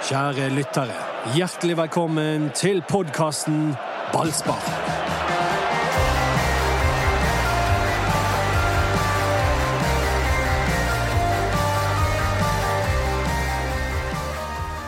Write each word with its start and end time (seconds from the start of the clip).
Kjære 0.00 0.46
lyttere, 0.56 0.94
hjertelig 1.36 1.74
velkommen 1.76 2.46
til 2.56 2.78
podkasten 2.88 3.74
Ballspar. 4.14 4.62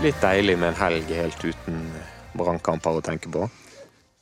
Litt 0.00 0.16
deilig 0.24 0.56
med 0.56 0.70
en 0.70 0.80
helg 0.80 1.12
helt 1.12 1.44
uten 1.44 1.84
brannkamper 2.32 2.96
å 2.96 3.04
tenke 3.04 3.28
på. 3.28 3.44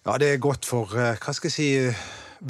Ja, 0.08 0.18
det 0.18 0.32
er 0.34 0.42
godt 0.42 0.66
for 0.66 0.90
eh, 0.98 1.14
hva 1.22 1.36
skal 1.36 1.52
jeg 1.52 1.54
si, 1.54 1.70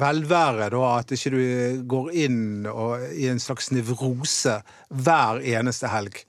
velvære, 0.01 0.71
da, 0.73 0.83
at 0.97 1.13
ikke 1.13 1.35
du 1.35 1.85
går 1.93 2.11
inn 2.25 2.65
og, 2.65 3.05
i 3.13 3.29
en 3.29 3.41
slags 3.43 3.69
nevrose 3.69 4.63
hver 4.89 5.45
eneste 5.45 5.93
helg. 5.93 6.23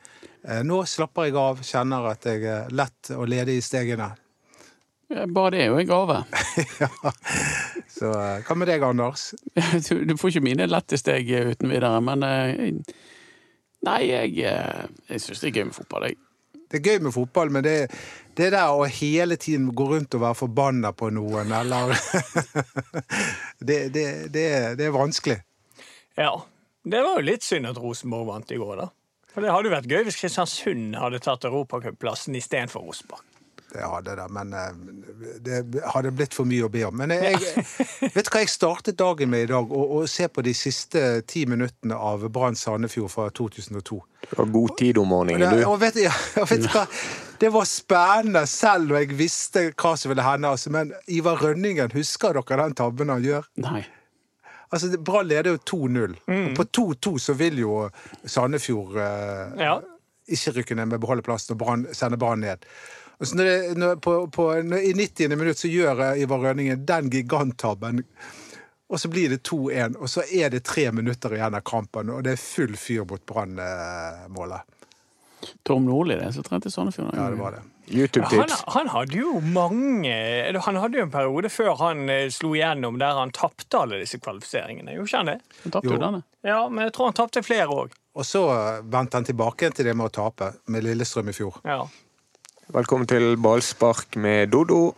Eh, 0.49 0.63
Nå 0.67 0.82
slapper 0.91 1.29
jeg 1.29 1.39
av, 1.39 1.63
kjenner 1.67 2.11
at 2.11 2.27
jeg 2.27 2.43
er 2.49 2.73
lett 2.75 3.13
og 3.14 3.29
ledig 3.31 3.61
i 3.61 3.64
stegene. 3.64 4.11
Bare 5.29 5.53
det 5.53 5.61
er 5.67 5.71
jo 5.71 5.79
en 5.79 5.89
gave. 5.91 6.19
ja. 6.81 7.13
Så 7.93 8.11
eh, 8.11 8.43
hva 8.47 8.57
med 8.59 8.71
deg, 8.73 8.85
Anders? 8.86 9.33
Du, 9.86 10.03
du 10.09 10.17
får 10.19 10.35
ikke 10.35 10.47
mine 10.49 10.69
lette 10.71 10.99
steg 10.99 11.29
uten 11.53 11.71
videre, 11.73 12.00
men 12.05 12.27
eh, 12.27 12.69
Nei, 13.83 14.03
jeg, 14.07 14.36
jeg 14.39 15.19
syns 15.19 15.41
det 15.43 15.49
er 15.49 15.57
gøy 15.57 15.64
med 15.73 15.75
fotball, 15.75 16.05
jeg. 16.07 16.21
Det 16.71 16.79
er 16.79 16.86
gøy 16.86 17.00
med 17.03 17.13
fotball, 17.13 17.50
men 17.53 17.64
det, 17.67 17.75
det 18.39 18.53
der 18.55 18.71
å 18.71 18.86
hele 18.86 19.35
tiden 19.36 19.67
gå 19.77 19.89
rundt 19.91 20.14
og 20.14 20.22
være 20.22 20.39
forbanna 20.39 20.93
på 20.95 21.11
noen, 21.13 21.50
eller 21.53 21.91
det, 23.69 23.79
det, 23.93 24.07
det, 24.33 24.47
det 24.79 24.86
er 24.86 24.95
vanskelig. 24.95 25.36
Ja. 26.17 26.31
Det 26.83 27.03
var 27.03 27.19
jo 27.19 27.27
litt 27.27 27.45
synd 27.47 27.69
at 27.69 27.79
Rosenborg 27.83 28.31
vant 28.31 28.55
i 28.55 28.61
går, 28.63 28.81
da. 28.81 28.89
For 29.32 29.45
det 29.45 29.53
hadde 29.53 29.71
jo 29.71 29.75
vært 29.77 29.93
gøy 29.93 30.03
hvis 30.09 30.18
Kristiansund 30.21 30.96
hadde 31.00 31.22
tatt 31.25 31.46
europacupplassen 31.49 32.36
istedenfor 32.36 32.84
Rosenborg. 32.84 33.25
Det 33.72 33.80
hadde 33.80 34.16
det, 34.19 34.27
men 34.36 34.52
eh, 34.52 34.72
det 35.41 35.83
hadde 35.94 36.11
blitt 36.12 36.34
for 36.36 36.48
mye 36.48 36.66
å 36.66 36.70
be 36.72 36.83
om. 36.84 36.97
Men 37.00 37.14
jeg, 37.14 37.38
vet 38.12 38.27
du 38.27 38.30
hva 38.34 38.42
jeg 38.42 38.53
startet 38.53 38.98
dagen 39.00 39.33
med 39.33 39.47
i 39.47 39.48
dag? 39.48 39.72
Å, 39.72 39.84
å 39.97 40.03
se 40.10 40.28
på 40.28 40.44
de 40.44 40.53
siste 40.56 41.22
ti 41.25 41.47
minuttene 41.48 41.97
av 41.97 42.27
Brann 42.34 42.58
Sandefjord 42.58 43.12
fra 43.14 43.30
2002. 43.33 44.00
Det 44.27 44.36
var 44.42 44.50
god 44.58 44.77
tid 44.77 45.00
om 45.00 45.08
morgenen, 45.14 45.56
du. 45.56 45.64
og 45.70 45.78
vet, 45.80 46.03
ja, 46.05 46.12
vet 46.50 46.66
du 46.66 46.69
hva? 46.75 46.84
Det 47.41 47.48
var 47.50 47.64
spennende 47.66 48.44
selv, 48.47 48.92
og 48.92 49.00
jeg 49.00 49.16
visste 49.19 49.64
hva 49.72 49.97
som 49.98 50.12
ville 50.12 50.27
hende. 50.27 50.53
Altså, 50.53 50.70
men 50.75 50.92
Ivar 51.10 51.41
Rønningen, 51.41 51.97
husker 51.97 52.36
dere 52.36 52.69
den 52.69 52.77
tabben 52.78 53.10
han 53.10 53.25
gjør? 53.25 53.48
Nei. 53.64 53.86
Altså, 54.73 54.89
det- 54.91 55.03
Brann 55.05 55.28
leder 55.28 55.51
jo 55.53 55.59
2-0. 55.69 56.17
Og 56.27 56.55
på 56.56 56.65
2-2 56.65 57.19
så 57.20 57.34
vil 57.37 57.59
jo 57.61 57.91
Sandefjord 58.25 58.97
eh, 58.97 59.61
Ja. 59.61 59.75
ikke 60.28 60.53
rykke 60.56 60.75
ned 60.78 60.87
med 60.95 61.01
beholde 61.01 61.23
plassen 61.23 61.53
og 61.55 61.59
brand, 61.61 61.87
sende 61.92 62.17
Brann 62.17 62.41
ned. 62.41 62.65
Altså, 63.20 63.37
når 63.37 63.45
det, 63.45 63.77
når, 63.78 63.97
på, 64.03 64.15
på, 64.33 64.47
når, 64.65 64.77
I 64.89 64.93
90. 64.97 65.37
minutt 65.37 65.59
så 65.61 65.69
gjør 65.69 66.00
eh, 66.12 66.23
Ivar 66.23 66.39
Rønningen 66.41 66.87
den 66.89 67.11
giganttabben. 67.12 68.03
Og 68.93 69.00
så 69.00 69.09
blir 69.09 69.28
det 69.33 69.43
2-1, 69.48 69.95
og 69.97 70.09
så 70.09 70.23
er 70.33 70.50
det 70.53 70.65
tre 70.69 70.91
minutter 70.93 71.33
igjen 71.37 71.55
av 71.56 71.62
kampen, 71.65 72.11
og 72.12 72.25
det 72.27 72.33
er 72.34 72.41
full 72.43 72.75
fyr 72.77 73.05
mot 73.09 73.23
Brann-målet. 73.27 74.61
Tom 75.65 75.84
Nordli, 75.89 76.15
det 76.20 76.33
som 76.34 76.45
trente 76.45 76.70
Sandefjord. 76.70 77.15
Ja, 77.17 77.31
det 77.31 77.39
var 77.41 77.56
det. 77.56 77.62
Han, 77.88 77.98
YouTube-tips. 77.98 78.61
han 78.72 78.88
hadde 78.88 79.16
jo 79.19 79.41
mange 79.42 80.12
Han 80.64 80.77
hadde 80.78 81.00
jo 81.00 81.02
en 81.06 81.11
periode 81.11 81.48
før 81.50 81.75
han 81.80 82.05
eh, 82.08 82.28
slo 82.30 82.52
igjennom 82.55 82.98
der 83.00 83.19
han 83.19 83.33
tapte 83.34 83.80
alle 83.80 83.98
disse 84.05 84.20
kvalifiseringene. 84.22 84.94
Gjorde 84.94 85.11
ikke 85.11 85.19
han 85.22 85.30
det? 85.33 85.38
Han 85.64 85.75
tapte 85.75 85.91
jo 85.91 85.97
Jo. 85.97 86.03
denne. 86.05 86.22
Ja, 86.47 86.60
men 86.69 86.84
jeg 86.86 86.92
tror 86.97 87.10
han 87.10 87.19
tapte 87.19 87.42
flere 87.42 87.66
òg. 87.69 87.92
Og 88.14 88.25
så 88.28 88.44
eh, 88.55 88.80
vendte 88.86 89.19
han 89.19 89.27
tilbake 89.27 89.72
til 89.75 89.88
det 89.91 89.97
med 89.98 90.08
å 90.08 90.14
tape, 90.14 90.53
med 90.70 90.84
Lillestrøm 90.86 91.28
i 91.33 91.36
fjor. 91.36 91.58
Ja. 91.66 91.80
Velkommen 92.72 93.08
til 93.10 93.34
ballspark 93.42 94.16
med 94.16 94.53
Dodo. 94.55 94.94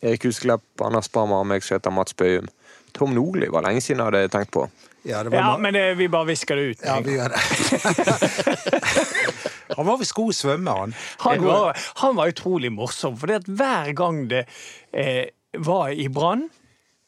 Erik 0.00 0.22
Husklepp, 0.24 0.62
Anders 0.80 1.10
Barmer 1.12 1.42
og 1.42 1.50
meg 1.50 1.66
som 1.66 1.76
heter 1.76 1.92
Mats 1.92 2.14
Bøyum. 2.16 2.46
Tom 2.96 3.12
Nordli 3.14 3.50
var 3.52 3.66
lenge 3.66 3.82
siden 3.84 4.00
jeg 4.00 4.08
hadde 4.12 4.30
tenkt 4.32 4.54
på. 4.54 4.64
Ja, 5.02 5.22
det 5.24 5.32
var 5.32 5.38
ja, 5.38 5.56
men 5.58 5.74
det, 5.74 5.84
vi 5.98 6.08
bare 6.12 6.28
visker 6.28 6.56
det 6.56 6.62
ut. 6.74 6.84
ja, 6.84 6.98
vi 7.04 7.16
gjør 7.16 7.32
det. 7.32 7.40
han 9.76 9.86
var 9.86 10.00
visst 10.00 10.16
god 10.16 10.32
svømmer, 10.36 10.84
han. 10.84 10.94
Han 11.24 11.44
var, 11.44 11.76
han 12.02 12.16
var 12.16 12.32
utrolig 12.34 12.72
morsom, 12.72 13.16
for 13.16 13.32
hver 13.32 13.92
gang 13.96 14.24
det 14.30 14.44
eh, 14.92 15.30
var 15.58 15.88
i 15.90 16.08
brann 16.12 16.44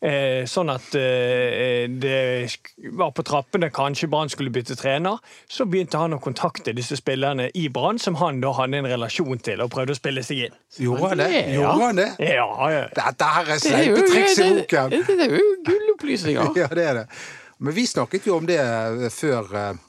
eh, 0.03 0.43
Sånn 0.51 0.71
at 0.73 0.95
eh, 0.99 1.85
det 1.87 2.49
var 2.97 3.13
på 3.15 3.23
trappene, 3.27 3.69
kanskje 3.75 4.09
Brann 4.11 4.31
skulle 4.33 4.51
bytte 4.51 4.75
trener. 4.79 5.21
Så 5.49 5.67
begynte 5.71 6.01
han 6.01 6.17
å 6.17 6.21
kontakte 6.23 6.75
disse 6.77 6.99
spillerne 6.99 7.49
i 7.55 7.69
Brann, 7.73 8.01
som 8.03 8.19
han 8.19 8.41
da 8.43 8.51
hadde 8.59 8.81
en 8.81 8.89
relasjon 8.91 9.39
til, 9.45 9.63
og 9.63 9.71
prøvde 9.75 9.95
å 9.95 10.01
spille 10.01 10.25
seg 10.27 10.49
inn. 10.49 10.57
Gjorde 10.83 11.13
han 11.13 11.23
det? 11.23 11.31
Ja. 11.37 11.53
Gjorde 11.61 11.87
han 11.87 12.01
det? 12.03 12.09
Ja, 12.19 12.49
ja. 12.73 12.83
Dette 12.99 13.31
her 13.37 13.47
er 13.47 13.53
Det 13.53 13.61
sleipe 13.63 14.09
triks 14.09 14.35
i 14.39 14.43
det, 14.43 14.51
boken! 14.65 14.97
det, 14.97 15.05
det 15.13 15.29
er 15.29 15.39
jo 15.39 15.47
gullopplysninger. 15.71 16.53
Ja, 16.63 16.69
det 16.75 16.85
er 16.89 17.01
det. 17.03 17.07
Men 17.63 17.75
vi 17.77 17.87
snakket 17.87 18.27
jo 18.27 18.37
om 18.41 18.47
det 18.49 18.59
eh, 18.59 19.09
før 19.15 19.53
eh, 19.55 19.83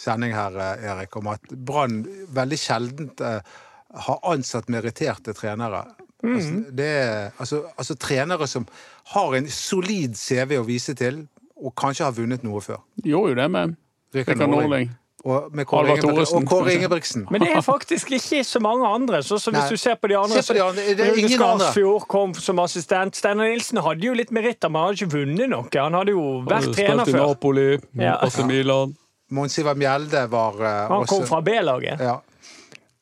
sending 0.00 0.32
her, 0.32 0.56
eh, 0.56 0.86
Erik, 0.92 1.16
om 1.20 1.28
at 1.32 1.50
Brann 1.52 2.00
veldig 2.32 2.58
sjelden 2.58 3.10
eh, 3.20 3.58
har 4.06 4.22
ansatt 4.30 4.70
meritterte 4.72 5.34
trenere. 5.36 5.84
Altså, 6.20 6.54
det 6.76 6.92
altså, 7.40 7.62
altså 7.80 7.96
trenere 7.96 8.46
som 8.48 8.66
har 9.14 9.36
en 9.36 9.48
solid 9.52 10.16
CV 10.20 10.58
å 10.60 10.66
vise 10.68 10.94
til, 10.96 11.22
og 11.60 11.74
kanskje 11.76 12.06
har 12.06 12.16
vunnet 12.16 12.44
noe 12.44 12.60
før. 12.64 12.80
De 13.00 13.12
gjorde 13.12 13.34
jo 13.34 13.38
det 13.40 13.48
med 13.52 13.76
Rikard 14.16 14.44
Norling. 14.44 14.92
Norling. 15.24 15.44
Og 15.46 15.54
med 15.54 15.66
Kåre 15.68 15.96
Ingebrigtsen. 15.96 16.46
Kåre. 16.48 16.72
Ingebrigtsen. 16.74 17.26
Men 17.30 17.40
det 17.44 17.50
er 17.56 17.60
faktisk 17.66 18.10
ikke 18.16 18.40
så 18.44 18.60
mange 18.60 18.86
andre. 18.88 19.22
Så, 19.22 19.38
så 19.38 19.50
hvis 19.52 19.60
Nei. 19.66 19.68
du 19.70 19.76
ser 19.76 19.94
på 20.00 20.08
de 20.08 20.16
andre, 20.16 20.40
på 20.46 20.54
de 20.56 20.62
andre, 20.64 20.86
det 20.96 21.06
er 21.06 21.18
ingen. 21.20 21.34
Skarsfjord 21.36 22.06
kom 22.08 22.34
som 22.34 22.58
assistent. 22.64 23.16
Steinar 23.20 23.50
Nilsen 23.52 23.82
hadde 23.84 24.06
jo 24.06 24.14
litt 24.16 24.30
meritter, 24.32 24.68
men 24.72 24.80
han 24.80 24.88
hadde 24.94 25.02
ikke 25.04 25.12
vunnet 25.18 25.52
noe. 25.52 25.68
Han 25.76 25.98
hadde 26.00 26.16
jo 26.16 26.24
vært 26.48 26.70
trener 26.72 27.04
Spilte 27.04 27.10
i 27.10 27.18
før. 27.18 27.26
Napoli, 27.34 27.68
Ja. 28.00 28.16
AC 28.24 28.40
Milan. 28.48 28.96
Mons 29.30 29.58
Ivar 29.62 29.76
Mjelde 29.78 30.24
var 30.32 30.56
uh, 30.58 30.70
Han 30.90 31.04
kom 31.06 31.20
også 31.22 31.28
fra 31.34 31.40
B-laget. 31.46 32.00
ja. 32.00 32.16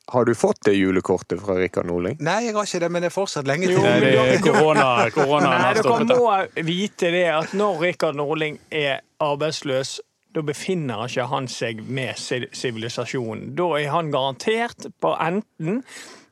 Har 0.09 0.25
du 0.25 0.31
fått 0.35 0.63
det 0.65 0.73
julekortet 0.73 1.37
fra 1.45 1.53
Rikard 1.59 1.85
Nordling? 1.85 2.15
Nei, 2.25 2.39
jeg 2.47 2.55
har 2.57 2.65
ikke 2.65 2.79
det, 2.81 2.89
men 2.95 3.03
det 3.05 3.09
er 3.11 3.13
fortsatt 3.13 3.45
lenge 3.45 3.67
Jo, 3.69 3.75
til. 3.77 3.85
Nei, 3.85 3.99
det 4.01 4.13
er 4.17 4.39
korona. 4.41 4.87
Korona 5.13 5.51
Nei, 5.51 5.59
har 5.67 5.81
stoppet 5.83 6.09
det. 6.09 6.17
må 6.17 6.65
vite 6.65 7.11
det 7.13 7.27
at 7.29 7.53
når 7.53 7.77
Rikard 7.83 8.17
Norling 8.17 8.57
er 8.73 9.03
arbeidsløs, 9.21 9.99
da 10.35 10.45
befinner 10.45 11.07
ikke 11.07 11.27
han 11.31 11.49
seg 11.51 11.83
med 11.89 12.19
sivilisasjonen. 12.19 13.55
Da 13.59 13.69
er 13.81 13.91
han 13.95 14.13
garantert 14.13 14.89
på 15.01 15.15
enten 15.17 15.83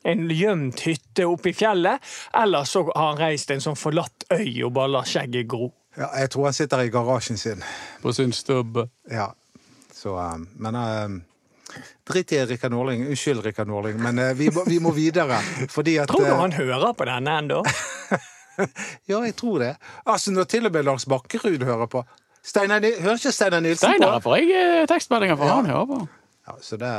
en 0.07 0.29
gjemt 0.31 0.85
hytte 0.87 1.27
oppe 1.27 1.51
i 1.51 1.57
fjellet, 1.57 2.03
eller 2.39 2.69
så 2.69 2.85
har 2.93 3.09
han 3.15 3.19
reist 3.21 3.51
en 3.51 3.65
sånn 3.65 3.79
forlatt 3.79 4.29
øy 4.31 4.63
og 4.67 4.77
bare 4.77 4.93
lar 4.95 5.09
skjegget 5.09 5.49
gro. 5.51 5.73
Ja, 5.97 6.11
jeg 6.21 6.31
tror 6.31 6.51
han 6.51 6.57
sitter 6.57 6.85
i 6.85 6.93
garasjen 6.93 7.41
sin. 7.41 7.65
På 8.03 8.13
sin 8.15 8.35
stubbe. 8.37 8.87
Ja. 9.11 9.31
Så, 9.97 10.13
eh, 10.21 10.37
men 10.61 10.77
uh, 10.77 11.17
Drit 12.07 12.33
i 12.37 12.43
Rikard 12.47 12.77
Norling. 12.77 13.07
Unnskyld, 13.09 13.43
Rikard 13.45 13.73
Norling, 13.73 13.97
men 14.03 14.21
uh, 14.21 14.31
vi, 14.37 14.51
må, 14.53 14.67
vi 14.69 14.79
må 14.79 14.93
videre. 14.95 15.41
Fordi 15.73 15.97
at 16.03 16.13
Tror 16.13 16.29
du 16.29 16.35
han 16.37 16.55
hører 16.55 16.93
på 16.93 17.09
denne 17.09 17.39
ennå? 17.43 17.65
Ja, 19.05 19.19
jeg 19.21 19.35
tror 19.37 19.59
det. 19.61 19.75
Altså, 20.09 20.33
Når 20.33 20.47
til 20.49 20.65
og 20.65 20.73
med 20.73 20.87
Lars 20.87 21.05
Bakkerud 21.05 21.65
hører 21.69 21.91
på. 21.93 22.01
Steinar, 22.47 22.81
Nilsen 22.85 23.03
hører 23.05 23.19
ikke 23.21 23.33
Steinar 23.35 23.63
Nilsen 23.65 23.91
Steinar 23.91 24.21
på? 24.21 24.29
får 24.29 24.37
jeg 24.39 24.53
eh, 24.61 24.85
tekstmeldinger 24.91 25.39
fra. 25.41 25.49
Ja. 25.51 25.57
Han 25.59 25.71
hører 25.73 25.89
på. 25.91 25.99
Ja, 26.47 26.55
så 26.63 26.79
det 26.79 26.93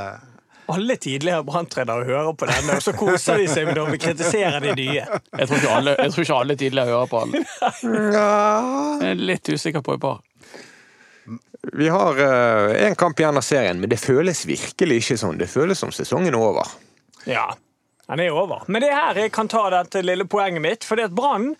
Alle 0.68 0.98
tidligere 1.00 1.46
branntrenere 1.48 2.04
hører 2.04 2.34
på 2.36 2.50
denne, 2.50 2.76
og 2.76 2.84
så 2.84 2.92
koser 2.98 3.40
de 3.40 3.46
seg 3.48 3.70
med 3.70 3.78
når 3.80 3.94
vi 3.94 4.00
kritiserer 4.04 4.60
de 4.66 4.74
nye. 4.76 5.06
Jeg 5.08 5.48
tror 5.48 5.62
ikke 5.62 5.76
alle, 5.78 5.94
jeg 6.02 6.12
tror 6.16 6.26
ikke 6.26 6.40
alle 6.42 6.58
tidligere 6.60 6.92
hører 6.92 7.12
på 7.14 7.22
alle. 7.24 7.44
Jeg 7.88 9.12
er 9.12 9.22
litt 9.30 9.48
usikker 9.54 9.86
på 9.86 9.96
et 9.96 10.02
par. 10.04 10.20
Vi 11.78 11.88
har 11.92 12.20
én 12.76 12.96
kamp 13.00 13.20
igjen 13.20 13.40
av 13.40 13.44
serien, 13.48 13.80
men 13.80 13.92
det 13.92 14.00
føles 14.04 14.44
virkelig 14.48 15.00
ikke 15.06 15.18
sånn. 15.24 15.40
Det 15.40 15.48
føles 15.52 15.80
som 15.80 15.96
sesongen 15.96 16.36
er 16.36 16.40
over. 16.44 16.76
Ja, 17.28 17.48
den 18.08 18.26
er 18.28 18.36
over. 18.36 18.68
Men 18.68 18.84
det 18.84 18.92
er 18.92 19.00
her 19.00 19.24
jeg 19.24 19.32
kan 19.36 19.48
ta 19.52 19.66
dette 19.72 20.04
lille 20.04 20.28
poenget 20.28 20.64
mitt, 20.64 20.88
fordi 20.88 21.08
at 21.08 21.16
Brann 21.16 21.54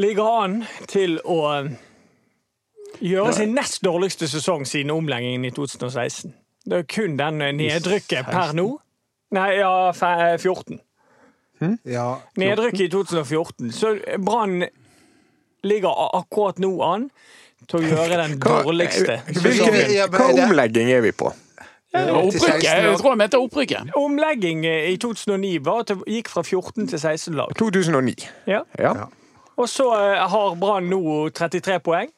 ligger 0.00 0.30
an 0.44 0.56
til 0.90 1.18
å 1.26 1.40
gjøre 3.00 3.32
sin 3.36 3.54
nest 3.54 3.82
dårligste 3.84 4.28
sesong 4.28 4.66
siden 4.66 4.90
omleggingen 4.90 5.44
i 5.44 5.50
2016. 5.50 6.34
Det 6.66 6.78
er 6.78 6.82
kun 6.90 7.16
den 7.16 7.38
nedrykket 7.56 8.26
per 8.30 8.52
nå. 8.56 8.66
Nei, 9.32 9.50
ja, 9.60 9.90
fe- 9.96 10.36
14. 10.42 10.80
Ja, 11.84 12.14
Nedrykket 12.40 12.80
i 12.80 12.88
2014. 12.88 13.70
Så 13.72 13.94
Brann 14.24 14.64
ligger 15.64 15.92
akkurat 16.16 16.58
nå 16.58 16.70
an 16.82 17.10
til 17.68 17.82
å 17.82 17.82
gjøre 17.84 18.16
den 18.22 18.38
dårligste 18.40 19.18
sesongen. 19.28 20.10
Hva 20.14 20.28
omlegging 20.46 20.88
er 20.90 21.02
vi 21.04 21.12
på? 21.12 21.32
Opprykket. 21.92 22.64
Jeg 22.64 22.96
tror 23.00 23.10
jeg 23.12 23.18
mente 23.18 23.38
opprykket. 23.42 23.90
Omlegging 23.98 24.64
i 24.64 24.96
2009 25.02 25.58
var 25.66 25.82
at 25.84 25.90
det 25.92 25.98
gikk 26.06 26.28
fra 26.32 26.42
14 26.46 26.86
til 26.88 26.98
16 27.02 27.34
lag. 27.36 27.52
2009. 27.58 28.14
Ja. 28.46 28.62
Ja. 28.78 28.92
Ja. 29.02 29.08
Og 29.60 29.68
så 29.68 29.90
eh, 29.92 30.22
har 30.32 30.54
Brann 30.56 30.86
nå 30.88 31.02
33 31.36 31.80
poeng. 31.84 32.08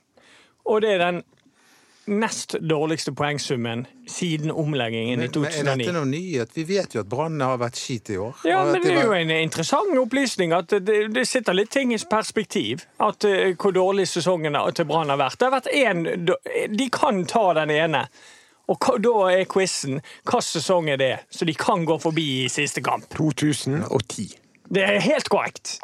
Og 0.69 0.83
det 0.85 0.97
er 0.97 1.03
den 1.03 1.23
nest 2.07 2.57
dårligste 2.61 3.13
poengsummen 3.15 3.87
siden 4.09 4.51
omleggingen 4.51 5.23
i 5.23 5.29
2009. 5.29 5.63
men 5.63 5.69
er 5.69 5.77
dette 5.79 5.95
noe 5.95 6.09
nyhet? 6.11 6.55
Vi 6.57 6.65
vet 6.67 6.97
jo 6.97 7.03
at 7.05 7.09
brannene 7.11 7.47
har 7.53 7.61
vært 7.63 7.79
skit 7.79 8.11
i 8.11 8.19
år. 8.19 8.43
Ja, 8.49 8.65
men 8.67 8.83
det 8.83 8.97
er 8.97 9.07
jo 9.07 9.15
en 9.15 9.31
interessant 9.37 9.95
opplysning 9.99 10.55
at 10.57 10.75
det, 10.83 10.99
det 11.15 11.27
sitter 11.31 11.55
litt 11.55 11.71
ting 11.71 11.95
i 11.95 12.01
perspektiv. 12.11 12.87
At 12.99 13.25
uh, 13.29 13.55
Hvor 13.55 13.75
dårlig 13.77 14.09
sesongen 14.11 14.59
til 14.75 14.89
Brann 14.91 15.15
har 15.15 15.21
vært. 15.21 15.39
Det 15.39 15.49
har 15.49 15.57
vært 15.61 15.71
én 15.71 16.77
De 16.77 16.91
kan 16.93 17.25
ta 17.31 17.53
den 17.63 17.71
ene. 17.71 18.07
Og 18.71 18.93
da 19.03 19.17
er 19.33 19.49
quizen 19.51 19.99
hvilken 20.01 20.45
sesong 20.47 20.91
er 20.91 20.99
det, 20.99 21.15
så 21.31 21.45
de 21.45 21.55
kan 21.55 21.85
gå 21.87 21.99
forbi 22.03 22.45
i 22.45 22.51
siste 22.51 22.83
kamp. 22.83 23.09
2010. 23.15 24.31
Det 24.73 24.85
er 24.87 25.03
helt 25.05 25.29
korrekt. 25.29 25.77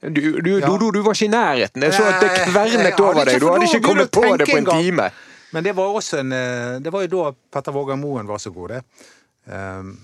Du, 0.00 0.40
du, 0.40 0.60
Dodo, 0.60 0.90
du 0.90 1.02
var 1.04 1.12
ikke 1.12 1.26
i 1.28 1.28
nærheten. 1.28 1.82
Jeg 1.82 1.92
så 1.92 2.06
at 2.08 2.22
det 2.24 2.30
kvernet 2.48 3.00
over 3.00 3.24
deg. 3.28 3.40
Du 3.40 3.50
hadde 3.50 3.66
ikke 3.68 3.82
kommet 3.84 4.10
på 4.10 4.22
det 4.40 4.46
på 4.48 4.56
en 4.56 4.70
time. 4.70 5.10
Men 5.52 5.66
det 5.66 5.74
var 5.76 5.96
også 5.98 6.22
en 6.22 6.32
eh, 6.32 6.78
Det 6.80 6.92
var 6.92 7.04
jo 7.04 7.10
da 7.12 7.32
Petter 7.52 7.74
Vågar 7.74 7.98
Moen 8.00 8.28
var 8.28 8.38
så 8.38 8.52
god, 8.54 8.68
det. 8.68 8.82
Um, 9.44 9.98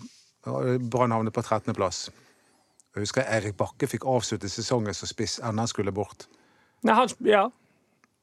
Brann 0.91 1.15
havnet 1.15 1.33
på 1.35 1.41
13.-plass. 1.41 2.11
Jeg 2.95 3.05
husker 3.05 3.23
Erik 3.23 3.57
Bakke 3.57 3.89
fikk 3.89 4.05
avslutte 4.09 4.49
sesongen 4.49 4.95
som 4.95 5.09
spiss 5.09 5.39
enda 5.39 5.65
han 5.65 5.71
skulle 5.71 5.93
bort. 5.93 6.27
Nei, 6.85 6.95
han, 6.95 7.09
ja. 7.25 7.47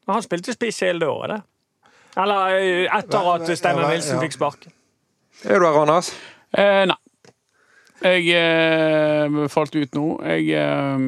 Han 0.07 0.23
spilte 0.23 0.53
spiss 0.53 0.83
hele 0.85 1.03
det 1.03 1.09
året, 1.09 1.35
det. 1.35 1.89
Eller 2.21 2.59
eh, 2.59 2.97
etter 2.99 3.29
at 3.33 3.49
Steinar 3.57 3.87
Ja, 3.87 3.95
Nilsen 3.95 4.21
fikk 4.21 4.37
sparken. 4.37 4.73
Er 5.43 5.59
du 5.59 5.65
her, 5.65 5.79
Anders? 5.81 6.13
Eh, 6.53 6.83
nei. 6.89 6.99
Jeg 8.03 8.27
eh, 8.35 9.37
falt 9.49 9.75
ut 9.75 9.95
nå. 9.95 10.07
Jeg, 10.27 10.49
eh, 10.59 11.03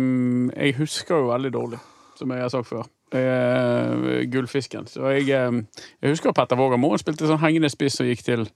jeg 0.56 0.76
husker 0.80 1.24
jo 1.24 1.32
veldig 1.34 1.52
dårlig, 1.54 1.80
som 2.20 2.32
jeg 2.32 2.46
har 2.46 2.54
sagt 2.54 2.70
før. 2.70 2.86
Eh, 3.16 4.24
gullfisken. 4.32 4.88
Så 4.88 5.08
jeg, 5.14 5.30
eh, 5.30 5.84
jeg 6.02 6.16
husker 6.16 6.32
Petter 6.36 6.56
Våger 6.60 6.80
Moen 6.82 7.00
spilte 7.00 7.28
sånn 7.30 7.42
hengende 7.44 7.70
spiss 7.72 8.00
og 8.04 8.10
gikk 8.10 8.24
til 8.26 8.48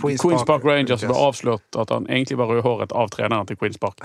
Queens 0.00 0.20
Queens 0.20 0.44
Park 0.44 0.64
Rangers 0.64 1.04
og 1.06 1.12
ble 1.12 1.20
avslørt 1.24 1.78
at 1.80 1.92
han 1.94 2.08
egentlig 2.10 2.36
var 2.40 2.50
rødhåret 2.52 2.92
av 2.92 3.08
treneren 3.14 3.48
til 3.48 3.56
Queens 3.60 3.78
Park. 3.80 4.02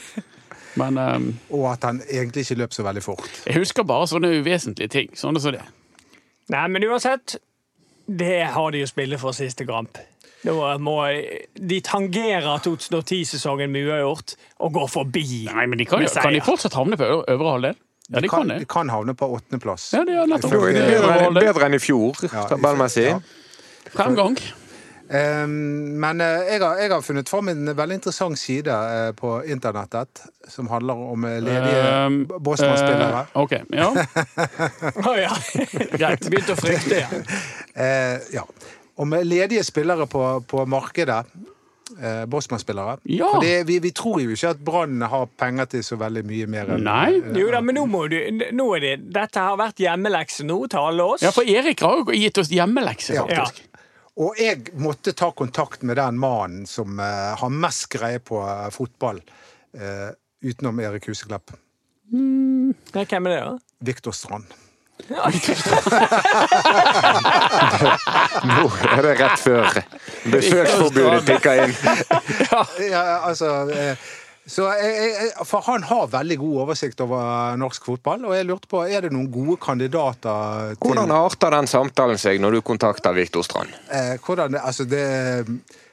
Men 0.80 0.98
eh, 0.98 1.18
Og 1.50 1.66
at 1.72 1.84
han 1.88 2.02
egentlig 2.08 2.46
ikke 2.46 2.60
løp 2.62 2.76
så 2.76 2.84
veldig 2.86 3.02
fort. 3.04 3.28
jeg 3.46 3.58
husker 3.58 3.86
bare 3.88 4.06
sånne 4.08 4.30
uvesentlige 4.40 4.88
ting. 4.88 5.10
Sånne 5.18 5.40
som 5.42 5.56
det. 5.56 5.64
Nei, 6.52 6.66
men 6.68 6.84
uansett, 6.84 7.36
det 8.06 8.44
har 8.52 8.72
de 8.74 8.80
jo 8.82 8.86
spillet 8.90 9.20
for 9.20 9.36
siste 9.36 9.64
kamp. 9.68 9.98
De 10.42 11.80
tangerer 11.86 12.58
2010-sesongen 12.64 13.70
med 13.70 13.86
uavgjort 13.86 14.34
og 14.66 14.72
går 14.74 14.88
forbi. 14.90 15.26
Nei, 15.52 15.66
men 15.70 15.78
de 15.78 15.86
kan, 15.86 16.02
jo, 16.02 16.08
Med 16.10 16.22
kan 16.22 16.34
de 16.34 16.40
fortsatt 16.44 16.74
havne 16.78 16.98
på 16.98 17.10
øvre 17.30 17.52
halvdel? 17.56 17.76
Ja, 18.12 18.20
de 18.20 18.28
kan 18.28 18.50
de 18.50 18.64
kan 18.68 18.90
havne 18.90 19.14
på 19.14 19.28
åttendeplass. 19.36 19.92
Ja, 19.94 20.02
de 20.04 20.16
er 20.18 20.26
nettopp. 20.28 20.52
Er 20.58 20.74
bedre, 20.74 21.30
bedre 21.38 21.68
enn 21.70 21.78
i 21.78 21.80
fjor, 21.80 22.18
Ja, 22.26 22.48
tabellmessig. 22.50 23.06
ja. 23.14 23.20
Fremgang. 23.94 24.36
Um, 25.12 25.50
men 26.00 26.20
eh, 26.24 26.46
jeg, 26.54 26.60
har, 26.62 26.78
jeg 26.80 26.88
har 26.88 27.02
funnet 27.04 27.28
fram 27.28 27.50
en 27.52 27.66
veldig 27.76 27.98
interessant 27.98 28.38
side 28.40 28.72
eh, 28.72 29.10
på 29.18 29.32
internettet 29.44 30.22
som 30.48 30.70
handler 30.72 31.02
om 31.12 31.26
eh, 31.28 31.36
ledige 31.44 31.82
Um, 32.06 32.16
Bosman-spillere. 32.40 33.26
Uh, 33.34 33.42
OK. 33.42 33.52
Ja. 33.76 33.90
Å 35.10 35.12
ja. 35.20 35.34
Greit. 35.98 36.24
Begynte 36.32 36.56
å 36.56 36.60
frykte 36.62 37.02
igjen. 37.02 37.26
Eh, 37.82 38.18
ja. 38.96 39.04
med 39.08 39.26
ledige 39.26 39.64
spillere 39.64 40.06
på, 40.06 40.22
på 40.48 40.66
markedet. 40.66 41.24
Eh, 42.00 42.22
Bosman-spillere. 42.30 42.96
Ja. 43.04 43.28
For 43.34 43.64
vi, 43.68 43.78
vi 43.84 43.90
tror 43.92 44.20
jo 44.22 44.32
ikke 44.32 44.52
at 44.54 44.60
Brann 44.64 45.02
har 45.12 45.26
penger 45.36 45.68
til 45.74 45.82
så 45.84 45.98
veldig 46.00 46.22
mye 46.24 46.46
mer 46.48 46.70
enn 46.72 46.86
Nei. 46.86 47.18
Jo 47.36 47.50
da, 47.52 47.60
men 47.64 47.76
nå 47.76 47.82
må 47.90 48.06
du 48.08 48.16
nå 48.56 48.68
er 48.78 48.84
det, 48.84 48.92
Dette 49.12 49.42
har 49.44 49.58
vært 49.60 49.82
hjemmelekse 49.82 50.46
nå 50.48 50.56
til 50.72 50.80
alle 50.80 51.08
oss. 51.14 51.26
ja, 51.26 51.34
for 51.34 51.44
Erik 51.48 51.84
har 51.84 52.00
jo 52.00 52.16
gitt 52.16 52.40
oss 52.40 52.52
hjemmelekse, 52.54 53.18
Ja. 53.18 53.26
faktisk. 53.28 53.68
Og 54.22 54.36
jeg 54.40 54.74
måtte 54.76 55.14
ta 55.16 55.30
kontakt 55.32 55.84
med 55.88 55.96
den 55.96 56.18
mannen 56.20 56.66
som 56.68 56.98
eh, 57.00 57.32
har 57.40 57.52
mest 57.52 57.88
greie 57.92 58.20
på 58.20 58.42
eh, 58.44 58.66
fotball, 58.72 59.22
eh, 59.72 60.10
utenom 60.44 60.80
Erik 60.84 61.08
Huseklepp. 61.08 61.54
Mm. 62.12 62.74
hvem 62.92 63.26
er 63.26 63.32
det, 63.32 63.40
da? 63.46 63.54
Viktor 63.88 64.12
Strand. 64.12 64.52
Nå 68.46 68.64
er 68.92 69.02
det 69.06 69.14
rett 69.20 69.40
før 69.42 69.78
besøksforbudet 70.32 71.22
tikker 71.28 71.62
inn. 71.66 71.74
Ja, 72.90 73.02
altså 73.28 73.48
eh, 73.72 73.96
så 74.42 74.66
jeg, 74.74 74.94
jeg, 75.14 75.28
For 75.46 75.62
han 75.68 75.84
har 75.86 76.08
veldig 76.10 76.36
god 76.40 76.56
oversikt 76.64 77.00
over 77.04 77.54
norsk 77.60 77.84
fotball, 77.86 78.24
og 78.26 78.34
jeg 78.34 78.46
lurte 78.48 78.66
på, 78.70 78.80
er 78.90 79.04
det 79.06 79.12
noen 79.14 79.28
gode 79.30 79.54
kandidater 79.62 80.72
til 80.74 80.82
Hvordan 80.88 81.12
arter 81.14 81.54
den 81.54 81.70
samtalen 81.70 82.18
seg 82.18 82.40
når 82.42 82.50
du 82.58 82.60
kontakter 82.72 83.14
Viktor 83.16 83.46
Strand? 83.46 83.70
eh, 83.94 84.16
hvordan 84.26 84.58
Altså, 84.58 84.84
det 84.90 85.04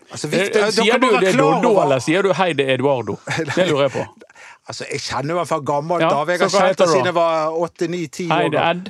altså, 0.10 0.28
Eh, 0.28 0.32
Victor- 0.34 0.64
eh, 0.66 0.72
Sier 0.74 0.98
du 0.98 1.10
det 1.20 1.30
er 1.34 1.38
Doddo, 1.38 1.76
eller 1.84 2.00
sier 2.02 2.26
du 2.26 2.34
hei, 2.34 2.54
det 2.58 2.66
er 2.66 2.74
Eduardo? 2.80 3.20
Det 3.56 3.68
lurer 3.70 3.86
jeg 3.86 3.94
på. 4.00 4.06
Altså, 4.70 4.86
Jeg 4.92 5.02
kjenner 5.02 5.34
i 5.34 5.38
hvert 5.40 5.48
fra 5.50 5.58
gammelt 5.66 6.02
Ja, 6.04 6.10
da. 6.14 6.24
Jeg 6.30 6.40
så 6.52 6.60
har 6.60 6.68
kjent 6.68 6.76
heter 6.78 6.92
siden 6.94 7.06
jeg 7.10 7.16
var 7.16 7.56
åtte-ni-ti 7.66 8.28
år. 8.30 8.84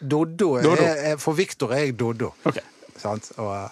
Doddo. 0.00 0.54
er- 1.12 1.16
For 1.20 1.32
Viktor 1.36 1.72
er 1.76 1.82
jeg 1.84 1.98
Doddo. 2.00 2.30
Ok. 2.48 2.58
Sant? 2.96 3.28
Og, 3.36 3.70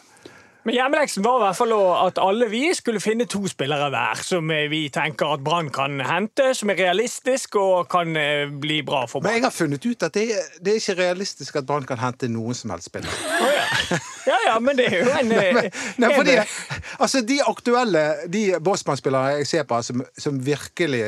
Men 0.66 0.74
hjemmeleksen 0.74 1.22
var 1.22 1.36
i 1.38 1.42
hvert 1.44 1.58
fall 1.60 1.72
at 1.78 2.16
alle 2.18 2.48
vi 2.50 2.64
skulle 2.74 2.98
finne 2.98 3.28
to 3.30 3.44
spillere 3.46 3.86
hver 3.92 4.22
som 4.26 4.48
eh, 4.50 4.64
vi 4.66 4.88
tenker 4.90 5.36
at 5.36 5.44
Brann 5.46 5.68
kan 5.70 6.00
hente, 6.02 6.48
som 6.58 6.72
er 6.72 6.80
realistisk 6.80 7.54
og 7.60 7.86
kan 7.92 8.16
eh, 8.18 8.50
bli 8.50 8.80
bra 8.86 9.04
for 9.06 9.22
Brann. 9.22 9.30
men 9.30 9.38
jeg 9.38 9.46
har 9.46 9.54
funnet 9.54 9.86
ut 9.86 10.02
at 10.02 10.16
det, 10.18 10.24
det 10.58 10.72
er 10.72 10.80
ikke 10.80 10.96
realistisk 10.98 11.60
at 11.60 11.68
Brann 11.68 11.86
kan 11.86 12.02
hente 12.02 12.26
noen 12.34 12.58
som 12.58 12.74
helst 12.74 12.90
spiller. 12.90 13.14
Oh, 13.14 13.46
ja. 13.46 14.00
ja 14.26 14.40
ja, 14.48 14.56
men 14.58 14.80
det 14.80 14.88
er 14.90 15.04
jo 15.04 15.14
en, 15.20 15.30
eh, 15.38 15.60
Nei, 16.02 16.10
en 16.10 16.16
fordi, 16.18 16.34
altså 17.06 17.22
De 17.22 17.38
aktuelle 17.46 18.02
de 18.34 18.42
Bosman-spillerne 18.58 19.36
jeg 19.38 19.50
ser 19.52 19.70
på, 19.70 19.78
som, 19.86 20.02
som 20.18 20.42
virkelig 20.50 21.04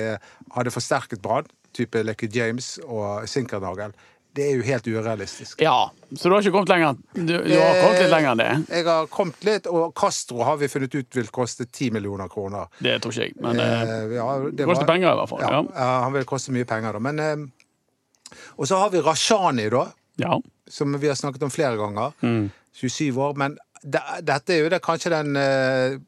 hadde 0.54 0.76
forsterket 0.76 1.24
Brann, 1.24 1.50
type 1.74 2.06
Lekke 2.06 2.30
James 2.30 2.76
og 2.86 3.26
Sinkernagel, 3.26 3.90
det 4.38 4.44
er 4.46 4.54
jo 4.56 4.62
helt 4.66 4.86
urealistisk. 4.88 5.60
Ja, 5.66 5.90
så 6.14 6.30
du 6.30 6.34
har 6.36 6.40
ikke 6.46 6.54
kommet 6.54 6.70
lenger? 6.72 6.96
Du, 7.18 7.34
du 7.34 7.54
har 7.58 7.80
kommet 7.82 8.00
litt 8.04 8.12
lenger 8.14 8.30
enn 8.32 8.42
det? 8.42 8.50
Jeg 8.78 8.86
har 8.88 9.08
kommet 9.12 9.44
litt, 9.48 9.66
og 9.68 9.90
Castro 9.98 10.44
har 10.46 10.56
vi 10.60 10.68
funnet 10.70 10.94
ut 10.94 11.18
vil 11.18 11.28
koste 11.34 11.66
10 11.66 11.90
millioner 11.98 12.30
kroner. 12.32 12.70
Det 12.78 12.96
tror 13.02 13.12
ikke 13.16 13.26
jeg, 13.28 13.36
men 13.44 13.58
eh, 13.64 13.82
Eh, 13.88 14.14
ja, 14.16 14.28
det 14.48 14.66
koster 14.70 14.86
var- 14.86 14.92
penger 14.94 15.10
i 15.12 15.16
hvert 15.20 15.32
fall. 15.34 15.42
Ja, 15.42 15.62
Ja. 15.74 15.88
han 16.06 16.12
vil 16.14 16.24
koste 16.30 16.54
mye 16.54 16.64
penger, 16.70 16.92
da. 16.96 16.98
Men, 17.10 17.18
eh, 17.18 18.36
og 18.58 18.66
så 18.70 18.78
har 18.78 18.90
vi 18.94 19.00
Rashani, 19.02 19.68
da, 19.74 19.86
ja. 20.22 20.38
som 20.68 20.92
vi 21.00 21.08
har 21.08 21.14
snakket 21.18 21.42
om 21.42 21.50
flere 21.50 21.76
ganger. 21.76 22.12
Mm. 22.22 22.50
27 22.78 23.16
år. 23.18 23.34
Men 23.36 23.58
det, 23.82 24.00
dette 24.22 24.54
er 24.54 24.62
jo 24.64 24.68
det, 24.70 24.82
kanskje 24.84 25.10
den 25.10 25.36
eh, 25.36 25.98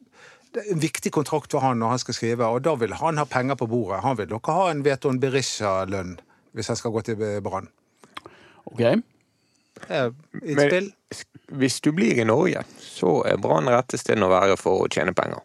det 0.53 0.65
er 0.65 0.73
en 0.75 0.81
viktig 0.83 1.13
kontrakt 1.15 1.53
for 1.55 1.63
han 1.63 1.79
når 1.79 1.89
han 1.95 1.99
skal 2.03 2.15
skrive, 2.17 2.43
og 2.47 2.63
da 2.67 2.73
vil 2.75 2.93
han 2.99 3.19
ha 3.19 3.25
penger 3.25 3.55
på 3.59 3.69
bordet. 3.71 4.01
Han 4.03 4.17
vil 4.19 4.27
nok 4.33 4.47
ha 4.51 4.71
en 4.71 4.83
Veton 4.83 5.21
Berisha-lønn 5.23 6.17
hvis 6.59 6.67
han 6.73 6.77
skal 6.79 6.91
gå 6.91 7.03
til 7.07 7.21
Brann. 7.47 7.69
OK. 8.67 8.81
Men- 10.43 10.93
Hvis 11.51 11.81
du 11.81 11.91
blir 11.93 12.19
i 12.21 12.25
Norge, 12.25 12.61
så 12.79 13.25
er 13.27 13.37
Brann 13.37 13.67
rette 13.67 13.99
stedet 13.99 14.23
å 14.23 14.29
være 14.31 14.57
for 14.57 14.85
å 14.85 14.89
tjene 14.89 15.13
penger. 15.13 15.41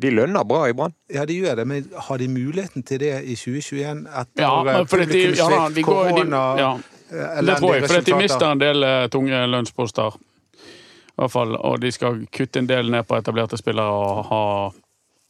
De 0.00 0.08
lønner 0.10 0.46
bra 0.48 0.62
i 0.70 0.72
Brann. 0.72 0.94
Ja, 1.12 1.26
de 1.28 1.34
gjør 1.42 1.56
det, 1.56 1.66
men 1.68 1.90
har 2.06 2.16
de 2.18 2.28
muligheten 2.28 2.82
til 2.88 2.98
det 3.02 3.10
i 3.28 3.34
2021 3.36 4.06
etter 4.08 4.40
Ja, 4.40 4.62
de, 4.64 5.18
ja, 5.36 5.48
da, 5.50 5.68
går, 5.84 6.08
de, 6.16 6.24
ja, 6.62 6.70
eh, 7.10 7.42
det 7.42 7.56
tror 7.58 7.74
jeg. 7.74 7.84
For 7.90 8.00
de 8.00 8.14
mister 8.22 8.46
en 8.50 8.58
del 8.62 8.82
eh, 8.82 9.08
tunge 9.12 9.42
lønnsposter. 9.52 10.16
I 10.16 11.20
hvert 11.20 11.30
fall, 11.34 11.52
og 11.56 11.80
de 11.82 11.90
skal 11.92 12.22
kutte 12.32 12.62
en 12.62 12.66
del 12.70 12.88
ned 12.90 13.04
på 13.06 13.18
etablerte 13.20 13.58
spillere 13.60 13.92
og 13.92 14.24
ha, 14.30 14.42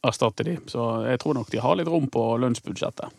erstatte 0.07 0.45
de. 0.47 0.55
Så 0.71 1.05
jeg 1.09 1.19
tror 1.19 1.33
nok 1.35 1.49
de 1.51 1.59
har 1.59 1.75
litt 1.75 1.87
rom 1.91 2.07
på 2.07 2.37
lønnsbudsjettet. 2.39 3.11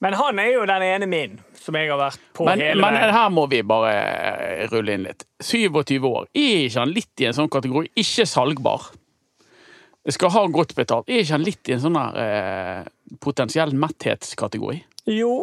Men 0.00 0.16
han 0.16 0.40
er 0.40 0.54
jo 0.54 0.64
den 0.68 0.84
ene 0.86 1.08
min 1.10 1.36
som 1.60 1.76
jeg 1.76 1.90
har 1.90 1.98
vært 2.00 2.22
på 2.36 2.46
Men, 2.48 2.62
hele 2.62 2.80
men 2.80 3.12
her 3.12 3.28
må 3.32 3.44
vi 3.50 3.60
bare 3.66 3.90
eh, 3.92 4.62
rulle 4.72 4.96
inn 4.96 5.04
litt. 5.04 5.26
27 5.44 5.98
år. 6.08 6.30
Er 6.32 6.64
ikke 6.64 6.80
han 6.80 6.94
litt 6.96 7.20
i 7.20 7.28
en 7.28 7.36
sånn 7.36 7.50
kategori? 7.52 7.92
Ikke 8.00 8.24
salgbar. 8.28 8.88
Skal 10.08 10.32
ha 10.32 10.46
godt 10.48 10.72
betalt. 10.78 11.10
Er 11.12 11.20
ikke 11.20 11.36
han 11.36 11.44
litt 11.44 11.68
i 11.68 11.76
en 11.76 11.82
sånn 11.84 11.98
her 12.00 12.20
eh, 12.24 13.16
potensiell 13.20 13.76
metthetskategori? 13.76 14.78
Jo, 15.12 15.34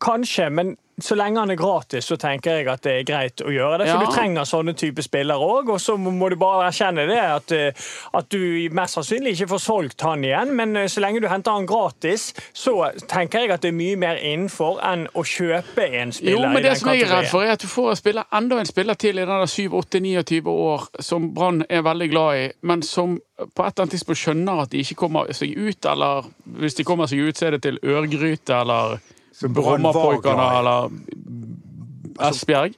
kanskje, 0.00 0.50
men 0.50 0.76
så 1.02 1.16
lenge 1.18 1.40
han 1.42 1.50
er 1.50 1.58
gratis, 1.58 2.06
så 2.06 2.14
tenker 2.22 2.60
jeg 2.60 2.68
at 2.70 2.84
det 2.86 2.92
er 3.00 3.06
greit 3.08 3.42
å 3.42 3.50
gjøre 3.50 3.80
det. 3.80 3.88
For 3.90 3.98
Ja. 3.98 4.06
du 4.06 4.12
trenger 4.14 4.44
sånne 4.46 4.76
type 4.78 5.02
spillere 5.02 5.42
òg, 5.42 5.68
og 5.74 5.80
så 5.82 5.96
må 5.98 6.28
du 6.30 6.36
bare 6.38 6.68
erkjenne 6.68 7.08
det 7.08 7.18
at, 7.18 7.50
eh, 7.50 7.72
at 8.14 8.28
du 8.30 8.68
mest 8.70 8.94
sannsynlig 8.94 9.32
ikke 9.34 9.48
får 9.48 9.58
solgt 9.64 10.00
han 10.06 10.22
igjen, 10.22 10.52
men 10.54 10.76
eh, 10.76 10.86
så 10.86 11.02
lenge 11.02 11.20
du 11.20 11.26
henter 11.26 11.50
han 11.50 11.66
gratis, 11.66 12.28
så 12.54 12.76
tenker 13.10 13.40
jeg 13.40 13.50
at 13.50 13.62
det 13.62 13.72
er 13.72 13.78
mye 13.80 13.96
mer 13.98 14.20
innenfor 14.22 14.78
enn 14.86 15.08
å 15.18 15.24
kjøpe 15.26 15.82
en 15.98 16.12
spiller 16.12 16.30
Jo, 16.38 16.46
men 16.46 16.62
det 16.62 16.76
som 16.78 16.92
jeg 16.92 17.02
er 17.02 17.10
redd 17.16 17.26
for, 17.32 17.42
er 17.42 17.56
at 17.58 17.60
du 17.60 17.66
får 17.66 17.96
spille 17.98 18.24
enda 18.32 18.60
en 18.62 18.70
spiller 18.70 18.94
til 18.94 19.18
i 19.18 19.26
den 19.26 19.34
der 19.34 19.50
7-8-29 19.50 20.46
år, 20.46 20.86
som 21.00 21.34
Brann 21.34 21.64
er 21.68 21.82
veldig 21.82 22.10
glad 22.10 22.36
i, 22.38 22.52
men 22.62 22.82
som 22.82 23.18
på 23.36 23.66
et 23.66 23.74
eller 23.74 23.82
annet 23.82 23.90
tidspunkt 23.98 24.22
skjønner 24.22 24.62
at 24.62 24.70
de 24.70 24.78
ikke 24.78 24.94
kommer 24.94 25.26
seg 25.34 25.58
ut, 25.58 25.90
eller 25.90 26.30
hvis 26.46 26.78
de 26.78 26.84
kommer 26.86 27.10
seg 27.10 27.18
ut, 27.18 27.34
så 27.34 27.48
er 27.48 27.58
det 27.58 27.62
til 27.66 27.78
Ørgryte 27.82 28.54
eller 28.60 29.00
Brommapoikene 29.42 30.46
eller 30.58 30.90
Esbjerg. 32.28 32.74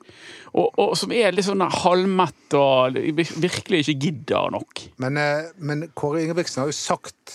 Og, 0.57 0.71
og 0.81 0.95
som 0.97 1.13
er 1.13 1.35
litt 1.37 1.45
sånn 1.45 1.61
halvmett 1.61 2.55
og 2.57 2.97
virkelig 2.97 3.83
ikke 3.85 3.97
gidder 4.07 4.55
nok. 4.55 4.87
Men, 5.03 5.19
eh, 5.21 5.51
men 5.61 5.91
Kåre 5.99 6.23
Ingebrigtsen 6.25 6.63
har 6.63 6.71
jo 6.71 6.77
sagt 6.79 7.35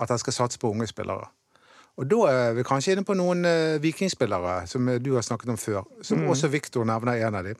at 0.00 0.10
han 0.12 0.20
skal 0.20 0.34
satse 0.36 0.60
på 0.60 0.68
unge 0.74 0.86
spillere. 0.90 1.30
Og 1.96 2.04
da 2.10 2.18
er 2.28 2.50
vi 2.58 2.64
kanskje 2.68 2.92
inne 2.92 3.06
på 3.08 3.16
noen 3.16 3.46
eh, 3.48 3.78
vikingspillere 3.80 4.66
som 4.68 4.84
eh, 4.92 4.98
du 5.00 5.14
har 5.16 5.24
snakket 5.24 5.54
om 5.54 5.56
før, 5.56 5.86
som 6.04 6.20
Mm. 6.20 6.28
også 6.34 6.50
Viktor 6.52 6.84
nevner 6.84 7.22
en 7.24 7.34
av 7.40 7.44
dem. 7.48 7.56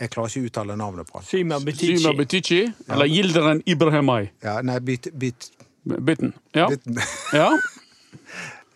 Jeg 0.00 0.10
klarer 0.14 0.30
ikke 0.32 0.40
å 0.40 0.48
uttale 0.48 0.76
navnet 0.78 1.08
på 1.10 1.18
han. 1.18 1.26
Syma 1.28 1.58
Betici. 1.60 2.16
Betici, 2.16 2.60
eller 2.88 3.04
Gilderen 3.10 3.60
Ibrahimai. 3.66 4.30
Ja, 4.46 4.62
nei, 4.62 4.78
bit, 4.80 5.08
bit. 5.18 5.50
Ja. 6.54 6.68
Bitten. 6.70 6.96
ja. 7.34 7.50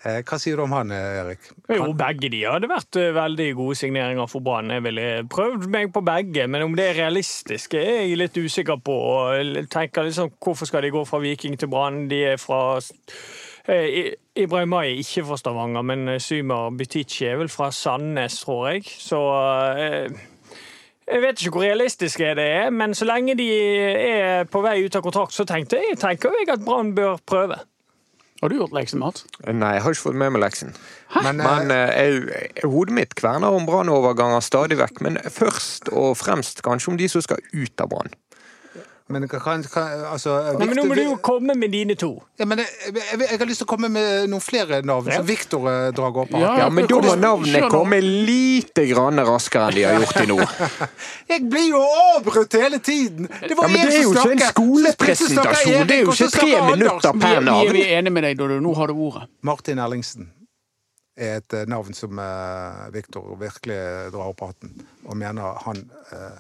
Eh, 0.04 0.23
Hva 0.26 0.38
sier 0.42 0.56
du 0.59 0.64
om 0.64 0.73
han, 0.75 0.90
Erik? 0.90 1.44
Erik? 1.68 1.76
Jo, 1.78 1.92
begge 1.94 2.30
de 2.32 2.40
hadde 2.42 2.66
vært 2.71 2.97
eh, 2.99 3.12
veldig 3.14 3.49
gode 3.59 3.76
signeringer 3.78 4.26
for 4.30 4.42
Brann. 4.42 4.73
Jeg 4.75 4.82
ville 4.82 5.04
prøvd 5.30 5.68
meg 5.71 5.92
på 5.94 6.02
begge, 6.06 6.49
men 6.50 6.64
om 6.66 6.75
det 6.78 6.88
er 6.90 6.99
realistisk, 7.04 7.76
er 7.78 8.02
jeg 8.02 8.18
litt 8.18 8.40
usikker 8.42 8.80
på. 8.82 8.97
Og 9.12 9.61
tenker 9.71 10.09
liksom, 10.09 10.32
Hvorfor 10.42 10.66
skal 10.66 10.82
de 10.82 10.90
gå 10.97 11.04
fra 11.06 11.23
Viking 11.23 11.54
til 11.61 11.71
Brann? 11.71 12.09
De 12.11 12.18
er 12.32 12.40
fra 12.42 12.80
eh, 13.71 13.87
I- 14.02 14.42
Ibrahimai 14.42 14.88
er 14.88 14.99
ikke 15.04 15.26
fra 15.28 15.37
Stavanger, 15.38 15.82
men 15.87 16.16
Symer 16.25 16.71
Butichi 16.75 17.26
er 17.30 17.38
vel 17.44 17.50
fra 17.52 17.71
Sandnes, 17.71 18.40
tror 18.42 18.73
jeg. 18.73 18.87
Så 18.99 19.18
eh, 19.78 20.09
jeg 21.12 21.21
vet 21.23 21.42
ikke 21.42 21.52
hvor 21.59 21.66
realistisk 21.66 22.18
det 22.25 22.42
er, 22.49 22.71
men 22.75 22.94
så 22.97 23.04
lenge 23.06 23.35
de 23.38 23.47
er 23.52 24.44
på 24.50 24.62
vei 24.64 24.78
ut 24.87 24.97
av 24.97 25.02
kontrakt, 25.04 25.35
så 25.37 25.44
tenkte 25.47 25.78
jeg, 25.82 25.99
tenker 26.00 26.32
jeg 26.40 26.49
at 26.54 26.64
Brann 26.64 26.94
bør 26.97 27.18
prøve. 27.28 27.59
Har 28.43 28.51
du 28.51 28.57
gjort 28.59 28.73
leksen, 28.75 28.99
Mats? 28.99 29.23
Nei, 29.47 29.75
jeg 29.77 29.83
har 29.85 29.95
ikke 29.95 30.03
fått 30.09 30.17
med 30.19 30.33
meg 30.35 30.43
leksen. 30.43 30.73
Men, 31.23 31.39
eh, 31.41 31.47
Men 31.47 31.71
eh, 31.71 31.93
jeg- 32.03 32.65
hodet 32.67 32.95
mitt 32.97 33.15
kverner 33.15 33.55
om 33.55 33.67
brannoverganger 33.69 34.43
stadig 34.43 34.79
vekk. 34.81 35.01
Men 35.01 35.17
først 35.31 35.93
og 35.93 36.17
fremst 36.19 36.63
kanskje 36.67 36.89
om 36.91 36.97
de 36.99 37.07
som 37.09 37.23
skal 37.23 37.39
ut 37.53 37.81
av 37.81 37.89
Brann. 37.93 38.11
Men 39.12 39.26
kan, 39.31 39.40
kan, 39.45 40.02
altså, 40.09 40.35
Nei, 40.59 40.66
men 40.71 40.78
nå 40.81 40.85
må 40.90 40.97
du 40.97 41.02
jo 41.04 41.16
komme 41.25 41.54
med 41.59 41.71
dine 41.75 41.95
to. 42.00 42.09
ja, 42.40 42.47
men 42.49 42.62
jeg, 42.62 42.69
jeg, 42.97 43.19
jeg 43.23 43.38
har 43.42 43.49
lyst 43.50 43.62
til 43.62 43.69
å 43.69 43.71
komme 43.73 43.90
med 43.92 44.26
noen 44.33 44.42
flere 44.45 44.81
navn 44.88 45.11
Ja. 45.12 45.21
som 45.21 45.28
Victor 45.28 45.69
eh, 45.71 45.88
drar 45.97 46.19
opp. 46.25 46.33
Ja. 46.35 46.52
Ja, 46.64 46.69
Men 46.73 46.88
da 46.90 46.99
må 47.04 47.14
navnene 47.21 47.69
komme 47.73 48.00
lite 48.02 48.87
grann 48.90 49.21
raskere 49.28 49.69
enn 49.71 49.76
de 49.78 49.87
har 49.87 49.99
gjort 50.00 50.19
til 50.19 50.31
nå. 50.33 50.38
Jeg 51.33 51.47
blir 51.52 51.69
jo 51.71 51.83
avbrutt 52.16 52.59
hele 52.59 52.81
tiden! 52.83 53.28
Det 53.28 53.57
var 53.59 53.69
Ja, 53.69 53.73
men 53.76 53.81
det 53.87 53.97
er 53.99 54.02
jo 54.02 54.12
ikke 54.16 54.37
en 54.37 54.45
skolepresentasjon, 54.50 55.87
det 55.88 55.97
er 56.00 56.07
jo 56.07 56.12
ikke 56.16 56.31
tre 56.35 56.52
minutter 56.73 57.19
per 57.23 57.38
vi, 57.40 57.45
navn. 57.50 57.73
vi 57.76 57.83
er 57.87 57.99
enige 58.00 58.16
med 58.19 58.26
deg, 58.28 58.38
Dodo. 58.40 58.61
Nå 58.62 58.73
har 58.78 58.90
du 58.92 59.02
ordet. 59.09 59.26
Martin 59.47 59.81
Ellingsen 59.83 60.31
er 61.16 61.42
et 61.42 61.52
eh, 61.59 61.66
navn 61.69 61.92
som 61.95 62.16
eh, 62.19 62.87
Victor 62.95 63.35
virkelig 63.40 63.76
drar 64.14 64.31
opp 64.33 64.40
hatten, 64.47 64.73
og 65.04 65.19
mener 65.21 65.59
han 65.66 65.83
eh, 66.16 66.38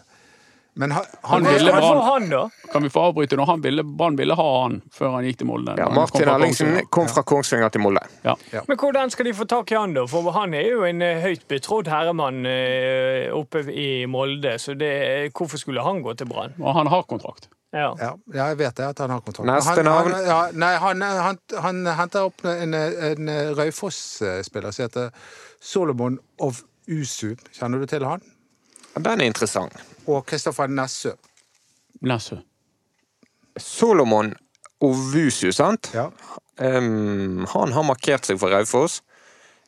Men 0.74 0.90
han, 0.90 1.04
Han 1.20 1.44
han, 1.44 1.54
ville 1.54 1.72
Brann. 1.72 2.30
han. 2.32 2.50
Kan 2.72 2.82
vi 2.82 2.90
få 2.90 3.00
avbryte 3.00 3.36
nå? 3.36 3.44
Han 3.44 3.60
ville, 3.60 3.82
Brann 3.84 4.16
ville 4.16 4.34
ha 4.34 4.62
han 4.62 4.78
før 4.92 5.18
han 5.18 5.26
gikk 5.28 5.42
til 5.42 5.50
Molde. 5.50 5.74
Ja, 5.76 5.90
Martin 5.92 6.28
Ellingsen 6.32 6.78
kom 6.88 7.10
fra 7.12 7.24
Kongsvinger 7.28 7.68
til 7.74 7.84
Molde. 7.84 8.00
Ja. 8.24 8.36
Men 8.68 8.80
hvordan 8.80 9.12
skal 9.12 9.28
de 9.28 9.34
få 9.36 9.44
tak 9.50 9.72
i 9.72 9.76
han, 9.76 9.92
da? 9.98 10.06
For 10.08 10.32
han 10.32 10.56
er 10.56 10.70
jo 10.70 10.86
en 10.88 11.04
eh, 11.04 11.20
høyt 11.20 11.44
betrodd 11.52 11.92
herremann 11.92 12.46
eh, 12.48 13.28
oppe 13.36 13.66
i 13.68 14.06
Molde, 14.08 14.56
så 14.62 14.72
det, 14.78 14.94
hvorfor 15.36 15.60
skulle 15.60 15.84
han 15.84 16.00
gå 16.02 16.16
til 16.16 16.32
Brann? 16.32 16.56
Og 16.62 16.72
han 16.80 16.88
har 16.88 17.04
kontrakt. 17.04 17.50
Ja. 17.72 17.92
ja, 18.00 18.10
ja, 18.32 18.48
jeg 18.52 18.58
vet 18.60 18.76
det, 18.76 18.88
at 18.92 18.98
han 19.00 19.12
har 19.12 19.20
kontrakt. 19.24 19.48
Neste 19.48 19.76
han, 19.76 19.84
navn. 19.88 20.12
Han, 20.12 20.26
ja, 20.28 20.40
nei, 20.56 20.74
han, 20.80 21.04
han, 21.04 21.40
han 21.64 21.86
henter 22.00 22.28
opp 22.28 22.44
en, 22.48 22.76
en 22.76 23.32
Raufoss-spiller 23.56 24.72
som 24.72 24.88
heter 24.88 25.12
Solomon 25.60 26.18
of 26.40 26.64
Usu. 26.88 27.34
Kjenner 27.52 27.80
du 27.80 27.88
til 27.88 28.04
han? 28.08 28.24
Den 28.96 29.20
er 29.20 29.28
interessant. 29.28 29.76
Og 30.06 30.24
Kristoffer 30.26 30.70
Nessø. 30.70 31.14
Nessø. 32.02 32.40
Solomon 33.58 34.32
Ovusu, 34.82 35.52
sant? 35.52 35.92
Ja. 35.94 36.08
Um, 36.58 37.46
han 37.48 37.72
har 37.72 37.86
markert 37.86 38.26
seg 38.26 38.40
for 38.42 38.52
Raufoss. 38.52 39.00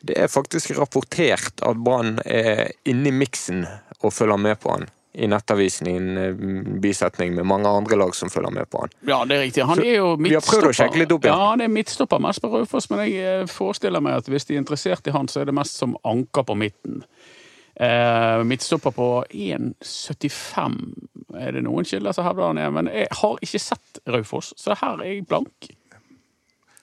Det 0.05 0.17
er 0.21 0.29
faktisk 0.29 0.75
rapportert 0.77 1.63
at 1.65 1.81
Brann 1.81 2.19
er 2.27 2.75
inne 2.85 3.09
i 3.09 3.15
miksen 3.23 3.65
og 4.03 4.13
følger 4.13 4.41
med 4.41 4.61
på 4.61 4.75
han. 4.75 4.91
I 5.15 5.29
Nettavisen 5.31 5.87
i 5.87 5.93
en 5.95 6.17
eh, 6.19 6.41
bisetning 6.83 7.37
med 7.37 7.47
mange 7.47 7.71
andre 7.71 7.97
lag 7.97 8.17
som 8.19 8.31
følger 8.31 8.51
med 8.51 8.67
på 8.69 8.83
han. 8.83 8.93
Ja, 9.07 9.21
det 9.25 9.37
er 9.37 9.45
riktig. 9.45 9.63
Han 9.69 9.79
er 9.79 9.95
jo 10.01 10.09
vi 10.19 10.35
har 10.35 10.43
prøvd 10.43 10.73
å 10.73 10.75
sjekke 10.75 10.99
litt 11.01 11.15
opp, 11.15 11.29
ja. 11.29 11.37
ja. 11.37 11.53
han 11.53 11.63
er 11.63 11.71
midtstopper 11.71 12.21
mest 12.21 12.43
på 12.43 12.51
Raufoss, 12.51 12.91
men 12.91 13.05
jeg 13.07 13.23
eh, 13.23 13.45
forestiller 13.49 14.03
meg 14.03 14.19
at 14.19 14.29
hvis 14.29 14.51
de 14.51 14.59
er 14.59 14.65
interessert 14.65 15.07
i 15.07 15.15
han, 15.15 15.31
så 15.31 15.45
er 15.45 15.49
det 15.49 15.55
mest 15.57 15.79
som 15.79 15.95
anker 16.03 16.45
på 16.51 16.59
midten. 16.59 17.05
Eh, 17.75 18.45
midtstopper 18.47 18.91
på 18.95 19.09
1,75 19.31 20.77
er 21.35 21.57
det 21.57 21.65
noen 21.67 21.87
kilder 21.89 22.15
som 22.15 22.27
hevder 22.29 22.53
han 22.53 22.61
er, 22.63 22.75
men 22.75 22.91
jeg 22.93 23.09
har 23.19 23.41
ikke 23.43 23.63
sett 23.63 24.05
Raufoss, 24.07 24.53
så 24.61 24.77
her 24.79 25.03
er 25.03 25.11
jeg 25.11 25.27
blank. 25.27 25.73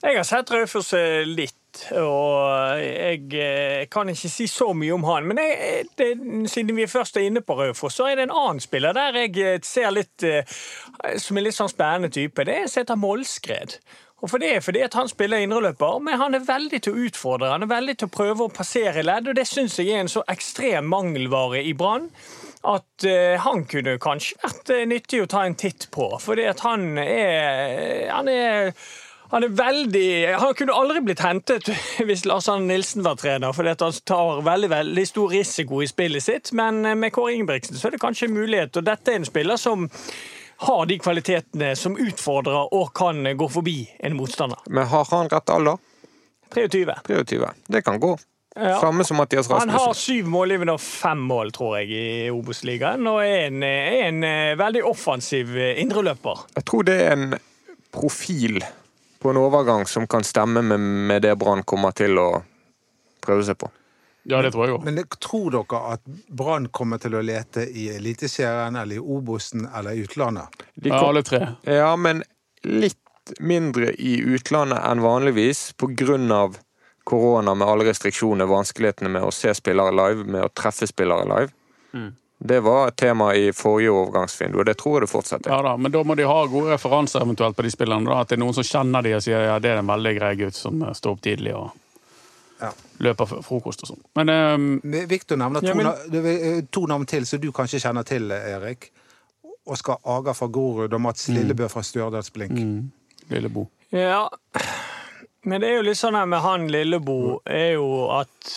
Jeg 0.01 0.17
har 0.17 0.25
sett 0.25 0.49
Raufoss 0.49 0.95
eh, 0.97 1.21
litt, 1.29 1.83
og 1.93 2.79
jeg 2.81 3.27
eh, 3.37 3.83
kan 3.91 4.09
ikke 4.09 4.31
si 4.33 4.47
så 4.49 4.71
mye 4.73 4.95
om 4.95 5.03
han. 5.05 5.27
Men 5.29 5.39
jeg, 5.39 5.85
det, 5.99 6.07
siden 6.49 6.75
vi 6.75 6.89
først 6.89 7.19
er 7.21 7.27
inne 7.29 7.43
på 7.45 7.55
Raufoss, 7.59 7.99
så 7.99 8.09
er 8.09 8.17
det 8.17 8.25
en 8.25 8.33
annen 8.33 8.63
spiller 8.63 8.97
der 8.97 9.19
jeg 9.21 9.37
eh, 9.37 9.59
ser 9.63 9.93
litt 9.93 10.25
eh, 10.25 10.41
Som 11.21 11.37
er 11.37 11.45
litt 11.45 11.57
sånn 11.57 11.69
spennende 11.69 12.09
type. 12.09 12.43
Det 12.43 12.55
er 12.55 12.65
en 12.65 12.73
som 12.73 12.81
heter 12.81 12.99
Målskred. 12.99 13.77
Og 14.21 14.29
for 14.29 14.41
det 14.41 14.51
er 14.55 14.61
fordi 14.61 14.83
at 14.85 14.93
Han 14.93 15.09
spiller 15.09 15.41
indreløper, 15.41 15.99
men 16.05 16.19
han 16.21 16.37
er 16.37 16.45
veldig 16.45 16.81
til 16.81 16.93
å 16.93 17.07
utfordre. 17.07 17.51
Han 17.51 17.65
er 17.65 17.71
veldig 17.71 17.97
til 17.97 18.09
å 18.09 18.13
prøve 18.13 18.45
å 18.45 18.53
passere 18.53 19.03
ledd, 19.03 19.31
og 19.31 19.37
det 19.37 19.47
syns 19.49 19.79
jeg 19.79 19.89
er 19.89 20.03
en 20.03 20.11
så 20.11 20.23
ekstrem 20.29 20.89
mangelvare 20.91 21.63
i 21.65 21.73
Brann 21.73 22.09
at 22.61 23.05
eh, 23.09 23.39
han 23.41 23.63
kunne 23.65 23.97
kanskje 24.01 24.37
vært 24.43 24.69
eh, 24.69 24.83
nyttig 24.89 25.23
å 25.23 25.29
ta 25.29 25.45
en 25.47 25.57
titt 25.57 25.87
på. 25.93 26.11
Fordi 26.21 26.45
at 26.49 26.61
han 26.65 26.91
er 27.01 28.11
Han 28.11 28.29
er 28.29 28.75
han 29.31 29.45
er 29.45 29.53
veldig 29.55 30.39
Han 30.41 30.55
kunne 30.59 30.75
aldri 30.75 31.01
blitt 31.05 31.23
hentet 31.23 31.69
hvis 32.07 32.25
Lars 32.27 32.49
Arne 32.51 32.67
Nilsen 32.67 33.05
var 33.05 33.15
trener, 33.15 33.55
fordi 33.55 33.71
at 33.71 33.85
han 33.85 33.95
tar 34.05 34.43
veldig 34.45 34.69
veldig 34.73 35.05
stor 35.07 35.31
risiko 35.31 35.81
i 35.81 35.87
spillet 35.87 36.23
sitt. 36.23 36.51
Men 36.57 36.83
eh, 36.85 36.97
med 36.99 37.13
Kåre 37.15 37.33
Ingebrigtsen 37.37 37.79
så 37.79 37.87
er 37.87 37.95
det 37.95 38.03
kanskje 38.03 38.29
en 38.29 38.37
mulighet, 38.37 38.77
og 38.77 38.85
dette 38.85 39.13
er 39.13 39.21
en 39.21 39.27
spiller 39.27 39.57
som 39.61 39.87
har 40.61 40.85
de 40.85 40.97
kvalitetene 41.01 41.71
som 41.75 41.95
utfordrer 41.97 42.73
og 42.73 42.91
kan 42.93 43.25
gå 43.37 43.47
forbi 43.49 43.77
en 43.99 44.17
motstander. 44.17 44.59
Men 44.69 44.85
har 44.91 45.07
han 45.09 45.29
rett 45.31 45.49
alder? 45.49 45.79
23. 46.53 46.95
23. 47.07 47.49
Det 47.67 47.81
kan 47.81 47.99
gå. 47.99 48.17
Ja. 48.55 48.79
Samme 48.79 49.03
som 49.03 49.17
Mathias 49.17 49.49
Rasmussen. 49.49 49.69
Han 49.69 49.79
har 49.79 49.93
syv 49.93 50.27
målgivende 50.27 50.75
og 50.75 50.81
fem 50.83 51.17
mål, 51.17 51.53
tror 51.55 51.77
jeg, 51.79 51.89
i 51.89 52.29
Obos-ligaen, 52.29 53.07
og 53.07 53.23
er 53.23 53.47
en, 53.47 53.63
er 53.63 54.05
en 54.09 54.23
eh, 54.27 54.53
veldig 54.59 54.83
offensiv 54.85 55.55
eh, 55.55 55.79
indreløper. 55.81 56.45
Jeg 56.59 56.67
tror 56.67 56.85
det 56.85 56.97
er 57.05 57.15
en 57.15 57.37
profil 57.95 58.59
på 59.21 59.31
en 59.31 59.39
overgang 59.39 59.87
som 59.87 60.07
kan 60.07 60.25
stemme 60.27 60.61
med, 60.61 60.79
med 61.09 61.23
det 61.23 61.37
Brann 61.39 61.63
kommer 61.63 61.95
til 61.95 62.19
å 62.19 62.29
prøve 63.23 63.45
seg 63.47 63.57
på. 63.61 63.71
Ja, 64.23 64.41
det 64.41 64.51
tror 64.53 64.67
jeg 64.67 64.75
også. 64.75 64.85
Men 64.85 65.03
tror 65.19 65.51
dere 65.51 65.79
at 65.95 66.01
Brann 66.29 66.67
kommer 66.69 67.01
til 67.01 67.15
å 67.17 67.21
lete 67.25 67.63
i 67.65 67.87
Eliteserien 67.95 68.75
eller 68.77 68.99
i 68.99 68.99
Obosen 69.01 69.65
eller 69.65 69.97
i 69.97 70.03
utlandet? 70.05 70.63
De 70.75 70.89
Ja, 70.89 71.01
alle 71.07 71.23
tre. 71.23 71.55
ja, 71.63 71.95
men 71.95 72.23
litt 72.63 72.97
mindre 73.39 73.93
i 73.97 74.19
utlandet 74.21 74.81
enn 74.85 75.01
vanligvis 75.01 75.73
av 76.31 76.57
korona 77.03 77.55
med 77.55 77.67
alle 77.67 77.83
restriksjoner, 77.89 78.45
vanskelighetene 78.45 79.09
med 79.09 79.23
å 79.25 79.31
se 79.33 79.53
spillere 79.57 79.91
live, 79.91 80.23
med 80.25 80.43
å 80.45 80.49
treffe 80.53 80.87
spillere 80.87 81.25
live. 81.25 81.51
Mm. 81.93 82.11
Det 82.43 82.59
var 82.65 82.87
et 82.87 82.95
tema 82.97 83.35
i 83.35 83.51
forrige 83.53 83.91
overgangsvindu, 83.93 84.59
og 84.59 84.65
det 84.65 84.77
tror 84.77 84.95
jeg 84.95 85.05
det 85.05 85.11
fortsetter. 85.11 85.51
Ja 85.53 85.61
da, 85.61 85.75
Men 85.77 85.91
da 85.93 86.03
må 86.03 86.15
de 86.17 86.25
ha 86.25 86.45
gode 86.49 86.73
referanser 86.73 87.21
eventuelt 87.21 87.57
på 87.57 87.61
de 87.61 87.71
spillerne. 87.73 88.05
da, 88.09 88.21
At 88.21 88.29
det 88.29 88.37
er 88.37 88.41
noen 88.41 88.53
som 88.57 88.65
kjenner 88.65 89.05
de 89.05 89.13
og 89.17 89.21
sier 89.21 89.45
ja, 89.45 89.59
det 89.61 89.69
er 89.69 89.81
en 89.81 89.91
veldig 89.91 90.13
grei 90.17 90.31
gutt 90.39 90.57
som 90.57 90.81
står 90.93 91.11
opp 91.17 91.21
tidlig 91.21 91.53
og 91.57 91.69
Løper 93.01 93.25
f- 93.25 93.41
frokost 93.47 93.81
og 93.83 93.89
sånn. 93.93 94.01
Men 94.15 94.29
um, 94.29 94.81
Viktor 95.09 95.35
nevner 95.41 95.61
to, 95.63 95.67
Ja, 95.67 95.73
men- 95.73 96.25
eh, 96.25 96.61
to 96.71 96.85
navn 96.85 97.05
til 97.09 97.25
som 97.25 97.39
du 97.41 97.51
kanskje 97.51 97.79
kjenner 97.81 98.03
til, 98.05 98.29
Erik. 98.31 98.91
Oskar 99.65 99.97
Aga 100.05 100.33
fra 100.33 100.47
Grorud 100.47 100.93
og 100.93 101.01
Mats 101.01 101.27
Lillebø 101.29 101.67
fra 101.69 101.81
Stjørdalsblink. 101.85 102.51
mm, 102.51 102.91
Lillebo. 103.29 103.67
Ja, 103.91 104.27
men 105.43 105.61
det 105.61 105.69
er 105.71 105.75
jo 105.79 105.85
litt 105.87 105.97
sånn 105.99 106.15
her 106.17 106.25
med 106.29 106.41
han 106.43 106.67
Lillebo, 106.69 107.39
er 107.49 107.73
jo 107.73 107.87
at 108.13 108.51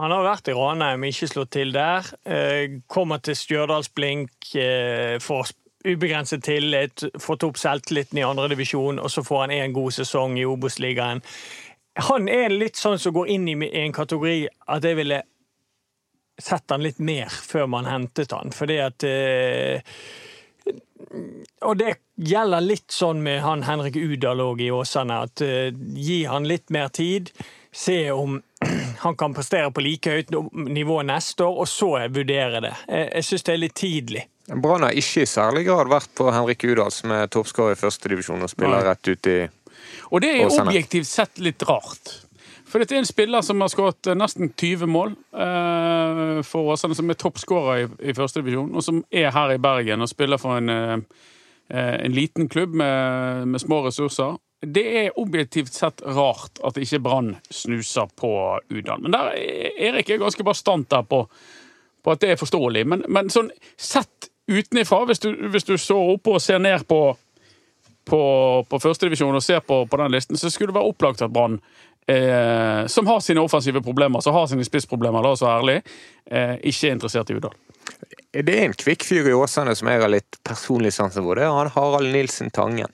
han 0.00 0.10
har 0.14 0.24
vært 0.24 0.48
i 0.48 0.54
Ranheim, 0.56 1.02
ikke 1.04 1.28
slått 1.28 1.50
til 1.56 1.72
der. 1.72 2.06
Eh, 2.24 2.78
kommer 2.88 3.20
til 3.20 3.34
Stjørdals-Blink, 3.36 4.54
eh, 4.56 5.18
får 5.20 5.52
ubegrenset 5.84 6.42
tillit, 6.44 7.04
fått 7.20 7.44
opp 7.44 7.56
selvtilliten 7.60 8.18
i 8.20 8.24
andredivisjon, 8.24 8.98
og 9.00 9.08
så 9.12 9.22
får 9.24 9.40
han 9.46 9.50
en 9.58 9.72
god 9.76 9.92
sesong 9.96 10.38
i 10.38 10.44
Obos-ligaen. 10.48 11.22
Han 11.98 12.28
er 12.30 12.52
litt 12.54 12.78
sånn 12.78 12.98
som 13.02 13.14
går 13.16 13.32
inn 13.34 13.48
i 13.50 13.70
en 13.82 13.92
kategori 13.92 14.44
at 14.70 14.84
jeg 14.86 14.98
ville 15.00 15.22
sett 16.40 16.70
han 16.70 16.82
litt 16.82 16.98
mer 17.02 17.28
før 17.28 17.66
man 17.68 17.88
hentet 17.90 18.32
han, 18.32 18.52
fordi 18.54 18.78
at 18.80 19.04
eh, 19.04 19.82
og 21.60 21.76
det 21.80 21.94
gjelder 22.20 22.62
litt 22.64 22.92
sånn 22.94 23.22
med 23.24 23.42
han 23.42 23.64
Henrik 23.66 23.96
Udal 23.98 24.40
òg 24.44 24.62
i 24.62 24.70
Åsane, 24.72 25.22
at 25.26 25.42
eh, 25.44 25.72
gi 25.74 26.22
han 26.30 26.46
litt 26.48 26.70
mer 26.70 26.88
tid. 26.94 27.32
Se 27.72 28.10
om 28.14 28.38
han 29.04 29.16
kan 29.18 29.34
prestere 29.34 29.72
på 29.74 29.82
like 29.84 30.12
høyt 30.14 30.30
nivå 30.52 31.00
neste 31.06 31.46
år, 31.46 31.62
og 31.64 31.68
så 31.68 31.92
vurdere 32.08 32.62
det. 32.64 32.74
Jeg, 32.86 33.08
jeg 33.16 33.28
syns 33.28 33.48
det 33.48 33.54
er 33.54 33.64
litt 33.64 33.78
tidlig. 33.80 34.26
Brann 34.50 34.86
har 34.86 34.96
ikke 34.98 35.22
i 35.22 35.30
særlig 35.30 35.66
grad 35.68 35.90
vært 35.90 36.10
på 36.18 36.30
Henrik 36.34 36.64
Udal, 36.66 36.90
som 36.94 37.12
er 37.14 37.30
toppskårer 37.30 37.76
i 37.76 37.80
førstedivisjon 37.80 38.42
og 38.42 38.50
spiller 38.50 38.80
Nei. 38.80 38.86
rett 38.88 39.10
ut 39.10 39.30
i 39.30 39.38
Og 40.10 40.22
det 40.22 40.34
er 40.34 40.50
objektivt 40.50 41.08
sett 41.08 41.40
litt 41.42 41.62
rart. 41.68 42.18
For 42.70 42.78
dette 42.78 42.94
er 42.94 43.02
en 43.02 43.08
spiller 43.08 43.42
som 43.42 43.62
har 43.62 43.70
skåret 43.72 44.10
eh, 44.10 44.18
nesten 44.18 44.52
20 44.54 44.90
mål 44.90 45.14
eh, 45.34 46.38
for 46.46 46.70
Åsane, 46.70 46.94
som 46.94 47.10
er 47.10 47.18
toppskårer 47.18 47.82
i, 47.82 47.88
i 48.10 48.14
førstedivisjon, 48.14 48.70
og 48.76 48.84
som 48.86 49.02
er 49.10 49.32
her 49.34 49.56
i 49.56 49.62
Bergen 49.62 50.04
og 50.04 50.10
spiller 50.10 50.38
for 50.38 50.60
en, 50.60 50.70
eh, 50.70 51.24
eh, 51.72 51.96
en 52.06 52.14
liten 52.14 52.50
klubb 52.52 52.76
med, 52.78 53.48
med 53.50 53.62
små 53.62 53.82
ressurser. 53.88 54.38
Det 54.60 54.84
er 55.00 55.18
objektivt 55.18 55.72
sett 55.74 56.02
rart 56.04 56.60
at 56.66 56.78
ikke 56.78 57.00
Brann 57.02 57.32
snuser 57.50 58.10
på 58.20 58.30
Udal. 58.70 59.02
Men 59.02 59.16
der 59.16 59.32
er 59.32 59.88
Erik 59.88 60.10
er 60.10 60.20
ganske 60.22 60.44
bastant 60.44 60.90
der 60.92 61.02
på, 61.02 61.24
på 62.04 62.12
at 62.12 62.22
det 62.22 62.34
er 62.34 62.38
forståelig. 62.38 62.84
Men, 62.86 63.06
men 63.08 63.32
sånn 63.32 63.50
sett 63.80 64.28
utenifra, 64.50 65.06
hvis 65.08 65.24
du, 65.24 65.32
hvis 65.50 65.66
du 65.66 65.78
så 65.80 65.96
oppe 66.12 66.36
og 66.36 66.44
ser 66.44 66.60
ned 66.62 66.84
på 66.90 67.00
på, 68.04 68.20
på 68.68 68.80
førstedivisjon 68.82 69.36
og 69.36 69.44
ser 69.44 69.62
på, 69.64 69.84
på 69.86 70.00
den 70.00 70.12
listen, 70.14 70.38
så 70.40 70.50
skulle 70.50 70.72
det 70.72 70.78
være 70.78 70.92
opplagt 70.92 71.22
at 71.22 71.32
Brann, 71.32 71.58
eh, 72.06 72.86
som 72.86 73.10
har 73.10 73.20
sine 73.24 73.42
offensive 73.44 73.82
problemer, 73.82 74.20
som 74.24 74.34
har 74.34 74.46
sine 74.50 74.66
spissproblemer, 74.66 75.22
la 75.22 75.34
oss 75.34 75.44
være 75.44 75.58
ærlig, 75.62 75.76
eh, 76.30 76.56
ikke 76.72 76.88
er 76.88 76.96
interessert 76.98 77.30
i 77.30 77.38
Udal. 77.38 77.56
Det 78.30 78.54
er 78.54 78.68
en 78.68 78.76
kvikk 78.78 79.04
fyr 79.04 79.26
i 79.26 79.34
Åsane 79.34 79.74
som 79.74 79.88
jeg 79.90 80.02
har 80.02 80.10
litt 80.12 80.38
personlig 80.46 80.92
sansen 80.94 81.24
for. 81.26 81.38
Det 81.38 81.46
er 81.46 81.54
han 81.54 81.72
Harald 81.74 82.12
Nilsen 82.14 82.52
Tangen. 82.54 82.92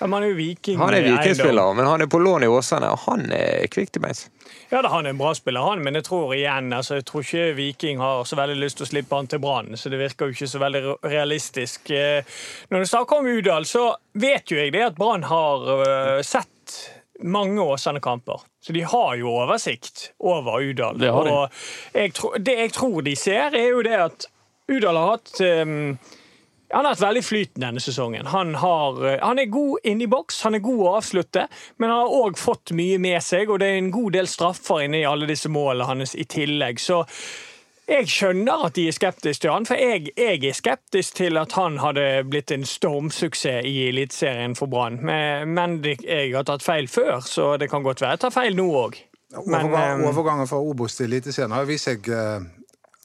Ja, 0.00 0.06
man 0.08 0.22
er 0.24 0.30
jo 0.32 0.36
viking. 0.38 0.78
Han 0.80 0.94
er 0.96 1.02
vikingspiller, 1.04 1.74
men 1.76 1.86
han 1.86 2.00
er 2.00 2.06
på 2.10 2.18
lån 2.22 2.42
i 2.46 2.48
Åsane, 2.48 2.88
og 2.94 3.02
han 3.06 3.26
er 3.36 3.66
kvikk 3.68 3.90
til 3.92 4.00
beins. 4.04 4.22
Ja, 4.70 4.80
da, 4.82 4.88
Han 4.88 5.06
er 5.06 5.10
en 5.10 5.18
bra 5.18 5.32
spiller, 5.34 5.60
han, 5.66 5.82
men 5.82 5.94
jeg 5.98 6.04
tror 6.06 6.32
igjen, 6.34 6.72
altså, 6.72 6.94
jeg 7.00 7.04
tror 7.10 7.24
ikke 7.26 7.48
Viking 7.58 7.98
har 8.00 8.24
så 8.24 8.36
veldig 8.38 8.56
lyst 8.62 8.78
til 8.80 8.86
å 8.86 8.90
slippe 8.90 9.16
han 9.18 9.26
til 9.30 9.42
Brann. 9.42 9.76
Så 9.76 9.90
det 9.92 9.98
virker 10.00 10.26
jo 10.30 10.34
ikke 10.36 10.48
så 10.48 10.60
veldig 10.62 10.82
realistisk. 11.10 11.90
Eh, 11.90 12.22
Når 12.70 12.78
du 12.78 12.86
snakker 12.86 13.18
om 13.20 13.26
Udal, 13.26 13.66
så 13.66 13.90
vet 14.14 14.50
jo 14.50 14.56
jeg 14.60 14.72
det 14.72 14.82
at 14.92 14.96
Brann 14.96 15.26
har 15.26 15.66
eh, 15.84 16.22
sett 16.22 16.78
mange 17.22 17.60
Åsane-kamper. 17.60 18.40
Så 18.64 18.72
de 18.72 18.80
har 18.88 19.14
jo 19.20 19.34
oversikt 19.42 20.12
over 20.20 20.62
Udal. 20.64 20.96
Det 21.02 21.10
har 21.12 21.24
de. 21.24 21.30
Og 21.34 21.50
jeg 22.00 22.14
tror- 22.16 22.38
det 22.38 22.56
jeg 22.58 22.72
tror 22.72 23.02
de 23.02 23.16
ser, 23.16 23.54
er 23.54 23.68
jo 23.74 23.82
det 23.82 23.98
at 24.06 24.26
Udal 24.70 24.96
har 24.96 25.10
hatt 25.16 25.40
eh, 25.44 25.66
han 26.70 26.84
har 26.84 26.94
hatt 26.94 27.02
veldig 27.02 27.22
flytende 27.24 27.66
denne 27.66 27.82
sesongen. 27.82 28.26
Han, 28.30 28.54
har, 28.54 29.04
eh, 29.06 29.18
han 29.22 29.38
er 29.42 29.50
god 29.50 29.86
inni 29.90 30.06
i 30.06 30.10
boks, 30.10 30.42
han 30.46 30.54
er 30.54 30.64
god 30.64 30.80
å 30.86 30.96
avslutte, 31.00 31.46
men 31.76 31.90
han 31.90 32.04
har 32.04 32.18
òg 32.22 32.38
fått 32.38 32.74
mye 32.78 32.98
med 33.02 33.18
seg, 33.26 33.50
og 33.50 33.58
det 33.62 33.70
er 33.70 33.80
en 33.80 33.94
god 33.94 34.14
del 34.18 34.30
straffer 34.30 34.84
inne 34.86 35.02
i 35.02 35.08
alle 35.08 35.28
disse 35.30 35.50
målene 35.50 35.88
hans 35.90 36.14
i 36.14 36.26
tillegg. 36.30 36.78
Så 36.82 37.02
jeg 37.90 38.06
skjønner 38.06 38.68
at 38.68 38.76
de 38.78 38.86
er 38.86 38.94
skeptiske 38.94 39.42
til 39.42 39.50
han, 39.50 39.66
for 39.66 39.80
jeg, 39.82 40.12
jeg 40.14 40.44
er 40.46 40.54
skeptisk 40.54 41.16
til 41.18 41.40
at 41.40 41.56
han 41.58 41.80
hadde 41.82 42.06
blitt 42.30 42.54
en 42.54 42.66
stormsuksess 42.68 43.66
i 43.66 43.88
Eliteserien 43.88 44.54
for 44.58 44.70
Brann. 44.70 45.00
Men, 45.02 45.50
men 45.56 45.80
jeg 45.82 46.30
har 46.36 46.46
tatt 46.46 46.62
feil 46.62 46.86
før, 46.90 47.18
så 47.26 47.56
det 47.58 47.70
kan 47.72 47.82
godt 47.82 48.04
være 48.04 48.14
jeg 48.14 48.24
tar 48.28 48.36
feil 48.36 48.54
nå 48.58 48.68
òg. 48.84 49.00
Overgang, 49.40 49.74
eh, 49.74 50.06
overgangen 50.06 50.46
fra 50.50 50.62
Obos 50.62 50.96
til 50.98 51.10
Eliteserien 51.10 51.54
har 51.54 51.66
vist 51.66 51.90
seg 51.90 52.06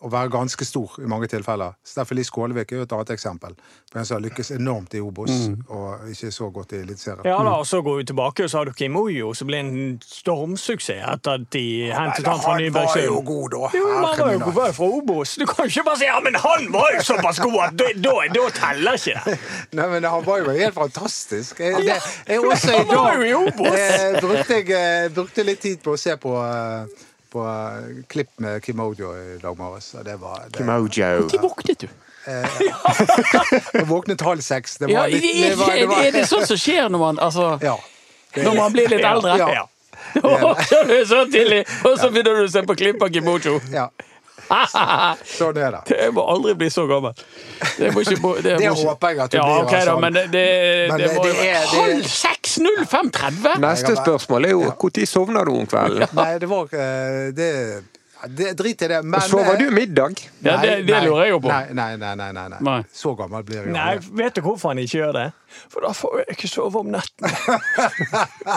å 0.04 0.10
være 0.12 0.30
ganske 0.34 0.66
stor 0.68 0.98
i 1.00 1.08
mange 1.08 1.28
tilfeller. 1.32 1.78
Steffen 1.88 2.18
Lie 2.20 2.28
Skålevik 2.28 2.74
er 2.74 2.82
jo 2.82 2.86
et 2.86 2.94
annet 2.98 3.14
eksempel 3.16 3.54
på 3.56 4.00
en 4.00 4.08
som 4.08 4.18
har 4.18 4.26
lykkes 4.26 4.52
enormt 4.58 4.96
i 4.98 5.00
Obos, 5.00 5.32
og 5.72 6.10
ikke 6.12 6.32
så 6.36 6.50
godt 6.52 6.76
i 6.76 6.82
Eliteserien. 6.84 7.24
Ja 7.30 7.38
da, 7.40 7.54
og 7.62 7.68
Så 7.68 7.80
går 7.82 8.02
vi 8.02 8.08
tilbake, 8.12 8.44
og 8.44 8.52
så 8.52 8.60
har 8.60 8.66
du 8.66 8.74
Kim 8.76 8.98
Ojo, 9.00 9.32
som 9.34 9.48
ble 9.48 9.62
en 9.64 9.72
stormsuksess 10.04 11.00
etter 11.14 11.40
at 11.40 11.48
de 11.56 11.64
hentet 11.96 12.28
han 12.28 12.44
fra 12.44 12.58
han 12.58 12.76
var 12.76 13.00
jo 13.06 13.22
god, 13.24 13.56
da. 13.56 13.72
Jo, 13.78 13.86
men 13.88 14.04
han 14.10 14.20
var 14.20 14.34
jo 14.34 14.44
god 14.50 14.76
fra 14.76 14.90
Obos. 15.00 15.36
Du 15.40 15.46
kan 15.50 15.72
ikke 15.72 15.86
bare 15.88 16.02
si 16.02 16.10
ja, 16.10 16.20
men 16.28 16.36
han 16.44 16.68
var 16.76 16.92
jo 16.98 17.08
såpass 17.14 17.40
god 17.40 17.58
at 17.70 17.80
da, 18.04 18.16
teller 18.60 19.00
ikke 19.00 19.24
det. 19.26 19.40
Nei, 19.80 19.88
men 19.96 20.04
Han 20.12 20.26
var 20.26 20.44
jo 20.44 20.52
helt 20.52 20.76
fantastisk. 20.76 21.60
Jeg, 21.60 21.88
det, 21.88 21.98
jeg 22.28 22.44
også 22.44 22.72
i 22.72 22.78
han 22.78 22.92
var 22.92 23.16
jo 23.16 23.24
i 23.24 23.32
dag 23.32 23.48
Obos. 23.48 23.80
eh, 23.80 24.20
brukte, 24.22 24.60
jeg, 24.60 24.70
eh, 24.76 25.10
brukte 25.16 25.48
litt 25.48 25.64
tid 25.64 25.82
på 25.84 25.96
å 25.96 26.00
se 26.00 26.16
på, 26.20 26.36
eh, 26.44 27.05
på 27.36 27.44
eh, 27.44 28.02
klipp 28.12 28.32
med 28.40 28.64
Kim 28.64 28.80
Ojo 28.80 29.12
i 29.20 29.38
dag 29.42 29.58
morges. 29.60 29.92
og 30.00 30.06
Det 30.08 30.16
var, 30.22 30.48
det, 30.50 30.64
Mojo. 30.66 31.12
Når 31.28 31.42
våknet 31.44 31.84
du? 31.84 31.88
jeg 33.76 33.86
våknet 33.86 34.22
halv 34.26 34.42
seks. 34.42 34.80
Det 34.82 34.90
var 34.90 35.06
er, 35.06 35.14
litt, 35.14 35.28
det 35.44 35.58
var, 35.60 35.76
det 35.76 35.90
var, 35.92 36.02
er 36.08 36.16
det 36.16 36.24
sånn 36.30 36.46
som 36.48 36.58
skjer 36.58 36.90
når 36.90 37.04
man, 37.04 37.22
altså, 37.22 37.52
Ja. 37.62 37.76
når 38.40 38.58
man 38.58 38.74
blir 38.74 38.90
litt 38.90 39.06
eldre? 39.06 39.36
Ja. 39.38 39.68
ja. 40.24 40.56
du 40.90 40.96
så 41.06 41.26
tidlig, 41.30 41.66
og 41.84 42.00
så 42.00 42.10
begynner 42.10 42.40
du 42.40 42.48
å 42.48 42.52
se 42.52 42.64
på 42.66 42.78
klipp 42.82 43.04
av 43.04 43.14
Kimojo. 43.14 43.60
ja. 43.74 43.90
Sånn 44.46 45.58
er 45.58 45.72
det. 45.78 45.82
Jeg 45.98 46.14
må 46.18 46.26
aldri 46.36 46.54
bli 46.60 46.70
så 46.74 46.86
gammel. 46.90 47.16
Det, 47.80 47.92
må 47.96 48.04
ikke, 48.06 48.16
det, 48.44 48.44
Det 48.44 48.54
ikke- 48.62 48.76
håper 48.86 49.10
jeg 49.16 49.20
at 49.26 49.32
du 49.32 49.38
ja, 49.40 49.44
blir, 49.50 49.64
ok 49.66 49.72
da, 49.72 49.80
altså. 49.80 49.98
men 50.04 50.14
det, 50.20 50.26
det, 50.36 50.46
Men 50.92 50.98
det 51.02 51.08
det- 51.10 51.18
må 51.18 51.24
det 51.26 51.50
er- 51.50 51.68
halv 51.74 52.04
seks 52.12 52.56
05.30! 52.60 53.60
Neste 53.66 53.96
spørsmål 54.00 54.46
er 54.46 54.56
jo 54.56 54.64
når 54.70 55.06
sovner 55.10 55.46
du 55.46 55.52
om 55.60 55.68
kvelden? 55.68 56.08
Nei, 56.16 56.32
det 56.40 56.48
var 56.50 56.72
eh, 56.72 57.32
det, 57.36 57.50
ja, 58.16 58.28
det 58.32 58.52
Drit 58.58 58.82
i 58.82 58.88
det. 58.88 59.02
Men 59.04 59.22
Sover 59.22 59.58
du 59.60 59.66
middag? 59.76 60.16
middag? 60.16 60.22
Ja, 60.46 60.56
det, 60.62 60.88
det 60.88 61.02
lurer 61.04 61.24
jeg 61.26 61.34
jo 61.34 61.40
på. 61.44 61.50
Nei, 61.52 61.74
nei, 61.76 61.96
nei. 62.00 62.14
nei, 62.16 62.30
nei, 62.38 62.46
nei. 62.54 62.60
Nei. 62.64 62.78
Så 62.96 63.12
gammel 63.20 63.44
blir 63.44 63.60
jeg 63.66 63.74
Nei, 63.76 63.98
vet 64.22 64.38
du 64.38 64.42
hvorfor 64.46 64.72
han 64.72 64.80
ikke 64.86 65.02
gjør 65.02 65.12
det? 65.18 65.26
For 65.72 65.84
da 65.86 65.92
får 65.96 66.22
jeg 66.22 66.38
ikke 66.38 66.48
sove 66.52 66.80
om 66.80 66.94
natten. 66.96 67.28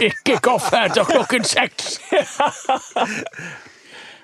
Ikke 0.08 0.38
kaffe 0.42 0.84
etter 0.88 1.04
klokken 1.10 1.44
seks! 1.48 1.98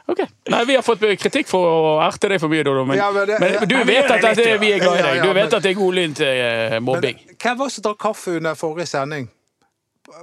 Ok. 0.06 0.18
Nei, 0.52 0.64
Vi 0.68 0.74
har 0.74 0.82
fått 0.82 1.00
kritikk 1.18 1.46
for 1.48 1.64
å 1.64 1.92
erte 2.04 2.28
deg 2.28 2.40
for 2.40 2.48
mye, 2.52 2.62
Dodo. 2.64 2.84
Men, 2.84 2.96
Ja, 2.98 3.10
men 3.12 3.26
det- 3.26 3.40
men, 3.40 3.68
du 3.68 3.76
vet 3.84 4.08
det 4.08 4.24
at 4.24 4.36
litt, 4.36 4.60
vi 4.60 4.72
er 4.72 4.78
glad 4.78 4.98
i 4.98 5.02
deg. 5.02 5.22
Du 5.22 5.28
vet 5.32 5.34
men- 5.34 5.54
at 5.54 5.62
det 5.62 5.70
er 5.70 5.80
godlynt 5.80 6.20
eh, 6.20 6.78
mobbing. 6.80 7.18
Hvem 7.40 7.56
var 7.58 7.66
det 7.66 7.72
som 7.72 7.82
drakk 7.82 7.98
kaffe 7.98 8.36
under 8.36 8.54
forrige 8.54 8.86
sending? 8.86 9.28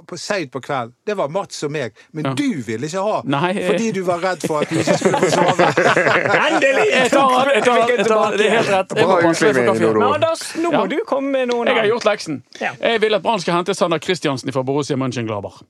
På- 0.06 0.16
Seint 0.16 0.52
på 0.52 0.60
kveld. 0.62 0.92
Det 1.04 1.16
var 1.16 1.26
Mats 1.28 1.62
og 1.64 1.72
meg. 1.72 1.92
Men 2.12 2.24
Ja. 2.24 2.34
du 2.34 2.62
ville 2.62 2.86
ikke 2.86 3.02
ha, 3.02 3.22
Nei, 3.24 3.54
fordi 3.54 3.92
du 3.92 4.04
var 4.04 4.20
redd 4.20 4.46
for 4.46 4.60
at 4.62 4.68
du 4.68 4.76
ikke 4.76 4.94
skulle 4.96 5.18
få 5.18 5.30
sove. 5.30 5.66
Endelig! 6.46 6.86
Jeg 6.92 7.10
tar 7.10 7.44
den, 7.44 7.54
jeg 7.54 7.64
tar 7.64 7.88
jeg 7.88 8.06
tar. 8.06 8.36
Det 8.36 8.46
er 8.46 8.50
helt 8.50 8.68
rett. 8.70 8.88
Bra 8.88 9.20
kaffe. 9.20 9.80
Dodo. 9.80 10.12
Anders, 10.14 10.52
nå 10.56 10.70
må 10.70 10.72
Ja. 10.72 10.86
du 10.86 11.00
komme 11.04 11.30
med 11.32 11.48
noen 11.48 11.66
Jeg 11.66 11.76
har 11.76 11.86
gjort 11.90 12.04
leksen. 12.04 12.42
Ja. 12.60 12.70
Jeg 12.80 13.00
vil 13.00 13.14
at 13.14 13.22
Brann 13.22 13.40
skal 13.40 13.54
hente 13.54 13.74
Sander 13.74 13.98
Kristiansen 13.98 14.52
fra 14.52 14.62
Borussia 14.62 14.94
Mönchenglaber. 14.96 15.60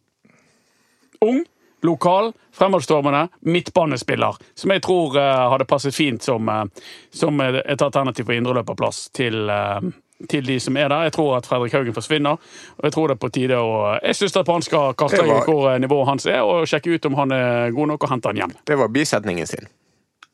Ung, 1.23 1.45
lokal, 1.83 2.33
fremadstormende, 2.53 3.29
midtbanespiller. 3.41 4.37
Som 4.55 4.71
jeg 4.71 4.83
tror 4.83 5.17
uh, 5.19 5.51
hadde 5.53 5.67
passet 5.69 5.95
fint 5.95 6.23
som, 6.23 6.49
uh, 6.49 6.65
som 7.11 7.41
et 7.41 7.83
alternativ 7.83 8.27
på 8.29 8.37
indreløperplass 8.37 9.09
til, 9.17 9.51
uh, 9.51 9.81
til 10.29 10.47
de 10.47 10.59
som 10.61 10.77
er 10.77 10.89
der. 10.89 11.09
Jeg 11.09 11.17
tror 11.19 11.37
at 11.37 11.47
Fredrik 11.47 11.73
Haugen 11.75 11.95
forsvinner, 11.95 12.39
og 12.79 12.85
jeg 12.85 12.93
tror 12.95 13.09
det 13.11 13.17
er 13.17 13.23
på 13.27 13.33
tide 13.35 13.59
å 13.59 13.99
Jeg 14.03 14.15
syns 14.21 14.37
at 14.37 14.49
han 14.49 14.63
skal 14.63 14.95
kartlegge 14.95 15.33
var- 15.33 15.49
hvor 15.49 15.79
nivået 15.79 16.09
hans 16.09 16.27
er, 16.27 16.43
og 16.43 16.67
sjekke 16.71 16.95
ut 16.95 17.07
om 17.07 17.15
han 17.15 17.33
er 17.33 17.71
god 17.71 17.87
nok, 17.95 18.05
og 18.05 18.11
hente 18.11 18.29
han 18.29 18.37
hjem. 18.37 18.55
Det 18.67 18.79
var 18.79 18.89
bisetningen 18.89 19.47
sin. 19.47 19.67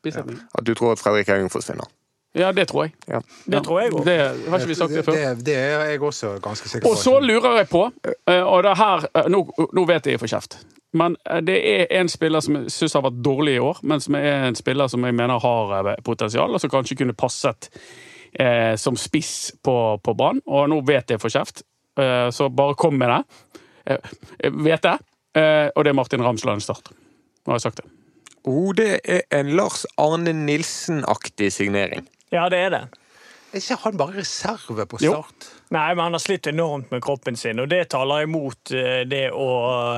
At 0.05 0.63
du 0.65 0.73
tror 0.75 0.93
at 0.93 0.99
Fredrik 0.99 1.27
Haugen 1.27 1.49
forsvinner. 1.49 1.89
Ja, 2.37 2.51
det 2.51 2.67
tror 2.69 2.83
jeg. 2.85 2.93
Ja. 3.09 3.19
Det 3.49 3.63
tror 3.65 3.81
jeg 3.81 3.91
òg. 3.91 4.03
Det, 4.05 4.17
har 4.49 4.59
ikke 4.59 4.69
vi 4.69 4.75
sagt 4.77 4.93
det 4.93 5.01
før? 5.05 5.15
Det, 5.17 5.45
det 5.45 5.55
er 5.57 5.85
jeg 5.89 6.01
også 6.01 6.35
ganske 6.43 6.69
sikker 6.69 6.85
på. 6.85 6.91
Og 6.91 6.97
så 6.97 7.15
lurer 7.19 7.57
jeg 7.57 7.69
på, 7.71 7.81
og 8.27 8.59
det 8.63 8.75
her, 8.77 9.07
nå, 9.33 9.39
nå 9.73 9.85
vet 9.89 10.05
jeg 10.05 10.13
jeg 10.13 10.21
får 10.21 10.31
kjeft, 10.35 10.59
men 10.97 11.17
eh, 11.29 11.41
det 11.45 11.57
er 11.59 11.87
en 11.99 12.09
spiller 12.09 12.43
som 12.43 12.59
jeg 12.59 12.73
syns 12.73 12.95
har 12.97 13.05
vært 13.05 13.19
dårlig 13.25 13.57
i 13.57 13.63
år, 13.63 13.81
men 13.83 14.01
som 14.03 14.17
er 14.19 14.47
en 14.47 14.57
spiller 14.57 14.89
som 14.91 15.05
jeg 15.05 15.17
mener 15.17 15.41
har 15.43 15.75
eh, 15.81 15.99
potensial, 16.05 16.53
og 16.53 16.61
som 16.61 16.71
kanskje 16.73 16.97
kunne 17.01 17.17
passet 17.17 17.69
eh, 18.33 18.73
som 18.79 18.97
spiss 18.97 19.51
på, 19.65 19.75
på 20.03 20.15
Brann. 20.17 20.41
Og 20.47 20.69
nå 20.71 20.81
vet 20.87 21.13
jeg 21.13 21.21
for 21.21 21.33
kjeft, 21.33 21.63
eh, 21.99 22.29
så 22.33 22.49
bare 22.49 22.77
kom 22.79 22.97
med 22.99 23.13
det. 23.13 23.21
Eh, 23.85 24.17
jeg 24.45 24.57
vet 24.65 24.87
det. 24.87 24.97
Eh, 25.37 25.67
og 25.75 25.85
det 25.85 25.93
er 25.93 25.99
Martin 25.99 26.25
Ramsland 26.25 26.65
Start. 26.65 26.89
Nå 27.45 27.53
har 27.53 27.59
jeg 27.59 27.67
sagt 27.69 27.83
det. 27.83 27.89
Oh, 28.49 28.71
det 28.73 29.01
er 29.03 29.25
en 29.35 29.51
Lars 29.57 29.83
Arne 29.99 30.33
Nilsen-aktig 30.33 31.51
signering. 31.53 32.07
Ja, 32.33 32.47
det 32.49 32.63
er 32.65 32.73
det. 32.73 32.83
Er 33.53 33.61
ikke 33.61 33.81
han 33.83 33.97
bare 33.99 34.21
reserve 34.21 34.85
på 34.89 35.01
Start? 35.01 35.49
Jo. 35.49 35.58
Nei, 35.69 35.95
men 35.95 36.03
han 36.03 36.13
har 36.13 36.19
slitt 36.19 36.47
enormt 36.47 36.91
med 36.91 37.03
kroppen 37.03 37.35
sin, 37.37 37.59
og 37.61 37.67
det 37.69 37.83
taler 37.93 38.23
imot 38.25 38.71
eh, 38.73 39.03
det 39.05 39.27
å 39.29 39.49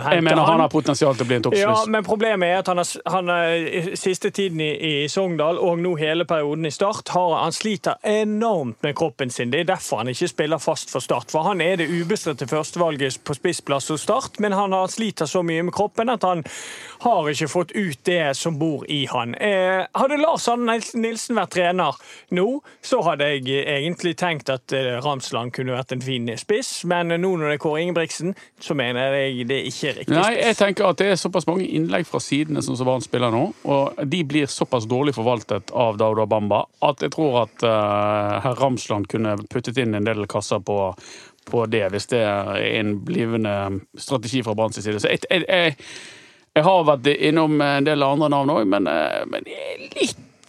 hente 0.04 0.18
Jeg 0.18 0.26
mener 0.26 0.42
han. 0.42 0.50
han 0.58 0.64
har 0.66 0.72
potensial 0.74 1.16
til 1.16 1.24
å 1.24 1.30
bli 1.30 1.38
en 1.38 1.46
Ja, 1.56 1.76
men 1.88 2.04
problemet 2.04 2.50
er 2.52 2.58
at 2.60 2.68
han 2.68 2.82
har, 2.82 2.90
han 3.14 3.32
har 3.32 3.96
siste 3.96 4.34
tiden 4.36 4.60
i, 4.60 4.72
i 4.76 5.08
Sogndal, 5.08 5.62
og 5.64 5.80
nå 5.80 5.94
hele 6.02 6.26
perioden 6.28 6.68
i 6.68 6.74
Start, 6.76 7.14
har, 7.16 7.38
han 7.46 7.56
sliter 7.56 7.96
enormt 8.04 8.84
med 8.84 8.98
kroppen 9.00 9.32
sin. 9.32 9.54
Det 9.54 9.62
er 9.64 9.70
derfor 9.70 10.02
han 10.02 10.12
ikke 10.12 10.28
spiller 10.34 10.60
fast 10.60 10.92
for 10.92 11.00
Start. 11.00 11.32
For 11.32 11.48
han 11.48 11.64
er 11.64 11.80
det 11.80 11.88
ubestridte 11.88 12.50
førstevalget 12.52 13.22
på 13.24 13.38
spissplass 13.40 13.88
hos 13.96 14.04
Start, 14.04 14.42
men 14.44 14.52
han 14.58 14.76
har 14.76 14.92
sliter 14.92 15.30
så 15.30 15.40
mye 15.40 15.64
med 15.70 15.76
kroppen 15.78 16.12
at 16.12 16.28
han 16.28 16.44
har 17.06 17.32
ikke 17.32 17.48
fått 17.48 17.72
ut 17.72 18.04
det 18.12 18.36
som 18.36 18.60
bor 18.60 18.84
i 18.92 19.06
han. 19.08 19.38
Eh, 19.40 19.88
hadde 19.96 20.20
Lars 20.20 20.50
Anne 20.52 20.82
Nilsen 21.00 21.40
vært 21.40 21.56
trener 21.56 21.96
nå, 22.36 22.48
så 22.84 23.00
hadde 23.08 23.32
jeg 23.38 23.64
egentlig 23.64 24.18
tenkt 24.20 24.52
at 24.52 24.76
eh, 24.76 25.00
Ramsland 25.00 25.56
kunne 25.56 25.61
kunne 25.62 25.78
vært 25.78 25.96
en 25.96 26.04
fin 26.04 26.28
spiss, 26.42 26.74
men 26.90 27.16
nå 27.16 27.34
når 27.38 27.54
det 27.54 27.58
er 27.58 27.64
Kåre 27.64 27.86
Ingebrigtsen, 27.86 28.36
så 28.60 28.76
mener 28.78 29.16
jeg 29.16 29.48
det 29.50 29.62
er 29.62 29.72
ikke 29.72 29.96
riktig 29.96 30.02
riktig 30.02 30.18
Nei, 30.18 30.36
jeg 30.40 30.58
tenker 30.60 30.90
at 30.90 31.00
det 31.02 31.10
er 31.12 31.20
såpass 31.20 31.48
mange 31.50 31.66
innlegg 31.66 32.08
fra 32.10 32.22
sidene 32.24 32.64
som 32.66 32.78
Brann 32.82 33.04
spiller 33.04 33.34
nå, 33.34 33.44
og 33.64 34.02
de 34.12 34.22
blir 34.28 34.50
såpass 34.52 34.88
dårlig 34.90 35.16
forvaltet 35.18 35.72
av 35.72 36.00
Dauda 36.02 36.26
Bamba 36.30 36.64
at 36.86 37.04
jeg 37.04 37.14
tror 37.16 37.44
at 37.46 37.66
uh, 37.66 38.40
herr 38.44 38.58
Ramsland 38.60 39.10
kunne 39.12 39.38
puttet 39.52 39.80
inn 39.82 39.96
en 39.98 40.08
del 40.08 40.26
kasser 40.32 40.62
på, 40.66 40.80
på 41.50 41.66
det, 41.72 41.86
hvis 41.94 42.10
det 42.14 42.24
er 42.26 42.58
en 42.80 42.98
blivende 43.06 43.56
strategi 43.98 44.44
fra 44.44 44.56
Branns 44.58 44.80
side. 44.82 45.00
Så 45.00 45.12
jeg, 45.12 45.24
jeg, 45.30 45.46
jeg, 45.48 45.78
jeg 46.58 46.68
har 46.68 46.84
vært 46.88 47.08
innom 47.14 47.62
en 47.62 47.88
del 47.88 48.04
andre 48.06 48.30
navn 48.34 48.54
òg, 48.58 48.66
men, 48.70 48.90
eh, 48.90 49.24
men 49.30 49.48
er 49.48 49.88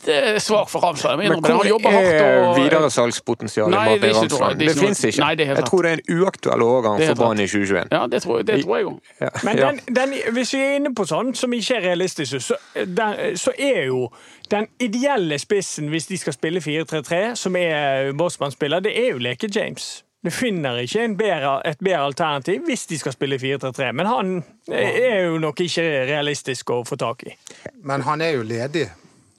litt 0.07 0.25
eh, 0.25 0.39
svak 0.39 0.71
for 0.71 0.81
Ramsland. 0.81 1.19
Men 1.19 1.41
hvor 1.41 1.67
er 1.67 2.49
og 2.49 2.57
videresalgspotensialet 2.57 3.75
i 3.75 3.95
ikke 3.95 4.19
Ramsland? 4.19 4.59
det 4.59 4.69
Det 4.69 4.79
fins 4.79 5.05
ikke. 5.05 5.21
Nei, 5.21 5.35
det 5.35 5.47
Jeg 5.47 5.65
tror 5.67 5.83
det 5.83 5.93
er 5.93 6.01
en 6.01 6.21
uaktuell 6.21 6.63
overgang 6.63 7.01
er 7.01 7.07
for 7.07 7.15
Brann 7.15 7.41
i 7.41 7.47
2021. 7.47 7.89
Ja, 7.93 8.07
det 8.07 8.23
tror, 8.23 8.43
det 8.43 8.65
tror 8.65 8.77
jeg 8.77 8.87
òg. 8.87 9.01
Ja. 9.21 9.29
Men 9.45 9.57
den, 9.57 9.81
den, 9.97 10.15
hvis 10.33 10.55
vi 10.55 10.61
er 10.61 10.77
inne 10.77 10.95
på 10.95 11.05
sånn 11.05 11.35
som 11.35 11.53
ikke 11.53 11.77
er 11.77 11.89
realistisk, 11.89 12.41
så, 12.41 12.59
den, 12.75 13.37
så 13.37 13.53
er 13.59 13.85
jo 13.87 14.09
den 14.51 14.69
ideelle 14.81 15.39
spissen 15.39 15.89
hvis 15.89 16.07
de 16.07 16.19
skal 16.19 16.37
spille 16.37 16.61
4-3-3, 16.61 17.35
som 17.35 17.57
er 17.57 18.13
Bossmann-spiller, 18.19 18.81
det 18.81 18.97
er 18.99 19.13
jo 19.13 19.23
Leke 19.23 19.49
James. 19.55 20.03
Du 20.23 20.31
finner 20.31 20.77
ikke 20.79 21.03
en 21.03 21.17
bedre, 21.19 21.57
et 21.67 21.81
bedre 21.83 22.05
alternativ 22.07 22.63
hvis 22.67 22.87
de 22.87 22.99
skal 22.99 23.13
spille 23.13 23.41
4-3-3, 23.43 23.91
men 23.93 24.07
han 24.07 24.45
er 24.71 25.25
jo 25.25 25.39
nok 25.43 25.65
ikke 25.65 25.83
realistisk 26.07 26.71
å 26.71 26.85
få 26.87 26.97
tak 27.01 27.25
i. 27.27 27.35
Men 27.83 28.05
han 28.07 28.23
er 28.23 28.37
jo 28.37 28.45
ledig. 28.47 28.87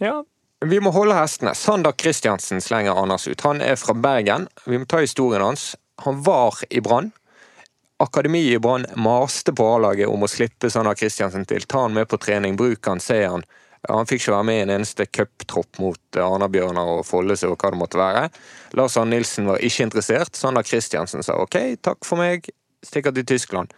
Ja, 0.03 0.17
Vi 0.65 0.79
må 0.79 0.93
holde 0.95 1.15
hestene. 1.17 1.51
Sander 1.55 1.91
Kristiansen 1.91 2.61
slenger 2.61 2.95
Anders 2.95 3.27
ut. 3.27 3.41
Han 3.41 3.61
er 3.61 3.75
fra 3.75 3.93
Bergen. 3.93 4.47
Vi 4.65 4.77
må 4.79 4.85
ta 4.87 5.01
historien 5.03 5.43
hans. 5.43 5.73
Han 6.05 6.21
var 6.23 6.61
i 6.69 6.79
Brann. 6.81 7.11
Akademiet 8.03 8.55
i 8.55 8.59
Brann 8.59 8.85
maste 8.95 9.53
på 9.53 9.65
A-laget 9.75 10.07
om 10.07 10.23
å 10.23 10.29
slippe 10.31 10.69
Sander 10.71 10.95
Kristiansen 10.95 11.43
til. 11.49 11.67
Ta 11.67 11.83
han 11.83 11.93
med 11.93 12.07
på 12.07 12.19
trening, 12.21 12.55
bruk 12.59 12.87
han, 12.87 13.03
se 13.03 13.19
han. 13.25 13.43
Han 13.89 14.07
fikk 14.07 14.21
ikke 14.21 14.35
være 14.37 14.47
med 14.47 14.57
i 14.57 14.63
en 14.63 14.73
eneste 14.77 15.05
cuptropp 15.11 15.79
mot 15.83 16.19
Arna-Bjørnar 16.23 16.93
og 16.95 17.03
Follese 17.07 17.49
og 17.51 17.57
hva 17.59 17.73
det 17.73 17.81
måtte 17.81 17.99
være. 17.99 18.29
Lars 18.79 18.95
Arne 18.99 19.17
Nilsen 19.17 19.49
var 19.51 19.59
ikke 19.59 19.89
interessert. 19.89 20.39
Sander 20.39 20.63
Kristiansen 20.63 21.25
sa 21.27 21.35
ok, 21.43 21.59
takk 21.83 22.07
for 22.07 22.23
meg, 22.23 22.47
stikker 22.87 23.11
til 23.15 23.27
Tyskland. 23.35 23.75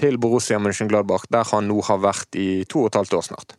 Til 0.00 0.18
Borussia 0.18 0.58
Mönchengladbach, 0.58 1.28
der 1.30 1.46
han 1.52 1.68
nå 1.70 1.78
har 1.86 2.00
vært 2.02 2.34
i 2.34 2.64
to 2.68 2.82
og 2.82 2.90
et 2.90 2.98
halvt 2.98 3.14
år 3.14 3.24
snart. 3.28 3.54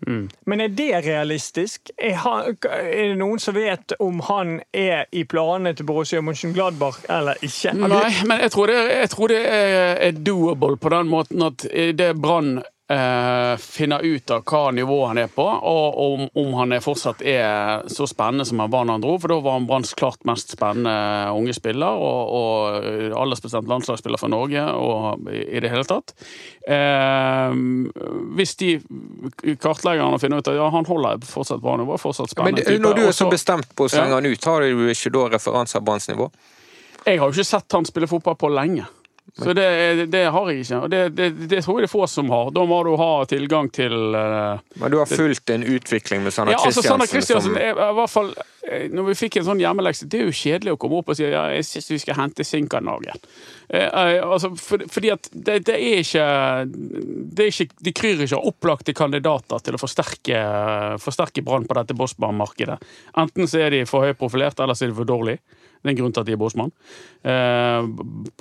Men 0.46 0.62
er 0.62 0.74
det 0.76 0.90
realistisk? 1.06 1.94
Er, 1.96 2.18
han, 2.26 2.58
er 2.68 3.14
det 3.14 3.18
noen 3.22 3.40
som 3.40 3.56
vet 3.56 3.96
om 4.04 4.20
han 4.28 4.58
er 4.76 5.06
i 5.16 5.24
planene 5.24 5.72
til 5.78 5.88
Borussia 5.88 6.20
Mönchengladbach 6.20 7.06
eller 7.08 7.40
ikke? 7.40 7.74
Nei, 7.80 8.12
men 8.28 8.44
jeg 8.44 8.52
tror 8.52 8.72
det, 8.72 8.80
jeg 8.92 9.12
tror 9.16 9.32
det 9.32 9.42
er, 9.48 9.96
er 10.10 10.24
doable 10.28 10.76
på 10.78 10.92
den 10.92 11.12
måten 11.12 11.48
at 11.48 11.68
det 11.72 12.12
Brann 12.20 12.60
eh, 12.92 13.58
finne 13.62 13.98
ut 14.04 14.32
av 14.32 14.44
hva 14.46 14.72
nivå 14.76 14.98
han 15.08 15.18
er 15.22 15.30
på, 15.34 15.44
og 15.46 15.98
om, 16.02 16.26
om 16.38 16.54
han 16.60 16.76
er 16.76 16.84
fortsatt 16.86 17.24
er 17.26 17.86
så 17.92 18.08
spennende 18.10 18.46
som 18.46 18.62
han 18.62 18.72
var 18.74 18.86
da 18.86 18.96
han 18.98 19.04
dro. 19.04 19.16
For 19.22 19.32
da 19.34 19.40
var 19.46 19.58
han 19.58 19.68
Branns 19.70 19.94
klart 19.98 20.22
mest 20.28 20.54
spennende 20.54 20.94
unge 21.36 21.56
spiller, 21.58 21.98
og, 21.98 22.34
og 22.36 23.16
aldersbestemt 23.24 23.70
landslagsspiller 23.72 24.22
for 24.22 24.34
Norge 24.34 24.66
og 24.76 25.30
i, 25.32 25.60
det 25.64 25.72
hele 25.74 25.88
tatt. 25.90 26.14
Eh, 26.68 27.56
hvis 28.38 28.56
de 28.62 28.76
kartlegger 29.62 30.04
han 30.06 30.18
og 30.18 30.22
finner 30.24 30.42
ut 30.42 30.52
at 30.52 30.60
ja, 30.60 30.68
han 30.74 30.90
holder 30.90 31.24
fortsatt 31.30 31.64
bra 31.64 31.78
nivå, 31.82 31.98
fortsatt 32.02 32.30
Men 32.30 32.54
spennende 32.56 32.66
det, 32.70 32.82
når 32.84 33.00
du 33.00 33.06
er 33.08 33.16
så 33.16 33.30
bestemt 33.32 33.72
på 33.76 33.88
å 33.88 33.92
slenge 33.92 34.14
Ja. 34.16 34.22
han 34.22 34.30
ut, 34.30 34.46
har 34.46 34.62
du 34.62 34.86
ikke 34.92 35.14
da 35.16 35.30
referanser 35.38 35.82
av 35.82 35.88
Branns 35.88 36.10
nivå? 36.12 36.30
Jeg 37.06 37.20
har 37.22 37.30
jo 37.30 37.36
ikke 37.36 37.46
sett 37.46 37.76
han 37.78 37.86
spille 37.86 38.08
fotball 38.10 38.38
på 38.40 38.50
lenge. 38.50 38.86
Så 39.38 39.54
det, 39.54 40.06
det 40.06 40.24
har 40.32 40.50
jeg 40.50 40.64
ikke. 40.64 40.78
Og 40.86 40.92
det, 40.92 41.00
det, 41.18 41.26
det 41.52 41.58
tror 41.66 41.80
jeg 41.80 41.84
det 41.84 41.90
er 41.90 41.92
få 41.92 42.06
som 42.08 42.30
har. 42.32 42.54
Da 42.56 42.64
må 42.68 42.78
du 42.88 42.94
ha 42.96 43.10
tilgang 43.28 43.68
til 43.76 44.16
uh, 44.16 44.62
Men 44.80 44.94
du 44.94 45.02
har 45.02 45.10
fulgt 45.12 45.52
en 45.52 45.66
utvikling 45.76 46.24
med 46.24 46.32
Sander 46.32 46.56
Ja, 46.56 46.62
altså 46.64 46.84
Sanna 46.86 47.08
Kristiansen 47.10 47.52
som... 47.52 47.60
er 47.60 47.76
i 47.76 47.90
hvert 47.98 48.14
fall 48.14 48.32
eh, 48.64 48.86
Når 48.96 49.10
vi 49.10 49.18
fikk 49.26 49.42
en 49.42 49.48
sånn 49.50 49.60
hjemmelekse, 49.60 50.08
det 50.08 50.22
er 50.22 50.30
jo 50.30 50.38
kjedelig 50.40 50.78
å 50.78 50.80
komme 50.80 51.02
opp 51.02 51.12
og 51.12 51.20
si 51.20 51.28
ja, 51.28 51.50
jeg 51.52 51.68
syns 51.68 51.92
vi 51.92 52.00
skal 52.06 52.20
hente 52.22 52.48
Sinkernagel. 52.48 53.20
Eh, 53.68 53.90
eh, 53.90 54.22
altså, 54.24 54.54
for, 54.56 54.88
fordi 54.96 55.12
at 55.18 55.28
det, 55.34 55.60
det 55.68 55.76
er 55.82 56.00
ikke 56.06 56.30
det 56.72 57.50
er 57.50 57.52
ikke, 57.52 57.84
De 57.90 57.96
kryr 58.00 58.24
ikke 58.24 58.40
av 58.40 58.50
opplagte 58.54 58.96
kandidater 58.96 59.68
til 59.68 59.76
å 59.76 59.84
forsterke, 59.84 60.46
forsterke 61.04 61.44
Brann 61.44 61.68
på 61.68 61.76
dette 61.76 61.98
Bossmann-markedet. 61.98 62.80
Enten 63.20 63.52
så 63.52 63.66
er 63.68 63.76
de 63.76 63.84
for 63.90 64.08
høyprofilert, 64.08 64.64
eller 64.64 64.80
så 64.80 64.88
er 64.88 64.96
de 64.96 65.00
for 65.04 65.12
dårlige. 65.12 65.44
Det 65.86 65.92
er 65.92 65.94
en 65.94 66.00
grunn 66.02 66.14
til 66.16 66.24
at 66.24 66.30
de 66.30 66.34
er 66.34 66.42
Bossmann. 66.42 66.72
Eh, 67.22 67.90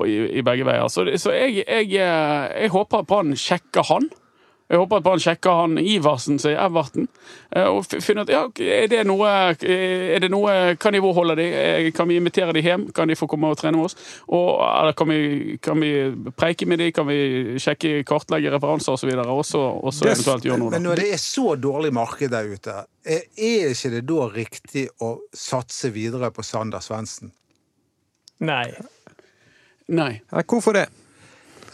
i, 0.08 0.14
I 0.40 0.44
begge 0.46 0.64
veier. 0.64 0.88
Så, 0.88 1.04
så 1.20 1.34
jeg, 1.36 1.60
jeg, 1.68 1.90
eh, 2.00 2.44
jeg 2.64 2.72
håper 2.72 3.04
Brann 3.04 3.36
sjekker 3.36 3.84
han. 3.90 4.08
Jeg 4.72 4.78
håper 4.80 4.96
at 4.96 5.04
Brann 5.04 5.20
sjekker 5.20 5.58
han 5.60 5.74
Iversen 5.78 6.38
som 6.40 6.48
er 6.50 6.54
i 6.56 6.60
Everton. 6.64 7.04
eh, 7.52 7.66
Og 7.68 7.84
finner 8.00 8.22
ut 8.24 8.30
ja, 8.32 8.40
er 8.64 8.86
det 8.88 9.02
noe, 9.06 9.28
er 9.60 10.20
det 10.24 10.30
noe 10.32 10.54
Hva 10.80 10.90
nivå 10.90 11.10
holder 11.14 11.36
de? 11.36 11.44
Eh, 11.52 11.90
Kan 11.92 12.08
vi 12.08 12.16
invitere 12.16 12.54
de 12.56 12.62
hjem? 12.64 12.86
Kan 12.96 13.08
de 13.08 13.14
få 13.14 13.28
komme 13.28 13.50
og 13.52 13.58
trene 13.60 13.76
med 13.76 13.84
oss? 13.90 13.96
Og, 14.26 14.62
eller 14.64 14.96
kan 14.96 15.08
vi, 15.12 15.58
kan 15.62 15.78
vi 15.84 15.90
preike 16.32 16.66
med 16.66 16.78
de? 16.80 16.88
Kan 16.96 17.06
vi 17.06 17.58
sjekke, 17.60 18.02
kartlegge 18.08 18.50
referanser 18.56 18.96
osv.? 18.96 19.12
Og 19.20 19.44
så 19.44 19.60
og 19.84 19.92
så 19.92 20.04
Det- 20.08 20.16
eventuelt 20.16 20.44
gjøre 20.48 20.58
noe. 20.64 20.70
Men 20.70 20.82
når 20.88 20.96
det 20.96 21.12
er 21.12 21.20
så 21.20 21.54
dårlig 21.60 21.92
marked 21.92 22.30
der 22.30 22.48
ute, 22.54 22.78
er 23.04 23.22
ikke 23.36 23.90
det 23.98 24.06
da 24.08 24.28
riktig 24.32 24.88
å 25.02 25.18
satse 25.32 25.92
videre 25.92 26.30
på 26.32 26.42
Sander 26.42 26.80
Svendsen? 26.80 27.30
Nei. 28.40 28.72
Nei, 29.88 30.22
hvorfor 30.32 30.72
det? 30.72 30.88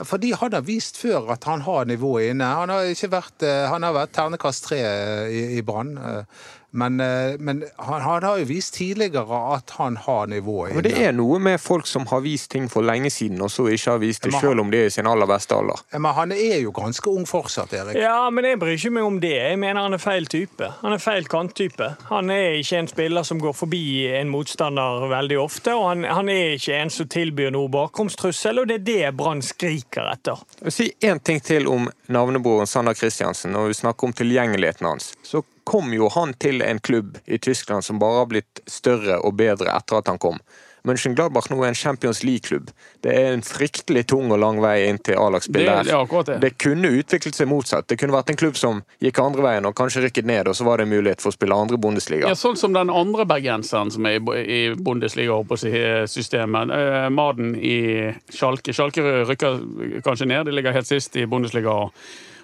Fordi 0.05 0.33
han 0.33 0.53
har 0.53 0.61
vist 0.67 0.97
før 1.01 1.33
at 1.35 1.45
han 1.45 1.61
har 1.67 1.85
nivået 1.85 2.31
inne. 2.31 2.45
Han 2.45 2.69
har, 2.73 2.89
ikke 2.93 3.11
vært, 3.13 3.43
eh, 3.43 3.67
han 3.69 3.83
har 3.83 3.93
vært 3.97 4.15
ternekast 4.17 4.65
tre 4.71 4.81
eh, 4.81 5.29
i, 5.29 5.45
i 5.59 5.63
Brann. 5.63 5.97
eh, 5.99 6.25
Men, 6.73 6.97
men 7.43 7.65
han, 7.83 8.01
han 8.01 8.23
har 8.23 8.37
jo 8.39 8.45
vist 8.47 8.77
tidligere 8.77 9.39
at 9.57 9.73
han 9.75 9.97
har 10.05 10.29
nivået 10.31 10.77
Men 10.77 10.85
det 10.87 10.93
er 11.03 11.11
noe 11.19 11.41
med 11.43 11.59
folk 11.59 11.89
som 11.91 12.05
har 12.07 12.21
vist 12.23 12.47
ting 12.53 12.69
for 12.71 12.87
lenge 12.87 13.11
siden, 13.11 13.41
og 13.43 13.51
så 13.51 13.65
ikke 13.67 13.91
har 13.91 13.99
vist 13.99 14.23
det, 14.23 14.31
Men- 14.31 14.41
selv 14.45 14.61
om 14.63 14.71
de 14.71 14.79
er 14.79 14.87
i 14.87 14.91
sin 14.95 15.09
aller 15.11 15.27
beste 15.27 15.51
alder. 15.59 15.81
Men 15.99 16.15
han 16.15 16.31
er 16.31 16.61
jo 16.63 16.71
ganske 16.71 17.11
ung 17.11 17.27
fortsatt, 17.27 17.73
Erik. 17.75 17.97
Ja, 17.99 18.31
men 18.31 18.45
jeg 18.47 18.61
bryr 18.63 18.77
ikke 18.77 18.93
meg 18.95 19.03
om 19.03 19.19
det. 19.21 19.33
Jeg 19.35 19.59
mener 19.59 19.83
han 19.83 19.95
er 19.99 19.99
feil 19.99 20.27
type. 20.31 20.69
Han 20.85 20.93
er 20.95 20.99
feil 21.03 21.27
kanttype. 21.27 21.89
Han 22.13 22.31
er 22.31 22.61
ikke 22.63 22.79
en 22.85 22.89
spiller 22.95 23.27
som 23.27 23.41
går 23.43 23.53
forbi 23.65 24.07
en 24.21 24.31
motstander 24.31 25.09
veldig 25.11 25.41
ofte, 25.43 25.75
og 25.75 25.89
han, 25.89 26.05
han 26.07 26.29
er 26.31 26.55
ikke 26.55 26.79
en 26.85 26.91
som 27.01 27.11
tilbyr 27.11 27.51
noe 27.51 27.67
bakromstrussel, 27.69 28.63
og 28.63 28.69
det 28.71 28.79
er 28.79 28.87
det 28.93 29.17
Brann 29.19 29.43
skriker 29.43 29.90
etter. 29.99 30.39
Jeg 30.59 30.65
vil 30.69 30.73
Si 30.73 30.93
én 31.01 31.19
ting 31.19 31.41
til 31.41 31.69
om 31.69 31.91
navnebroren 32.07 32.67
Sander 32.67 32.95
Kristiansen, 32.95 33.53
når 33.53 33.67
vi 33.67 33.75
snakker 33.75 34.07
om 34.07 34.13
tilgjengeligheten 34.13 34.87
hans. 34.87 35.15
Så 35.23 35.43
kom 35.65 35.93
jo 35.95 36.09
han 36.15 36.35
til 36.35 36.63
en 36.63 36.81
klubb 36.81 37.19
i 37.27 37.39
Tyskland 37.39 37.85
som 37.85 37.99
bare 37.99 38.23
har 38.23 38.31
blitt 38.31 38.61
større 38.67 39.21
og 39.21 39.35
bedre 39.39 39.75
etter 39.77 40.01
at 40.01 40.09
han 40.09 40.19
kom. 40.19 40.41
Mönchengladbach 40.85 41.51
nå 41.51 41.63
er 41.63 41.69
en 41.69 41.75
Champions 41.75 42.23
League-klubb. 42.25 42.71
Det 43.03 43.13
er 43.13 43.33
en 43.35 43.43
fryktelig 43.45 44.07
tung 44.09 44.31
og 44.33 44.41
lang 44.41 44.61
vei 44.63 44.87
inn 44.89 44.99
til 44.99 45.19
A-lagsspillet 45.21 45.85
Det- 45.85 45.93
det 45.93 46.27
det. 46.27 46.41
det 46.41 46.59
kunne 46.59 46.89
utviklet 46.89 47.35
seg 47.35 47.49
motsatt. 47.49 47.87
Det 47.87 47.99
kunne 47.99 48.13
vært 48.13 48.31
en 48.31 48.37
klubb 48.37 48.57
som 48.57 48.83
gikk 49.01 49.19
andre 49.19 49.43
veien 49.43 49.67
og 49.67 49.75
kanskje 49.75 50.05
rykket 50.05 50.25
ned, 50.25 50.49
og 50.49 50.55
så 50.55 50.65
var 50.65 50.79
det 50.79 50.87
en 50.87 50.95
mulighet 50.95 51.21
for 51.21 51.31
å 51.31 51.37
spille 51.37 51.55
andre 51.55 51.77
Bundesliga. 51.77 52.29
Ja, 52.29 52.35
sånn 52.35 52.57
som 52.57 52.73
den 52.73 52.91
andre 52.91 53.25
bergenseren 53.27 53.91
som 53.93 54.07
er 54.07 54.17
i, 54.17 54.75
Bundesliga, 54.75 55.33
holdt 55.33 55.49
på 55.49 55.57
å 55.57 55.59
si, 55.59 55.69
eh, 55.71 56.07
systemet. 56.07 56.71
Eh, 56.71 57.09
Maden 57.11 57.55
i 57.57 58.15
Schalke. 58.31 58.73
Schalke 58.73 59.03
rykker 59.27 60.03
kanskje 60.03 60.27
ned, 60.27 60.47
de 60.47 60.53
ligger 60.53 60.73
helt 60.73 60.87
sist 60.87 61.17
i 61.17 61.27
Bundesliga 61.27 61.91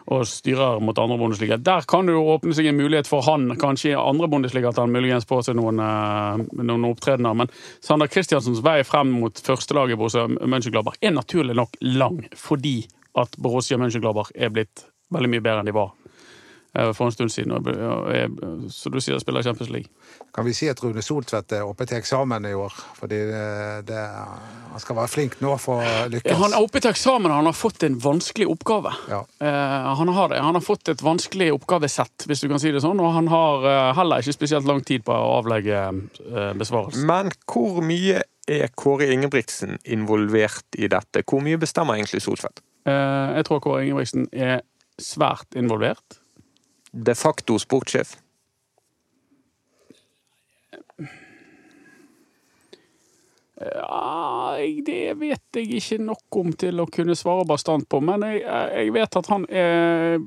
og, 0.07 0.25
styrer 0.31 0.81
mot 0.81 0.99
andre 0.99 1.19
bondesliga. 1.19 1.59
Der 1.59 1.87
kan 1.89 2.07
det 2.07 2.15
jo 2.17 2.25
åpne 2.35 2.55
seg 2.57 2.71
en 2.71 2.79
mulighet 2.79 3.11
for 3.11 3.27
han, 3.27 3.49
kanskje 3.61 3.93
i 3.93 3.99
andre 3.99 4.29
bondesliga, 4.31 4.71
at 4.71 4.81
han 4.81 4.95
muligens 4.95 5.27
får 5.29 5.49
seg 5.49 5.59
noen, 5.59 5.81
eh, 5.83 6.43
noen 6.63 6.89
opptredener. 6.91 7.35
Men 7.43 7.53
Sander 7.85 8.11
Kristiansens 8.11 8.63
vei 8.65 8.81
frem 8.87 9.17
mot 9.21 9.35
førstelaget 9.35 9.99
Borussia 9.99 10.27
Mönchengladbach 10.29 11.01
er 11.01 11.17
naturlig 11.17 11.57
nok 11.59 11.77
lang, 11.83 12.23
fordi 12.37 12.79
at 13.19 13.37
Borussia 13.39 13.79
Mönchengladbach 13.81 14.33
er 14.35 14.53
blitt 14.55 14.87
veldig 15.15 15.31
mye 15.33 15.43
bedre 15.45 15.63
enn 15.63 15.71
de 15.71 15.77
var 15.77 15.95
for 16.97 17.09
en 17.09 17.15
stund 17.15 17.33
siden. 17.33 17.53
og 17.53 17.67
og 17.67 18.11
er, 18.15 18.29
Så 18.73 18.91
du 18.91 19.01
sier 19.01 19.19
spiller 19.23 19.43
Champions 19.43 19.71
League. 19.71 19.89
Kan 20.35 20.45
vi 20.45 20.53
si 20.53 20.69
at 20.69 20.83
Rune 20.85 21.03
Soltvedt 21.03 21.53
er 21.57 21.65
oppe 21.65 21.87
til 21.89 21.99
eksamen 21.99 22.45
i 22.45 22.55
år? 22.55 22.75
Fordi 22.99 23.19
det, 23.31 23.45
det, 23.89 24.03
han 24.73 24.83
skal 24.83 24.99
være 24.99 25.13
flink 25.13 25.39
nå 25.41 25.57
for 25.63 25.81
å 25.81 26.07
lykkes. 26.13 26.37
Han 26.43 26.53
er 26.53 26.67
oppe 26.67 26.83
til 26.83 26.93
eksamen, 26.93 27.33
han 27.33 27.49
har 27.49 27.57
fått 27.57 27.87
en 27.89 27.99
vanskelig 28.03 28.49
oppgave. 28.53 28.93
Ja. 29.09 29.23
Eh, 29.41 29.89
han 30.01 30.13
har 30.19 30.33
det. 30.33 30.43
Han 30.45 30.59
har 30.59 30.65
fått 30.65 30.93
et 30.93 31.03
vanskelig 31.05 31.51
oppgavesett, 31.57 32.29
hvis 32.29 32.45
du 32.45 32.51
kan 32.53 32.63
si 32.63 32.75
det 32.75 32.85
sånn, 32.85 33.01
og 33.01 33.15
han 33.17 33.31
har 33.33 33.67
eh, 33.67 33.91
heller 33.99 34.23
ikke 34.23 34.37
spesielt 34.37 34.69
lang 34.69 34.85
tid 34.87 35.07
på 35.07 35.15
å 35.17 35.37
avlegge 35.41 35.83
uh, 35.91 36.53
besvarelse. 36.59 37.05
Men 37.09 37.33
hvor 37.49 37.81
mye 37.85 38.23
er 38.47 38.71
Kåre 38.79 39.09
Ingebrigtsen 39.13 39.79
involvert 39.85 40.79
i 40.79 40.89
dette? 40.91 41.25
Hvor 41.27 41.43
mye 41.45 41.59
bestemmer 41.61 41.99
egentlig 41.99 42.23
Soltvedt? 42.25 42.63
Eh, 42.87 43.37
jeg 43.39 43.49
tror 43.49 43.63
Kåre 43.65 43.85
Ingebrigtsen 43.87 44.29
er 44.33 44.63
svært 45.03 45.57
involvert. 45.59 46.21
De 46.97 47.15
facto 47.15 47.59
sportssjef? 47.61 48.17
Ja, 53.57 54.57
det 54.85 55.15
vet 55.17 55.57
jeg 55.57 55.79
ikke 55.79 55.97
nok 56.05 56.39
om 56.41 56.53
til 56.61 56.81
å 56.83 56.89
kunne 56.93 57.17
svare 57.17 57.47
bastant 57.49 57.89
på. 57.89 58.03
Men 58.05 58.25
jeg, 58.29 58.43
jeg 58.45 58.93
vet 58.93 59.17
at 59.17 59.31
han 59.33 59.47
er 59.49 60.19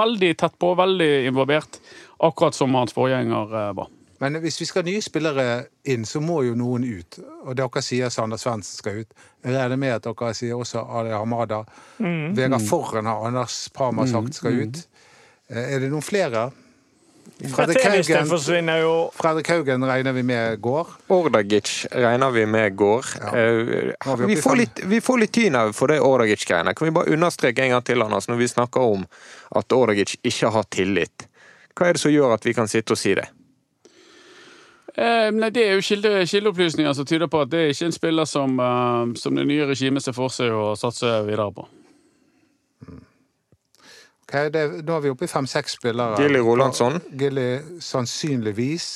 veldig 0.00 0.32
tett 0.40 0.56
på, 0.60 0.72
veldig 0.78 1.12
involvert. 1.28 1.80
Akkurat 2.24 2.56
som 2.56 2.76
hans 2.78 2.96
forgjenger 2.96 3.52
eh, 3.60 3.72
var. 3.76 3.92
Men 4.18 4.40
hvis 4.42 4.56
vi 4.60 4.66
skal 4.66 4.82
ha 4.82 4.88
nye 4.88 5.02
spillere 5.04 5.44
inn, 5.86 6.06
så 6.08 6.20
må 6.24 6.40
jo 6.42 6.56
noen 6.58 6.86
ut. 6.88 7.20
Og 7.44 7.54
dere 7.60 7.82
sier 7.84 8.10
Sander 8.10 8.40
Svendsen 8.40 8.80
skal 8.80 9.04
ut. 9.04 9.12
Jeg 9.44 9.54
regner 9.54 9.78
med 9.78 9.94
at 9.94 10.08
dere 10.08 10.32
sier 10.34 10.58
også 10.58 10.82
Ali 10.82 11.12
Hamada. 11.14 11.60
Vegard 12.00 12.64
Forren 12.66 13.06
har 13.06 13.28
Anders 13.28 13.60
Parma 13.74 14.08
sagt 14.10 14.40
skal 14.40 14.64
ut. 14.64 14.80
Eh, 15.48 15.74
Er 15.74 15.80
det 15.80 15.90
noen 15.92 16.04
flere? 16.04 16.50
Fredrik 17.38 17.84
Haugen, 17.84 18.26
forsvinner 18.26 18.80
jo 18.80 18.92
Fredrik 19.14 19.50
Haugen 19.52 19.84
regner 19.86 20.14
vi 20.16 20.22
med 20.26 20.60
går. 20.64 20.88
Ordagic 21.12 21.86
regner 21.92 22.32
vi 22.34 22.46
med 22.46 22.76
går. 22.76 23.04
Ja. 23.20 23.32
Eh, 23.36 24.16
vi 24.18 24.34
vi, 24.34 24.36
får 24.42 24.56
litt, 24.56 24.80
vi 24.84 25.00
får 25.04 25.20
litt 25.22 25.32
tyn 25.36 25.58
for 25.76 25.92
det 25.92 26.00
Ordagic-greiene. 26.02 26.74
Kan 26.74 26.88
vi 26.88 26.94
bare 26.96 27.12
understreke 27.14 27.62
en 27.62 27.76
gang 27.76 27.84
til, 27.84 28.02
Anders, 28.02 28.28
når 28.28 28.40
vi 28.40 28.48
snakker 28.48 28.80
om 28.80 29.06
at 29.60 29.72
Ordagic 29.76 30.16
ikke 30.22 30.50
har 30.50 30.66
tillit? 30.72 31.28
Hva 31.76 31.88
er 31.88 31.98
det 31.98 32.02
som 32.02 32.12
gjør 32.12 32.34
at 32.34 32.48
vi 32.48 32.56
kan 32.56 32.68
sitte 32.68 32.96
og 32.96 32.98
si 32.98 33.14
det? 33.14 33.28
Eh, 34.98 35.30
nei, 35.30 35.50
Det 35.50 35.62
er 35.62 35.76
jo 35.76 35.84
kilde, 35.84 36.26
kildeopplysninger 36.26 36.92
som 36.92 37.06
tyder 37.06 37.30
på 37.30 37.44
at 37.44 37.50
det 37.52 37.58
er 37.60 37.74
ikke 37.74 37.86
en 37.86 37.92
spiller 37.94 38.24
som, 38.26 38.58
eh, 38.58 39.14
som 39.14 39.34
det 39.36 39.46
nye 39.46 39.68
regimet 39.68 40.02
ser 40.02 40.16
for 40.16 40.28
seg 40.28 40.50
å 40.50 40.72
satse 40.76 41.06
videre 41.28 41.52
på. 41.54 41.68
Ok, 44.28 44.34
det, 44.52 44.64
nå 44.84 44.96
er 44.96 45.04
vi 45.06 45.10
oppe 45.14 45.24
i 45.24 45.30
fem-seks 45.30 45.78
spillere. 45.78 46.18
Gilly 46.20 46.40
Rolandsson. 46.44 47.00
Gilly 47.16 47.80
sannsynligvis. 47.80 48.88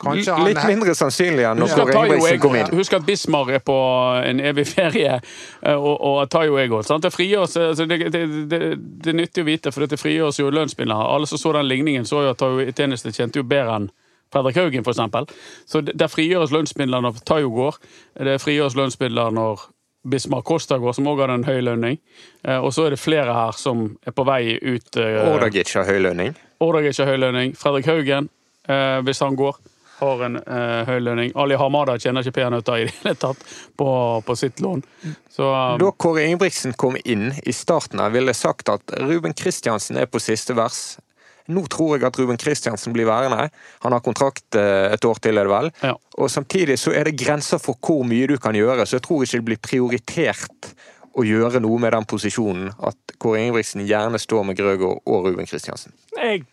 Kanskje 0.00 0.32
han 0.32 0.48
Litt 0.48 0.62
mindre 0.66 0.94
sannsynlig 0.96 1.44
enn 1.46 1.60
når 1.60 1.70
at, 1.70 1.90
Kåre 1.92 2.06
Ingebrigtsen 2.08 2.40
kom 2.42 2.56
inn. 2.58 2.70
husk 2.76 2.96
at 2.96 3.04
Bismar 3.06 3.50
er 3.54 3.60
på 3.64 3.76
en 4.24 4.40
evig 4.40 4.64
ferie, 4.68 5.18
eh, 5.62 5.74
og, 5.76 6.00
og 6.00 6.30
Tayo 6.32 6.56
Ego. 6.58 6.78
gått. 6.78 6.88
sant? 6.88 7.04
Det 7.04 7.12
altså 7.38 7.86
det, 7.86 7.98
det, 8.12 8.24
det, 8.50 8.60
det 9.04 9.12
er 9.12 9.18
nyttig 9.20 9.44
å 9.44 9.48
vite, 9.48 9.72
for 9.72 9.86
det 9.86 10.00
frigjøres 10.00 10.40
jo 10.40 10.50
lønnsspillere. 10.50 11.12
Alle 11.14 11.28
som 11.30 11.38
så 11.38 11.52
den 11.52 11.68
ligningen, 11.68 12.08
så 12.08 12.24
jo 12.24 12.32
at 12.32 12.40
Tayo 12.40 12.64
Tjeneste 12.72 13.12
tjente 13.12 13.38
jo 13.38 13.44
bedre 13.44 13.76
enn 13.76 13.90
Fredrik 14.32 14.56
Haugen, 14.56 14.84
eksempel. 14.90 15.28
Så 15.66 15.84
der 15.84 16.10
frigjøres 16.10 16.50
lønnsmidler 16.50 17.04
når 17.04 17.20
Tayo 17.28 17.52
går. 17.54 17.78
Det 18.18 18.40
frigjøres 18.42 18.74
lønnsmidler 18.80 19.30
når 19.30 19.68
Bismar 20.04 20.42
Kostagård, 20.42 20.84
går, 20.84 20.92
som 20.98 21.06
òg 21.08 21.20
har 21.24 21.32
en 21.34 21.44
høy 21.44 21.60
lønning. 21.64 21.98
Eh, 22.44 22.58
Og 22.60 22.72
så 22.76 22.86
er 22.86 22.90
det 22.94 23.00
flere 23.00 23.32
her 23.34 23.52
som 23.56 23.86
er 24.06 24.12
på 24.12 24.24
vei 24.28 24.58
ut. 24.60 24.96
eh, 24.96 25.20
Ordagic 25.32 25.74
har 25.74 25.84
høy 25.88 25.98
lønning. 25.98 26.34
Ordagic 26.60 26.98
har 26.98 27.06
høy 27.06 27.16
lønning. 27.18 27.54
Fredrik 27.56 27.86
Haugen, 27.86 28.28
eh, 28.68 29.00
hvis 29.00 29.20
han 29.24 29.36
går, 29.36 29.56
har 30.00 30.22
en 30.26 30.36
eh, 30.36 30.84
høy 30.88 30.98
lønning. 31.00 31.32
Ali 31.36 31.54
Hamada 31.56 31.96
tjener 31.98 32.20
ikke 32.24 32.40
peanøtter 32.40 32.76
i 32.82 32.84
det 32.88 32.94
hele 33.02 33.14
tatt 33.14 33.38
på, 33.78 33.88
på 34.26 34.36
sitt 34.36 34.60
lån. 34.60 34.82
Så 35.30 35.46
um, 35.48 35.78
Da 35.78 35.90
Kåre 35.96 36.24
Ingebrigtsen 36.26 36.74
kom 36.76 36.96
inn 37.04 37.32
i 37.46 37.52
starten 37.52 38.02
her, 38.02 38.10
ville 38.10 38.34
jeg 38.34 38.40
sagt 38.42 38.68
at 38.68 38.94
Ruben 39.00 39.32
Kristiansen 39.32 39.96
er 39.96 40.06
på 40.10 40.20
siste 40.20 40.56
vers. 40.58 40.98
Nå 41.52 41.66
tror 41.68 41.96
jeg 41.96 42.06
at 42.08 42.16
Ruben 42.18 42.38
Kristiansen 42.40 42.94
blir 42.94 43.08
værende. 43.08 43.50
Han 43.84 43.92
har 43.92 44.00
kontrakt 44.04 44.56
eh, 44.56 44.94
et 44.94 45.04
år 45.04 45.20
til, 45.20 45.36
er 45.36 45.44
det 45.44 45.52
vel. 45.52 45.70
Ja. 45.82 45.92
Og 46.16 46.30
samtidig 46.32 46.78
så 46.80 46.94
er 46.96 47.04
det 47.08 47.18
grenser 47.20 47.60
for 47.60 47.76
hvor 47.84 48.04
mye 48.08 48.28
du 48.30 48.38
kan 48.40 48.56
gjøre, 48.56 48.86
så 48.86 48.96
jeg 48.96 49.04
tror 49.04 49.24
ikke 49.24 49.42
det 49.42 49.48
blir 49.50 49.62
prioritert 49.68 50.70
å 51.14 51.22
gjøre 51.26 51.60
noe 51.62 51.78
med 51.82 51.92
den 51.94 52.06
posisjonen 52.10 52.72
at 52.82 53.16
Kåre 53.22 53.42
Ingebrigtsen 53.44 53.84
gjerne 53.86 54.18
står 54.18 54.48
med 54.48 54.58
Grøgaard 54.58 55.04
og 55.04 55.28
Ruben 55.28 55.46
Kristiansen. 55.46 55.92
jeg, 56.16 56.46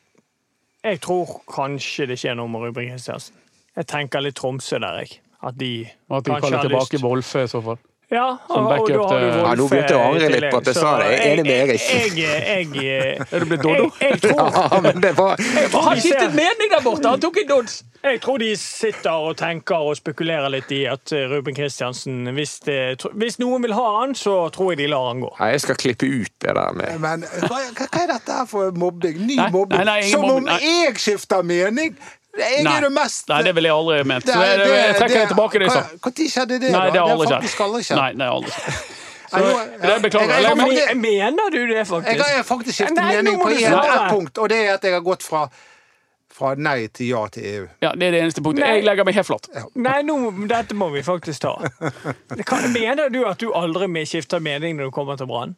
jeg 0.84 1.00
tror 1.02 1.40
kanskje 1.50 2.10
det 2.12 2.20
skjer 2.22 2.38
noe 2.38 2.52
med 2.52 2.68
Ruben 2.68 2.92
Kristiansen. 2.92 3.38
Jeg 3.78 3.88
tenker 3.88 4.22
litt 4.22 4.36
Tromsø 4.36 4.82
der, 4.84 5.02
jeg. 5.02 5.22
At 5.42 5.56
de 5.58 5.88
at 6.12 6.26
de 6.28 6.36
kaller 6.38 6.68
tilbake. 6.68 7.00
Wolfe 7.02 7.46
i 7.48 7.50
så 7.50 7.62
fall. 7.66 7.80
Ja, 8.12 8.26
og, 8.48 8.66
og 8.66 8.90
da 8.90 9.04
har 9.08 9.22
du 9.22 9.28
Ja, 9.28 9.52
nå 9.56 9.64
Wolfe 9.64 9.76
begynte 9.76 9.94
jeg 9.94 10.00
å 10.00 10.08
angre 10.10 10.32
litt 10.34 10.48
på 10.52 10.60
at 10.60 10.68
jeg 10.68 10.76
sa 10.76 10.90
det. 11.00 11.06
Jeg 11.12 11.20
er 11.20 11.30
enig 11.32 11.46
med 11.46 11.54
Erik. 11.62 11.86
Jeg, 11.86 12.10
jeg, 12.20 12.66
jeg, 12.76 13.22
Er 13.32 13.40
du 13.40 13.46
blitt 13.48 13.64
Dodo? 13.64 13.86
jeg, 14.02 14.10
jeg, 14.10 14.20
tror, 14.26 14.58
Ja, 14.58 14.82
men 14.84 15.00
det 15.06 15.14
var 15.16 15.40
Han 15.88 16.04
skiftet 16.04 16.36
mening 16.36 16.74
der 16.76 16.84
borte! 16.84 17.08
Han 17.08 17.24
tok 17.24 17.40
en 17.46 17.50
dodds! 17.54 17.80
jeg 18.02 18.22
tror 18.22 18.42
de 18.42 18.50
sitter 18.58 19.26
og 19.30 19.36
tenker 19.38 19.84
og 19.86 19.98
spekulerer 20.00 20.50
litt 20.50 20.72
i 20.74 20.80
at 20.90 21.12
eh, 21.14 21.28
Ruben 21.30 21.54
Kristiansen 21.54 22.32
hvis, 22.34 22.56
det, 22.66 22.78
hvis 23.14 23.38
noen 23.42 23.62
vil 23.66 23.76
ha 23.78 23.84
han, 24.00 24.16
så 24.18 24.50
tror 24.54 24.74
jeg 24.74 24.82
de 24.82 24.88
lar 24.90 25.12
han 25.12 25.22
gå. 25.22 25.30
Nei, 25.38 25.52
jeg 25.54 25.64
skal 25.68 25.78
klippe 25.84 26.10
ut 26.10 26.34
det 26.42 26.56
der 26.58 26.78
med 26.78 26.98
Men 27.04 27.28
hva, 27.46 27.62
hva 27.78 27.90
er 28.02 28.10
dette 28.16 28.40
her 28.40 28.50
for 28.50 28.74
mobbing? 28.74 29.22
Ny 29.28 29.38
Nei, 29.38 29.52
mobbing? 29.54 29.84
nei, 29.84 29.86
nei, 29.86 30.00
ingen 30.02 30.16
Som 30.18 30.26
mobbing, 30.26 30.50
om 30.50 30.66
jeg 30.66 30.98
skifter 31.04 31.46
mening! 31.46 31.94
Jeg 32.38 32.64
Nei. 32.64 32.78
er 32.78 32.82
det 32.86 32.92
mest 32.96 33.28
Nei, 33.28 33.42
det 33.44 33.52
ville 33.56 33.68
jeg 33.68 33.76
aldri 33.76 34.04
ment. 34.08 34.24
Så 34.26 34.34
Det- 34.34 34.48
jeg, 34.48 34.58
det- 34.60 34.76
jeg 34.88 34.96
trekker 34.96 35.20
det- 35.20 35.28
tilbake 35.34 35.60
det 35.60 35.68
jeg 35.68 35.72
sa. 35.72 35.84
Når 36.02 36.28
skjedde 36.32 36.60
det? 36.62 36.72
Nei, 36.72 36.86
da? 36.86 36.92
det 36.92 37.00
har 37.02 37.10
aldri 37.12 37.28
skjedd. 37.84 37.98
Nei, 37.98 38.12
det 38.14 38.22
har 38.28 38.36
aldri 38.36 38.52
skjedd. 38.52 38.82
Så, 39.32 39.40
det 39.82 40.02
beklager 40.04 40.28
jeg. 40.28 40.56
Men 40.58 40.68
Jeg 40.72 40.88
faktisk- 40.88 41.02
Mener 41.02 41.50
du 41.52 41.68
det, 41.68 41.88
jeg 42.28 42.36
har 42.36 42.44
faktisk 42.44 42.76
skiftet 42.76 42.98
mening 43.00 43.38
på 43.40 43.50
du 43.50 43.64
ett 43.96 44.10
punkt, 44.12 44.38
og 44.38 44.50
det 44.50 44.58
er 44.68 44.74
at 44.74 44.84
jeg 44.84 44.94
har 44.94 45.02
gått 45.02 45.24
fra, 45.24 45.46
fra 46.32 46.56
nei 46.56 46.88
til 46.88 47.08
ja 47.08 47.28
til 47.28 47.44
EU. 47.44 47.68
Ja, 47.82 47.92
Det 47.94 48.04
er 48.08 48.12
det 48.12 48.22
eneste 48.26 48.42
punktet. 48.44 48.60
Nei. 48.66 48.74
Jeg 48.76 48.84
legger 48.86 49.06
meg 49.06 49.16
helt 49.16 49.28
flott 49.28 49.48
Nei, 49.76 50.02
nå, 50.04 50.18
dette 50.48 50.76
må 50.76 50.92
vi 50.92 51.02
faktisk 51.02 51.40
ta. 51.40 51.56
Det 52.36 52.46
mener 52.76 53.10
du 53.10 53.26
at 53.26 53.38
du 53.40 53.52
aldri 53.54 53.88
skifter 54.08 54.40
mening 54.44 54.76
når 54.78 54.92
du 54.92 54.92
kommer 54.92 55.16
til 55.18 55.28
Brann? 55.28 55.56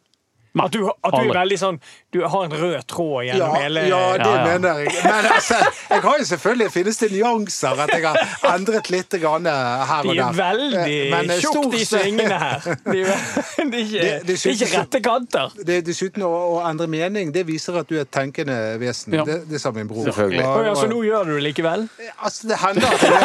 At 0.54 0.70
du, 0.70 0.86
at 0.86 1.10
du 1.10 1.18
er 1.18 1.34
veldig 1.34 1.56
sånn 1.58 1.80
Du 2.14 2.20
har 2.30 2.44
en 2.46 2.52
rød 2.54 2.84
tråd 2.86 3.24
Ja, 3.26 3.34
gjennom 3.34 3.56
hele 3.58 3.80
ja, 3.88 3.96
det 4.14 4.22
Ja, 4.22 4.34
ja. 4.36 4.44
mener 4.46 4.78
jeg. 4.84 4.92
Men 5.02 5.26
altså, 5.34 5.56
jeg 5.90 5.98
har 6.04 6.14
jo 6.20 6.24
selvfølgelig 6.28 6.68
finnes 6.70 6.94
det 7.00 7.08
nyanser 7.10 7.74
at 7.82 7.90
jeg 7.90 8.04
har 8.06 8.14
endret 8.54 8.86
litt 8.94 9.10
her 9.18 9.26
og 9.26 9.42
der. 9.42 10.06
De 10.06 10.14
er 10.22 10.30
veldig 10.38 11.10
Men, 11.10 11.26
de 11.32 11.38
tjukt 11.42 11.74
i 11.74 11.82
svingene 11.88 12.38
her. 12.38 12.62
De 12.86 13.02
de 13.74 13.74
Det- 13.74 13.74
det 13.74 14.22
de 14.28 14.32
er 14.36 14.38
ikke 14.54 14.70
rette 14.78 15.00
kanter. 15.02 15.50
Det, 15.66 15.80
dessuten 15.86 16.22
å, 16.22 16.30
å 16.54 16.62
endre 16.68 16.86
mening, 16.86 17.32
det 17.34 17.42
viser 17.48 17.74
at 17.80 17.88
du 17.90 17.96
er 17.98 18.02
et 18.06 18.12
tenkende 18.14 18.54
vesen. 18.78 19.10
Ja. 19.18 19.24
Det, 19.26 19.40
det 19.50 19.58
sa 19.60 19.70
min 19.74 19.88
bror. 19.90 20.04
Selvfølgelig. 20.06 20.44
Og- 20.46 20.66
ja, 20.70 20.74
så 20.78 20.86
nå 20.90 21.02
gjør 21.08 21.22
du 21.28 21.32
det 21.34 21.42
likevel? 21.48 21.88
Altså, 22.22 22.46
det 22.52 22.56
hender 22.62 22.86
at 22.94 23.02
jeg, 23.10 23.18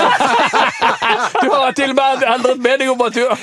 Du 1.43 1.47
har 1.53 1.69
til 1.77 1.89
og 1.93 1.97
med 2.01 2.25
endret 2.33 2.57
mening 2.65 2.89
om 2.89 2.97
at 3.05 3.13
du 3.13 3.21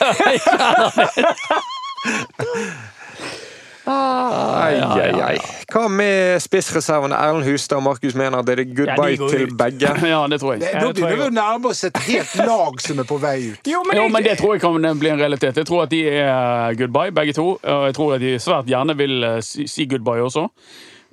Ai, 3.87 4.75
ai, 4.83 5.11
ai. 5.23 5.37
Hva 5.71 5.85
med 5.93 6.41
spissreservene 6.43 7.15
Erlend 7.23 7.47
Hustad 7.47 7.79
og 7.79 7.85
Markus 7.87 8.17
mener 8.19 8.43
det 8.47 8.57
er 8.57 8.61
det 8.65 8.67
goodbye 8.75 9.13
Ja, 9.15 9.19
de 9.21 9.29
til 9.31 9.53
begge? 9.59 9.93
Ja, 10.13 10.23
det 10.31 10.41
tror 10.43 10.57
jeg. 10.57 10.63
det, 10.65 10.73
Nå 10.83 10.91
begynner 10.97 11.21
vi 11.21 11.27
å 11.29 11.35
nærme 11.37 11.71
oss 11.71 11.85
et 11.87 12.01
helt 12.09 12.35
lag 12.51 12.81
som 12.83 13.03
er 13.03 13.09
på 13.09 13.19
vei 13.23 13.37
ut. 13.53 13.71
Jo, 13.71 13.85
men, 13.87 14.01
Jo, 14.01 14.09
men 14.13 14.27
Det 14.27 14.35
tror 14.41 14.57
jeg 14.57 14.65
kan 14.65 14.99
bli 14.99 15.13
en 15.13 15.21
realitet. 15.23 15.61
Jeg 15.63 15.69
tror 15.71 15.85
at 15.87 15.93
de 15.95 16.03
er 16.11 16.77
goodbye, 16.81 17.15
begge 17.15 17.37
to. 17.39 17.47
Og 17.63 17.87
jeg 17.91 17.97
tror 18.01 18.17
at 18.19 18.25
de 18.27 18.35
svært 18.43 18.71
gjerne 18.71 18.97
vil 18.99 19.17
eh, 19.31 19.39
si, 19.47 19.69
si 19.71 19.87
goodbye 19.91 20.25
også. 20.27 20.47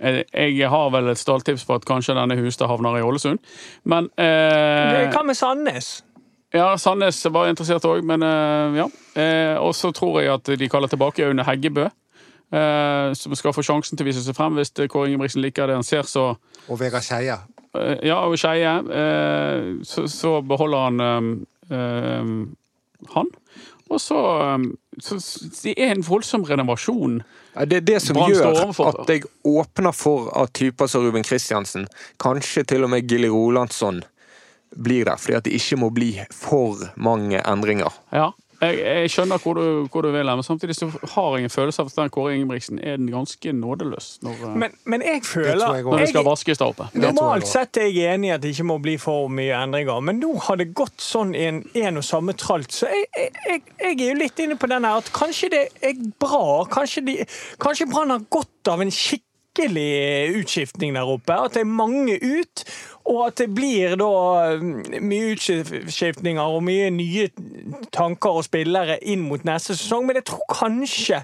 Eh, 0.04 0.24
Jeg 0.34 0.70
har 0.74 0.90
vel 0.96 1.12
et 1.14 1.22
stalltips 1.22 1.68
på 1.70 1.78
at 1.78 1.86
kanskje 1.86 2.18
denne 2.18 2.40
Hustad 2.42 2.72
havner 2.72 2.98
i 2.98 3.06
Ålesund. 3.06 3.42
Men 3.86 4.10
eh, 4.18 5.12
Hva 5.14 5.22
med 5.28 5.38
Sandnes? 5.38 6.00
Ja, 6.54 6.72
Sandnes 6.78 7.18
var 7.34 7.48
interessert 7.50 7.86
òg, 7.90 8.04
men 8.06 8.22
eh, 8.26 8.76
ja. 8.82 8.90
Eh, 9.18 9.56
og 9.62 9.74
så 9.78 9.90
tror 9.94 10.20
jeg 10.22 10.30
at 10.34 10.52
de 10.58 10.68
kaller 10.70 10.90
tilbake 10.92 11.26
Aune 11.26 11.46
Heggebø. 11.48 11.88
Eh, 12.54 13.14
som 13.18 13.36
skal 13.36 13.54
få 13.56 13.64
sjansen 13.66 13.98
til 13.98 14.06
å 14.06 14.12
vise 14.12 14.24
seg 14.24 14.38
frem. 14.38 14.56
Hvis 14.60 14.72
Kåre 14.88 15.10
Ingebrigtsen 15.10 15.42
liker 15.44 15.68
det 15.68 15.76
han 15.80 15.84
ser, 15.88 16.04
så 16.08 16.36
Og 16.70 16.80
Vegard 16.80 17.04
Skeie. 17.04 17.40
Eh, 17.76 17.98
Ja, 18.08 18.22
og 18.28 18.38
Skeie. 18.38 18.78
eh, 18.80 19.80
Så, 19.84 20.08
så 20.08 20.42
beholder 20.46 20.78
han 20.88 21.00
eh, 21.02 21.78
eh, 21.78 22.34
han. 23.16 23.32
Og 23.90 24.00
så, 24.02 24.18
eh, 24.56 24.70
så 25.02 25.18
Det 25.64 25.74
er 25.78 25.92
en 25.92 26.02
voldsom 26.06 26.44
renovasjon. 26.48 27.22
Ja, 27.56 27.66
det 27.66 27.78
er 27.78 27.82
det 27.82 28.00
som 28.02 28.18
gjør 28.18 28.56
at 28.88 29.10
jeg 29.10 29.24
åpner 29.46 29.94
for 29.94 30.32
at 30.42 30.54
typer 30.58 30.88
som 30.90 31.04
Ruben 31.06 31.24
Kristiansen, 31.24 31.88
kanskje 32.20 32.64
til 32.66 32.84
og 32.84 32.90
med 32.90 33.06
Gilly 33.08 33.28
Rolandsson, 33.30 34.02
blir 34.74 35.06
der. 35.06 35.20
Fordi 35.22 35.36
at 35.38 35.44
det 35.46 35.54
ikke 35.54 35.78
må 35.78 35.92
bli 35.94 36.16
for 36.34 36.80
mange 36.98 37.38
endringer. 37.46 37.94
Ja. 38.12 38.32
Jeg, 38.64 38.80
jeg 38.84 39.12
skjønner 39.12 39.42
hvor 39.44 39.58
du, 39.58 39.64
hvor 39.92 40.06
du 40.06 40.10
vil, 40.14 40.32
men 40.32 40.46
samtidig 40.46 40.76
så 40.78 40.88
har 41.16 41.38
jeg 41.38 41.48
en 41.50 41.54
følelse 41.54 41.84
av 41.84 41.90
at 41.92 41.98
den 42.00 42.14
Kåre 42.14 42.36
Ingebrigtsen 42.38 42.80
er 42.80 43.00
den 43.02 43.10
ganske 43.12 43.54
nådeløs 43.58 44.10
når, 44.24 44.38
eh, 44.40 44.56
Men, 44.64 44.78
men 44.90 45.04
jeg 45.06 45.24
føler 45.28 45.60
jeg 45.60 45.82
jeg, 45.82 45.88
når 45.90 46.04
det 46.04 46.10
skal 46.14 46.28
vaskes 46.28 46.62
der 46.62 46.72
oppe. 46.72 46.88
Normalt 46.94 47.50
sett 47.50 47.82
er 47.82 47.90
jeg 47.90 48.16
enig 48.16 48.32
i 48.32 48.34
at 48.38 48.46
det 48.46 48.54
ikke 48.56 48.68
må 48.72 48.80
bli 48.84 48.96
for 49.02 49.28
mye 49.34 49.58
endringer, 49.64 50.00
men 50.06 50.22
nå 50.24 50.32
har 50.48 50.62
det 50.62 50.70
gått 50.78 51.04
sånn 51.04 51.36
i 51.36 51.44
en, 51.50 51.62
en 51.84 52.02
og 52.02 52.08
samme 52.08 52.38
tralt. 52.40 52.72
Så 52.74 52.90
jeg, 52.92 53.10
jeg, 53.18 53.34
jeg, 53.50 53.66
jeg 53.84 54.00
er 54.00 54.08
jo 54.14 54.22
litt 54.22 54.42
inne 54.46 54.58
på 54.60 54.72
den 54.72 54.88
her 54.88 55.04
at 55.04 55.12
kanskje 55.16 55.52
det 55.54 55.66
er 55.84 56.00
bra. 56.22 56.64
Kanskje, 56.72 57.06
de, 57.10 57.20
kanskje 57.62 57.90
Brann 57.92 58.16
har 58.16 58.26
godt 58.32 58.74
av 58.74 58.84
en 58.84 58.94
skikkelig 58.94 59.33
utskiftning 59.60 60.96
der 60.96 61.10
oppe. 61.10 61.34
At 61.34 61.54
det 61.54 61.62
er 61.62 61.70
mange 61.70 62.18
ut, 62.18 62.64
og 63.06 63.28
at 63.28 63.38
det 63.38 63.50
blir 63.56 63.98
da 64.00 64.58
mm, 64.60 65.02
mye 65.04 65.34
utskiftninger 65.36 66.44
og 66.44 66.64
mye 66.64 66.90
nye 66.94 67.30
tanker 67.92 68.40
og 68.40 68.48
spillere 68.48 69.00
inn 69.02 69.26
mot 69.28 69.44
neste 69.44 69.76
sesong. 69.76 70.08
Men 70.08 70.22
jeg 70.22 70.30
tror 70.32 70.46
kanskje 70.52 71.24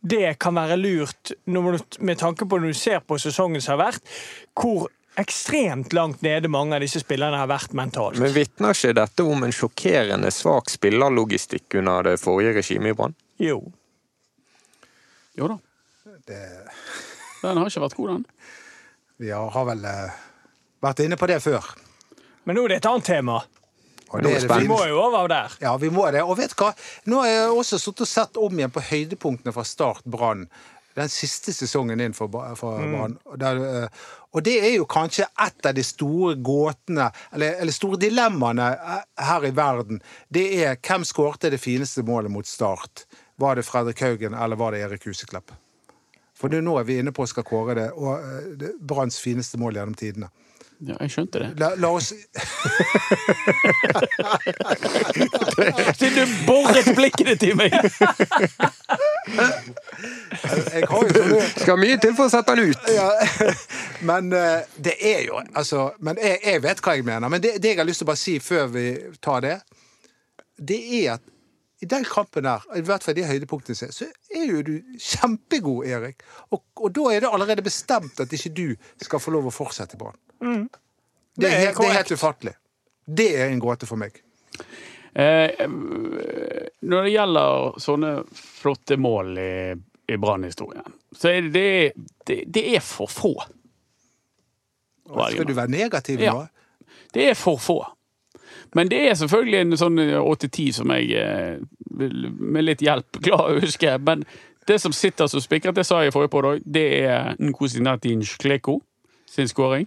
det 0.00 0.38
kan 0.38 0.54
være 0.54 0.76
lurt 0.78 1.32
med 1.44 2.18
tanke 2.18 2.46
på 2.46 2.58
når 2.58 2.70
du 2.70 2.78
ser 2.78 3.00
på 3.02 3.18
sesongen 3.18 3.60
som 3.60 3.74
har 3.74 3.88
vært, 3.88 4.14
hvor 4.54 4.86
ekstremt 5.18 5.92
langt 5.92 6.22
nede 6.22 6.48
mange 6.48 6.76
av 6.76 6.84
disse 6.84 7.02
spillerne 7.02 7.40
har 7.40 7.50
vært 7.50 7.74
mentalt. 7.74 8.20
Men 8.22 8.30
vitner 8.36 8.76
ikke 8.76 8.94
dette 8.94 9.26
om 9.26 9.42
en 9.42 9.54
sjokkerende 9.54 10.30
svak 10.30 10.70
spillerlogistikk 10.70 11.80
under 11.80 12.12
det 12.12 12.18
forrige 12.22 12.54
regimet 12.60 12.94
i 12.94 12.98
Brann? 13.00 13.16
Jo. 13.42 13.58
Jo 15.38 15.50
da. 15.50 15.58
Det, 16.28 16.38
Den 17.42 17.60
har 17.60 17.70
ikke 17.70 17.84
vært 17.84 17.98
god, 17.98 18.14
den. 18.14 18.24
vi 19.22 19.30
har 19.34 19.68
vel 19.68 19.84
eh, 19.84 20.18
vært 20.84 21.04
inne 21.04 21.18
på 21.20 21.28
det 21.30 21.38
før. 21.44 21.70
Men 22.48 22.58
nå 22.58 22.64
er 22.64 22.74
det 22.74 22.80
et 22.82 22.90
annet 22.90 23.08
tema. 23.08 23.42
Og 24.08 24.22
det 24.24 24.32
er 24.38 24.46
det 24.48 24.62
Vi 24.62 24.70
må 24.70 24.78
jo 24.88 25.02
over 25.02 25.28
der. 25.28 25.52
Ja, 25.60 25.74
vi 25.76 25.90
må 25.92 26.06
det. 26.14 26.22
Og 26.24 26.38
vet 26.38 26.54
du 26.54 26.62
hva? 26.62 26.72
Nå 27.10 27.20
har 27.22 27.28
jeg 27.28 27.50
også 27.52 27.78
sittet 27.80 28.06
og 28.06 28.10
sett 28.10 28.40
om 28.40 28.56
igjen 28.56 28.72
på 28.72 28.84
høydepunktene 28.88 29.52
fra 29.52 29.64
Start 29.68 30.06
Brann. 30.08 30.46
Den 30.96 31.10
siste 31.12 31.52
sesongen 31.54 32.00
inn 32.02 32.16
for, 32.16 32.32
for 32.58 32.80
Brann. 32.80 33.18
Og, 33.28 33.44
eh, 33.44 34.08
og 34.32 34.44
det 34.46 34.56
er 34.64 34.74
jo 34.78 34.88
kanskje 34.88 35.28
et 35.44 35.68
av 35.68 35.76
de 35.76 35.84
store 35.86 36.34
gåtene, 36.44 37.10
eller, 37.36 37.60
eller 37.62 37.76
store 37.76 38.00
dilemmaene 38.02 38.72
eh, 38.72 39.04
her 39.28 39.46
i 39.46 39.52
verden. 39.54 40.02
Det 40.32 40.46
er 40.64 40.80
hvem 40.80 41.06
skårte 41.06 41.52
det 41.52 41.60
fineste 41.62 42.02
målet 42.06 42.32
mot 42.32 42.48
Start? 42.48 43.04
Var 43.38 43.60
det 43.60 43.68
Fredrik 43.68 44.00
Haugen, 44.02 44.34
eller 44.34 44.58
var 44.58 44.74
det 44.74 44.82
Erik 44.88 45.06
Huseklepp? 45.06 45.52
For 46.38 46.50
det 46.50 46.60
er 46.60 46.66
nå 46.66 46.76
er 46.78 46.86
vi 46.86 47.00
inne 47.02 47.14
på 47.14 47.24
å 47.24 47.30
skal 47.30 47.46
kåre 47.46 47.74
det, 47.78 47.88
og 47.98 48.12
eh, 48.18 48.52
det 48.60 48.74
Branns 48.78 49.18
fineste 49.22 49.58
mål 49.60 49.80
gjennom 49.80 49.96
tidene. 49.98 50.28
Ja, 50.78 50.94
jeg 51.02 51.10
skjønte 51.10 51.40
det. 51.42 51.48
La, 51.58 51.72
la 51.74 51.88
oss 51.90 52.12
Siden 55.98 56.14
du 56.14 56.34
boret 56.46 56.86
blikket 56.94 57.26
ditt 57.32 57.42
i 57.48 57.50
meg! 57.58 57.74
Jeg 60.70 60.86
har 60.86 61.02
jo 61.02 61.08
sånne 61.16 61.40
Skal 61.48 61.80
mye 61.82 61.98
til 61.98 62.14
for 62.14 62.28
å 62.28 62.30
sette 62.30 62.54
den 62.54 62.70
ut! 62.70 62.78
ja, 62.94 63.08
men 64.12 64.30
eh, 64.38 64.70
det 64.78 64.94
er 65.02 65.26
jo 65.26 65.42
altså, 65.42 65.90
Men 65.98 66.14
jeg, 66.22 66.38
jeg 66.46 66.62
vet 66.68 66.78
hva 66.84 66.94
jeg 66.94 67.08
mener. 67.10 67.26
Men 67.26 67.42
det, 67.42 67.56
det 67.58 67.74
jeg 67.74 67.80
har 67.82 67.88
lyst 67.88 68.04
til 68.04 68.06
å 68.06 68.12
bare 68.12 68.22
si 68.22 68.38
før 68.38 68.70
vi 68.78 68.86
tar 69.18 69.42
det, 69.48 69.56
det 70.62 70.78
er 71.00 71.16
at 71.16 71.26
i 71.82 71.86
den 71.86 72.04
kampen 72.04 72.44
her, 72.48 72.64
i 72.76 72.80
hvert 72.82 73.04
fall 73.06 73.14
de 73.14 73.22
høydepunktene, 73.28 73.76
jeg 73.86 73.92
så 73.94 74.06
er 74.34 74.46
jo 74.50 74.62
du 74.66 74.72
kjempegod, 74.98 75.86
Erik. 75.86 76.22
Og, 76.50 76.62
og 76.76 76.92
da 76.96 77.04
er 77.14 77.20
det 77.22 77.30
allerede 77.32 77.62
bestemt 77.62 78.18
at 78.20 78.32
ikke 78.34 78.50
du 78.56 78.64
skal 79.02 79.20
få 79.22 79.30
lov 79.36 79.46
å 79.46 79.54
fortsette 79.54 79.94
i 79.94 80.00
Brann. 80.00 80.18
Det, 80.38 80.46
Mm. 80.48 80.68
Det 81.38 81.50
helt- 81.50 81.76
det 81.78 81.86
er 81.86 81.92
helt 82.00 82.10
ufattelig. 82.12 82.54
Det 83.06 83.28
er 83.40 83.48
en 83.52 83.60
gåte 83.62 83.86
for 83.86 83.96
meg. 83.96 84.16
Eh, 85.14 85.66
når 85.68 87.02
det 87.06 87.12
gjelder 87.14 87.78
sånne 87.80 88.10
flotte 88.34 88.96
mål 88.98 89.38
i, 89.38 89.52
i 90.12 90.16
Brann-historien, 90.18 90.92
så 91.14 91.30
er 91.30 91.48
det, 91.54 91.92
det, 92.26 92.40
det 92.54 92.64
er 92.76 92.80
for 92.84 93.06
få. 93.10 93.32
Skal 95.08 95.46
du 95.48 95.54
være 95.56 95.70
negativ 95.72 96.20
Ja. 96.20 96.32
nå? 96.34 96.48
Det 97.14 97.30
er 97.30 97.34
for 97.38 97.56
få. 97.58 97.78
Men 98.74 98.88
det 98.90 99.00
er 99.10 99.14
selvfølgelig 99.20 99.60
en 99.60 99.76
sånn 99.80 99.98
8-10 100.20 100.72
som 100.80 100.90
jeg 100.92 101.12
eh, 101.16 101.58
med 102.38 102.64
litt 102.66 102.82
hjelp 102.84 103.20
klarer 103.26 103.58
å 103.58 103.64
huske. 103.64 103.94
Men 104.04 104.24
det 104.68 104.80
som 104.82 104.92
sitter 104.92 105.26
som 105.32 105.40
spikret, 105.40 105.76
det 105.78 105.86
sa 105.88 106.02
jeg 106.04 106.12
forrige 106.12 106.34
på 106.34 106.42
dag, 106.44 106.60
det 106.68 106.86
er 107.06 107.34
Nkosinatin 107.40 108.24
Skleko 108.28 108.80
sin 109.28 109.48
skåring. 109.48 109.86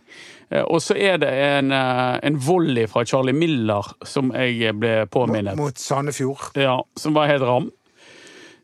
Eh, 0.50 0.64
Og 0.66 0.82
så 0.82 0.96
er 0.98 1.18
det 1.22 1.30
en, 1.34 1.72
eh, 1.72 2.20
en 2.24 2.38
volley 2.38 2.88
fra 2.90 3.04
Charlie 3.06 3.34
Miller 3.38 3.94
som 4.06 4.32
jeg 4.34 4.74
ble 4.80 5.06
påminnet. 5.14 5.58
Mot 5.58 5.78
Sandefjord. 5.78 6.52
Ja, 6.58 6.80
som 6.98 7.14
var 7.18 7.28
helt 7.30 7.46
ram. 7.46 7.72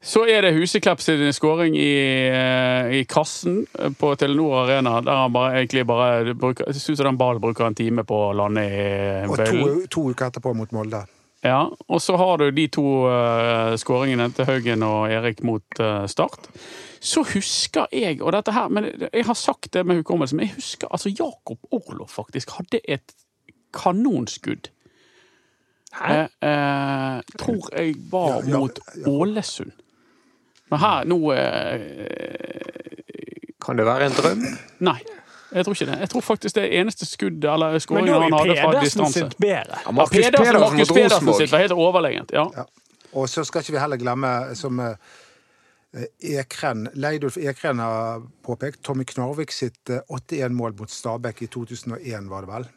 Så 0.08 0.24
er 0.32 0.46
det 0.46 0.54
Huseklepp 0.56 1.02
sin 1.04 1.34
skåring 1.36 1.76
i, 1.76 1.92
eh, 2.32 2.94
i 2.96 3.04
kassen 3.10 3.66
på 4.00 4.14
Telenor 4.16 4.62
Arena. 4.62 5.02
Der 5.04 5.20
han 5.24 5.34
bare, 5.34 5.58
egentlig 5.60 5.84
bare 5.88 6.34
bruker, 6.34 6.66
Jeg 6.68 6.76
syns 6.76 7.04
den 7.04 7.18
ballen 7.18 7.42
bruker 7.42 7.68
en 7.68 7.76
time 7.76 8.06
på 8.08 8.30
å 8.30 8.34
lande 8.34 8.64
i 8.64 9.28
Og 9.28 9.38
to, 9.38 9.88
to 9.92 10.10
uker 10.12 10.30
etterpå 10.30 10.54
mot 10.56 10.72
Molde. 10.72 11.04
Ja, 11.44 11.68
og 11.88 12.02
så 12.02 12.16
har 12.18 12.38
du 12.38 12.52
de 12.52 12.68
to 12.68 12.86
uh, 13.06 13.76
skåringene 13.78 14.32
til 14.34 14.48
Haugen 14.48 14.84
og 14.84 15.12
Erik 15.12 15.44
mot 15.44 15.80
uh, 15.80 16.08
Start. 16.08 16.48
Så 17.00 17.22
husker 17.34 17.86
jeg, 17.94 18.22
og 18.22 18.32
dette 18.34 18.56
her, 18.56 18.72
men 18.74 18.88
jeg 19.14 19.26
har 19.28 19.38
sagt 19.38 19.74
det 19.74 19.86
med 19.86 20.02
hukommelse, 20.02 20.36
men 20.36 20.48
jeg 20.48 20.56
husker 20.56 20.88
altså 20.92 21.12
Jakob 21.12 21.60
Orlov 21.72 22.10
faktisk 22.10 22.56
hadde 22.58 22.82
et 22.88 23.14
kanonskudd. 23.76 24.72
Hæ? 25.94 26.14
Eh, 26.14 26.50
eh, 26.50 27.22
tror 27.40 27.70
jeg 27.78 27.96
var 28.12 28.30
Ja, 28.30 28.50
ja, 28.50 28.60
mot 28.60 28.80
Ålesund. 29.08 29.72
Men 30.70 30.80
her 30.84 31.06
nå 31.08 31.18
eh, 31.34 32.58
Kan 33.64 33.78
det 33.80 33.86
være 33.88 34.10
en 34.10 34.16
drøm? 34.18 34.42
Nei, 34.88 34.98
jeg 35.52 35.66
tror 35.66 35.76
ikke 35.78 35.88
det. 35.92 36.00
Jeg 36.04 36.10
tror 36.12 36.26
faktisk 36.26 36.56
det 36.56 36.64
er 36.66 36.82
eneste 36.82 37.06
skuddet 37.08 37.48
eller 37.52 37.72
Men 37.78 37.84
skåringen 37.84 38.14
han 38.14 38.36
hadde 38.36 38.56
fra 38.60 38.72
Pedersen 38.74 38.84
distanse. 38.86 39.20
sitt 39.20 39.38
bedre. 39.42 39.80
Ja, 39.86 39.92
Markus 39.92 40.18
Pedersen, 40.18 40.44
Pedersen 40.44 40.60
Markus 40.66 40.92
Pedersen 40.92 41.34
sitt 41.40 41.52
var 41.52 41.64
helt 41.66 41.76
overlegent. 41.76 42.32
Ja. 42.36 42.46
Ja. 42.56 42.68
Og 43.18 43.30
så 43.32 43.44
skal 43.48 43.64
ikke 43.64 43.78
vi 43.78 43.80
heller 43.82 43.98
glemme, 44.02 44.32
som 44.60 44.80
eh, 44.84 44.96
Ekren, 46.38 46.88
Leidulf 47.00 47.38
Ekren 47.40 47.80
har 47.80 48.26
påpekt, 48.46 48.82
Tommy 48.84 49.08
Knarvik 49.08 49.52
sitt 49.56 49.90
eh, 49.90 50.04
81-mål 50.12 50.76
mot 50.80 50.92
Stabæk 50.92 51.42
i 51.42 51.48
2001, 51.48 52.28
var 52.30 52.44
det 52.46 52.52
vel? 52.52 52.68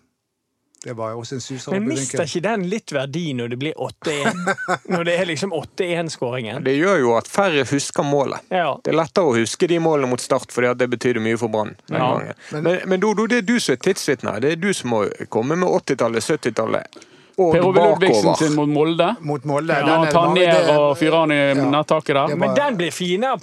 Det 0.84 0.94
var 0.96 1.12
også 1.12 1.34
en 1.36 1.40
suser. 1.44 1.72
Men 1.76 1.88
mister 1.90 2.22
ikke 2.24 2.40
den 2.46 2.62
litt 2.72 2.92
verdi 2.96 3.34
når 3.36 3.50
det 3.52 3.58
blir 3.60 3.74
8-1? 3.76 4.38
Når 4.94 5.04
det 5.04 5.16
er 5.20 5.28
liksom 5.28 5.52
8-1-skåringen? 5.52 6.62
Det 6.64 6.72
gjør 6.78 7.02
jo 7.02 7.10
at 7.18 7.28
færre 7.28 7.66
husker 7.68 8.06
målet. 8.06 8.40
Ja. 8.48 8.70
Det 8.80 8.94
er 8.94 8.96
lettere 8.96 9.28
å 9.28 9.34
huske 9.36 9.68
de 9.68 9.76
målene 9.84 10.08
mot 10.08 10.24
Start, 10.24 10.48
fordi 10.54 10.70
at 10.72 10.80
det 10.80 10.88
betydde 10.94 11.20
mye 11.20 11.36
for 11.40 11.52
Brann. 11.52 11.74
Ja. 11.92 12.08
Men, 12.54 12.64
Men, 12.64 12.80
men 12.94 13.04
Dodo, 13.04 13.26
det 13.28 13.42
er 13.42 13.46
du 13.50 13.58
som 13.60 13.76
er 13.76 13.82
tidsvitne. 13.84 14.38
her. 14.38 14.40
Det 14.46 14.54
er 14.56 14.62
du 14.62 14.70
som 14.72 14.94
må 14.94 15.04
komme 15.28 15.60
med 15.60 15.68
80-tallet, 15.68 16.24
70-tallet 16.24 17.00
og 17.40 17.54
Per 17.54 17.62
Ove 17.64 17.84
Ludvigsen 17.84 18.34
sin 18.36 18.56
mot 18.56 18.68
Molde. 18.68 19.06
Mot 19.24 19.44
Molde. 19.48 19.76
Ja, 19.80 19.98
han 20.00 20.08
tar 20.12 20.32
ned 20.34 20.48
det- 20.48 20.74
og 20.76 20.96
fyrer 20.98 21.18
han 21.22 21.32
i 21.32 21.38
Ja. 21.38 21.54
nettaket 21.70 22.14
der. 22.14 22.36
Men 22.36 22.54
den 22.54 22.76
blir 22.76 22.90
finere 22.90 23.32
av 23.32 23.40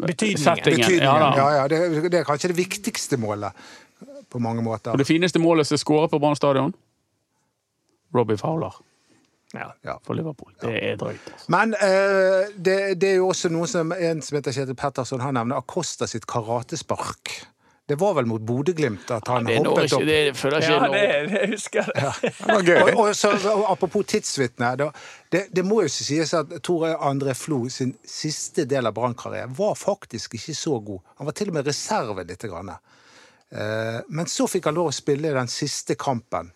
betydningen. 0.00 0.38
Setting. 0.38 0.76
Betydningen. 0.76 1.00
Ja. 1.02 1.32
Ja, 1.36 1.50
ja, 1.56 1.68
det, 1.68 2.10
det 2.10 2.20
er 2.20 2.24
kanskje 2.24 2.48
det 2.52 2.56
viktigste 2.58 3.16
målet 3.16 3.52
på 4.32 4.40
mange 4.42 4.64
måter. 4.64 4.94
Og 4.96 4.98
det 5.02 5.06
fineste 5.08 5.38
målet 5.42 5.68
som 5.68 5.76
er 5.76 5.82
skåret 5.84 6.10
på 6.12 6.18
Brann 6.22 6.38
stadion? 6.38 6.72
Robbie 8.16 8.36
Fowler 8.40 8.72
Ja. 9.52 9.98
for 10.04 10.14
Liverpool. 10.16 10.52
Det 10.62 10.72
er 10.82 10.96
drøyt. 10.96 11.20
Altså. 11.32 11.50
Men 11.52 11.74
eh, 11.76 12.48
det, 12.56 12.76
det 13.00 13.10
er 13.10 13.16
jo 13.20 13.28
også 13.28 13.50
noe 13.52 13.66
som 13.68 13.92
en 13.92 14.22
som 14.24 14.38
heter 14.38 14.54
Kjetil 14.56 14.76
Petterson, 14.80 15.20
han 15.20 15.34
nevner 15.36 15.60
Acosta 15.60 16.06
sitt 16.08 16.24
karatespark. 16.26 17.34
Det 17.90 17.96
var 18.00 18.14
vel 18.16 18.28
mot 18.30 18.40
Bodø-Glimt 18.46 19.10
at 19.12 19.26
han 19.28 19.44
Det 19.44 19.58
hoppet 19.58 19.90
ikke, 19.90 19.96
opp. 19.98 20.06
det 20.08 20.36
føler 20.38 20.62
jeg 20.62 20.70
Ja, 20.70 20.76
ikke 20.78 20.92
det, 20.94 21.08
nå. 21.26 21.32
det 21.34 21.48
husker 21.50 21.88
jeg. 21.90 22.12
Det 22.38 22.46
var 22.54 22.62
gøy. 22.68 22.80
Og, 22.94 23.00
og 23.02 23.16
så, 23.18 23.32
og 23.52 23.64
apropos 23.74 24.06
tidsvitne. 24.08 24.70
Det, 24.80 24.86
Det, 25.34 25.42
det 25.58 25.64
må 25.66 25.82
jo 25.82 25.90
sies 25.92 26.32
at 26.38 26.54
Tore 26.64 26.94
André 27.10 27.34
Flo 27.36 27.58
sin 27.68 27.92
siste 28.08 28.64
del 28.70 28.86
av 28.88 28.94
brannkarrieren 28.96 29.52
var 29.58 29.74
faktisk 29.76 30.38
ikke 30.38 30.54
så 30.56 30.78
god. 30.80 31.00
Han 31.18 31.28
var 31.28 31.36
til 31.36 31.50
og 31.52 31.58
med 31.58 31.66
reserve 31.68 32.24
litt. 32.24 32.46
Grann. 32.48 32.70
Eh, 33.52 34.00
Men 34.08 34.26
så 34.26 34.48
fikk 34.48 34.64
han 34.70 34.74
lov 34.78 34.90
å 34.90 34.96
spille 34.96 35.30
i 35.30 35.36
den 35.36 35.48
siste 35.48 35.94
kampen. 35.94 36.52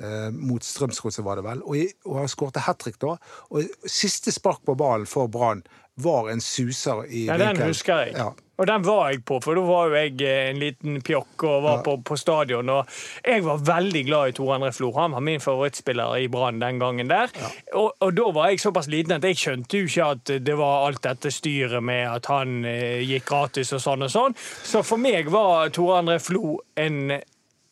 eh, 0.00 0.30
Mot 0.32 0.64
Strømsgodset, 0.64 1.24
var 1.24 1.36
det 1.36 1.44
vel. 1.44 1.62
Og, 1.62 2.16
han 2.16 2.28
skårte 2.28 2.62
hat 2.64 2.78
trick 2.78 2.98
da. 2.98 3.16
Og 3.50 3.64
siste 3.86 4.32
spark 4.32 4.64
på 4.64 4.74
ballen 4.74 5.06
for 5.06 5.28
Brann 5.28 5.62
var 6.04 6.30
en 6.32 6.40
suser 6.44 7.04
i 7.08 7.26
Ja, 7.28 7.36
den 7.40 7.60
husker 7.64 8.06
jeg. 8.06 8.16
Ja. 8.18 8.30
Og 8.60 8.66
den 8.68 8.82
var 8.84 9.06
jeg 9.08 9.22
på, 9.24 9.38
for 9.40 9.56
da 9.56 9.62
var 9.64 9.86
jo 9.88 9.94
jeg 9.96 10.18
eh, 10.20 10.50
en 10.50 10.58
liten 10.60 10.98
pjokk 11.00 11.44
og 11.48 11.62
var 11.64 11.78
Ja. 11.78 11.82
på, 11.86 11.94
på 12.04 12.16
stadion. 12.20 12.68
Og 12.68 12.90
jeg 13.24 13.40
var 13.46 13.62
veldig 13.64 14.02
glad 14.04 14.28
i 14.28 14.34
Tor 14.36 14.50
André 14.58 14.68
Flo. 14.76 14.90
Han 14.98 15.14
var 15.16 15.24
min 15.24 15.40
favorittspiller 15.40 16.18
i 16.20 16.26
Brann 16.28 16.60
den 16.60 16.78
gangen 16.82 17.08
der. 17.08 17.32
Og, 17.72 17.94
og 18.04 18.12
da 18.18 18.26
var 18.36 18.50
jeg 18.52 18.60
såpass 18.60 18.90
liten 18.92 19.16
at 19.16 19.24
jeg 19.24 19.38
skjønte 19.40 19.80
jo 19.80 19.88
ikke 19.88 20.10
at 20.12 20.34
det 20.44 20.58
var 20.60 20.84
alt 20.90 21.00
dette 21.08 21.32
styret 21.32 21.80
med 21.88 22.04
at 22.12 22.28
han 22.28 22.58
eh, 22.68 23.00
gikk 23.08 23.30
gratis 23.32 23.72
og 23.72 23.80
sånn 23.80 24.04
og 24.04 24.12
sånn. 24.12 24.36
Så 24.36 24.84
for 24.84 25.00
meg 25.00 25.32
var 25.32 25.72
Tor 25.72 25.96
André 26.02 26.18
Flo 26.20 26.58
en 26.76 27.16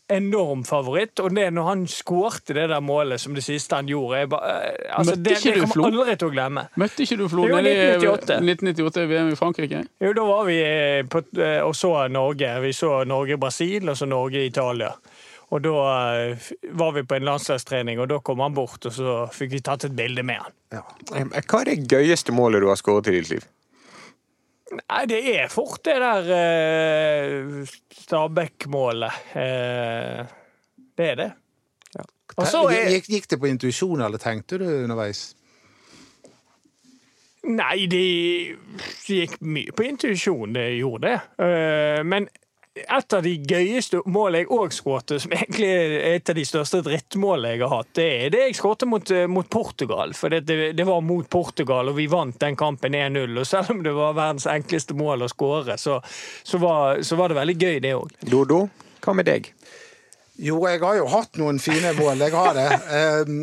enorm 0.09 0.65
favoritt, 0.65 1.21
og 1.21 1.35
det 1.37 1.47
når 1.53 1.67
han 1.69 1.83
skårte 1.91 2.55
det 2.57 2.67
der 2.71 2.81
målet 2.85 3.21
som 3.21 3.35
det 3.37 3.45
siste 3.45 3.77
han 3.77 3.89
gjorde 3.91 4.23
jeg 4.23 4.31
ba, 4.33 4.41
eh, 4.49 4.97
altså, 4.97 5.15
Møtte 5.15 5.25
det, 5.27 5.37
ikke 5.37 5.55
det 5.55 5.61
du 5.65 5.73
Flo? 5.75 5.85
aldri 5.91 6.17
til 6.17 6.29
å 6.31 6.35
glemme. 6.35 6.65
Møtte 6.81 7.05
ikke 7.05 7.19
du 7.21 7.25
Flo 7.29 7.47
Jo, 7.49 7.57
nede 7.59 7.73
i 7.73 7.81
1998. 7.99 8.39
1998 8.41 9.07
VM 9.13 9.33
i 9.33 9.39
Frankrike? 9.39 9.83
Jo, 10.05 10.13
da 10.17 10.27
var 10.31 10.45
vi 10.49 10.59
eh, 10.65 11.03
på, 11.13 11.23
eh, 11.39 11.61
og 11.65 11.75
så 11.77 11.93
Norge. 12.13 12.55
Vi 12.65 12.73
så 12.77 12.93
Norge-Brasil, 13.09 13.89
og 13.89 13.99
så 14.01 14.09
Norge-Italia. 14.09 14.95
Og 15.49 15.63
da 15.65 15.71
var 16.77 16.91
vi 16.93 17.03
på 17.09 17.17
en 17.17 17.25
landslagstrening, 17.25 18.01
og 18.03 18.11
da 18.11 18.19
kom 18.21 18.43
han 18.45 18.53
bort, 18.57 18.85
og 18.85 18.93
så 18.93 19.15
fikk 19.33 19.55
vi 19.55 19.61
tatt 19.65 19.87
et 19.89 19.95
bilde 19.97 20.21
med 20.29 20.43
han. 20.45 20.53
Ja. 20.77 20.83
Hva 21.41 21.63
er 21.63 21.71
det 21.71 21.87
gøyeste 21.89 22.35
målet 22.37 22.61
du 22.61 22.69
har 22.69 22.77
skåret 22.77 23.09
i 23.09 23.15
ditt 23.17 23.31
liv? 23.33 23.47
Nei, 24.69 25.05
det 25.09 25.19
er 25.33 25.49
fort 25.53 25.81
det 25.87 25.97
der 26.03 26.31
eh, 26.37 27.77
Stabæk-målet. 28.03 29.21
Eh, 29.33 30.25
det 30.99 31.13
er 31.13 31.21
det. 31.23 31.31
Og 32.39 32.47
så 32.47 32.61
er 32.71 32.93
Gikk, 32.93 33.09
gikk 33.11 33.31
det 33.33 33.39
på 33.41 33.49
intuisjon, 33.51 34.03
eller 34.05 34.21
tenkte 34.23 34.61
du 34.61 34.67
underveis? 34.69 35.33
Nei, 37.49 37.87
det 37.91 38.03
gikk 39.09 39.39
mye 39.41 39.73
på 39.75 39.87
intuisjon, 39.89 40.53
det 40.55 40.67
gjorde 40.77 41.09
det. 41.09 41.47
Eh, 41.47 42.03
men 42.07 42.29
et 42.85 43.15
av 43.17 43.25
de 43.25 43.35
gøyeste 43.37 44.01
målene 44.07 44.45
jeg 44.45 44.51
òg 44.55 44.75
skåret, 44.77 45.15
som 45.23 45.35
egentlig 45.35 45.69
er 45.69 45.95
et 46.15 46.33
av 46.33 46.39
de 46.39 46.45
største 46.49 46.83
drittmålene 46.87 47.55
jeg 47.55 47.65
har 47.65 47.75
hatt, 47.75 47.93
det 47.99 48.09
er 48.09 48.35
det 48.35 48.43
jeg 48.47 48.59
skåret 48.61 48.87
mot, 48.91 49.13
eh, 49.15 49.27
mot 49.31 49.51
Portugal. 49.51 50.15
For 50.19 50.33
det, 50.33 50.45
det, 50.49 50.73
det 50.79 50.89
var 50.89 51.05
mot 51.05 51.29
Portugal, 51.31 51.91
og 51.91 51.99
vi 51.99 52.09
vant 52.11 52.39
den 52.41 52.59
kampen 52.59 52.97
1-0. 52.97 53.39
Og 53.39 53.49
selv 53.49 53.75
om 53.75 53.85
det 53.85 53.95
var 53.97 54.17
verdens 54.19 54.49
enkleste 54.51 54.97
mål 54.99 55.27
å 55.27 55.33
skåre, 55.33 55.79
så, 55.81 56.01
så, 56.43 56.61
var, 56.63 57.03
så 57.03 57.19
var 57.21 57.33
det 57.33 57.41
veldig 57.41 57.59
gøy, 57.59 57.79
det 57.85 57.95
òg. 57.99 58.19
Dodo, 58.29 58.67
hva 59.05 59.17
med 59.17 59.29
deg? 59.29 59.53
Jo, 60.39 60.61
jeg 60.71 60.79
har 60.79 60.95
jo 60.95 61.07
hatt 61.11 61.35
noen 61.41 61.57
fine 61.59 61.91
mål. 61.99 62.21
Jeg 62.23 62.31
har 62.31 62.53
det. 62.55 62.67
Ehm, 62.95 63.39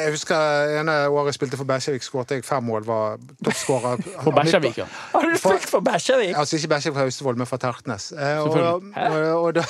Jeg 0.00 0.12
husker 0.14 0.70
ene 0.80 0.94
året 1.12 1.26
jeg 1.34 1.34
spilte 1.36 1.58
for 1.60 1.68
Bæsjevik, 1.68 2.02
skåret 2.06 2.30
jeg 2.32 2.44
fem 2.48 2.64
mål. 2.64 2.86
Var 2.88 3.18
toppskårer. 3.44 4.00
For 4.24 4.32
Bæsjevik, 4.32 4.78
ja. 4.80 4.86
Har 5.12 5.20
du 5.28 5.36
spilt 5.36 5.68
for 5.68 5.80
Bæsjevik? 5.84 6.32
Altså 6.40 6.56
ikke 6.56 6.68
Bæsjevik 6.72 6.96
fra 6.96 7.04
Austevoll, 7.04 7.36
men 7.38 7.46
fra 7.50 7.56
Tertnes. 7.60 8.12
Eh, 8.12 8.38
Og, 8.40 8.52
Selvfølgelig. 8.54 9.34
og, 9.34 9.42
og 9.44 9.54
da, 9.54 9.64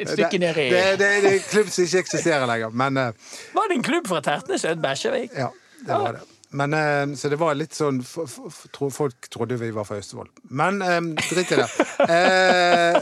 Et 0.00 0.08
stykke 0.08 0.38
ned 0.38 0.56
i 0.56 0.68
det, 0.70 0.82
det, 0.98 0.98
det 0.98 1.30
er 1.32 1.34
en 1.34 1.46
klubb 1.50 1.68
som 1.72 1.84
ikke 1.84 1.98
eksisterer 2.06 2.46
lenger, 2.48 2.70
men 2.70 2.96
eh, 2.96 3.12
Var 3.54 3.68
det 3.70 3.76
en 3.80 3.82
klubb 3.86 4.06
fra 4.08 4.20
Tertnes 4.24 4.60
som 4.64 4.70
het 4.76 4.82
Bæsjevik? 4.82 5.30
ja, 5.36 5.48
det 5.86 5.98
var 5.98 6.12
det. 6.18 6.22
Men, 6.52 6.74
eh, 6.74 7.16
så 7.16 7.30
det 7.32 7.38
var 7.40 7.56
litt 7.56 7.72
sånn 7.72 8.02
Folk 8.04 9.28
trodde 9.32 9.56
vi 9.60 9.70
var 9.72 9.86
fra 9.88 9.98
Østfold. 10.02 10.28
Men 10.50 10.82
eh, 10.84 11.00
drit 11.30 11.52
i 11.54 11.60
det. 11.62 11.68
Eh, 12.02 12.98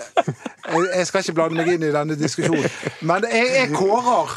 jeg, 0.94 1.06
skal 1.08 1.24
ikke 1.24 1.36
blande 1.38 1.58
meg 1.58 1.72
inn 1.74 1.86
i 1.88 1.92
denne 1.94 2.16
diskusjonen. 2.18 2.68
Men 3.06 3.26
jeg, 3.26 3.48
jeg 3.56 3.72
kårer 3.74 4.36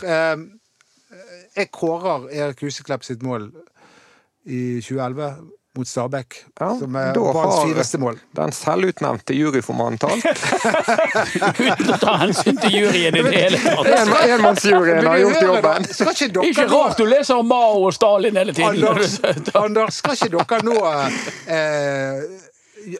Jeg 1.53 1.69
kårer 1.75 2.29
Erik 2.33 2.63
Huseklepp 2.65 3.05
sitt 3.05 3.21
mål 3.25 3.51
i 4.49 4.81
2011 4.81 5.62
mot 5.75 5.87
Stabæk 5.89 6.35
Ja, 6.59 6.67
som 6.79 6.95
er 6.99 7.15
banens 7.17 7.63
fineste 7.65 7.97
mål. 8.01 8.19
Den 8.37 8.51
selvutnevnte 8.53 9.33
juryformannen 9.33 9.97
talt. 10.03 10.21
Uten 11.57 11.89
å 11.89 11.97
ta 12.01 12.13
hensyn 12.21 12.59
til 12.61 12.75
juryen 12.77 13.17
i 13.17 13.23
det 13.25 13.33
hele 13.33 13.59
tatt. 13.65 13.89
En- 13.97 14.13
Enmannsjuryen 14.35 15.05
har 15.09 15.17
gjort 15.23 15.41
jobben. 15.47 15.87
Skal 15.89 16.13
ikke 16.13 16.29
dere 16.37 16.51
Ikke 16.51 16.67
rart 16.71 16.97
du 17.01 17.05
leser 17.09 17.41
om 17.41 17.49
Mao 17.49 17.83
og 17.87 17.93
Stalin 17.97 18.37
hele 18.39 18.53
tiden. 18.55 18.85
Anders, 18.85 19.19
Anders, 19.57 19.99
skal 20.01 20.17
ikke 20.17 20.31
dere 20.37 20.61
nå 20.67 20.77
eh, 21.47 22.23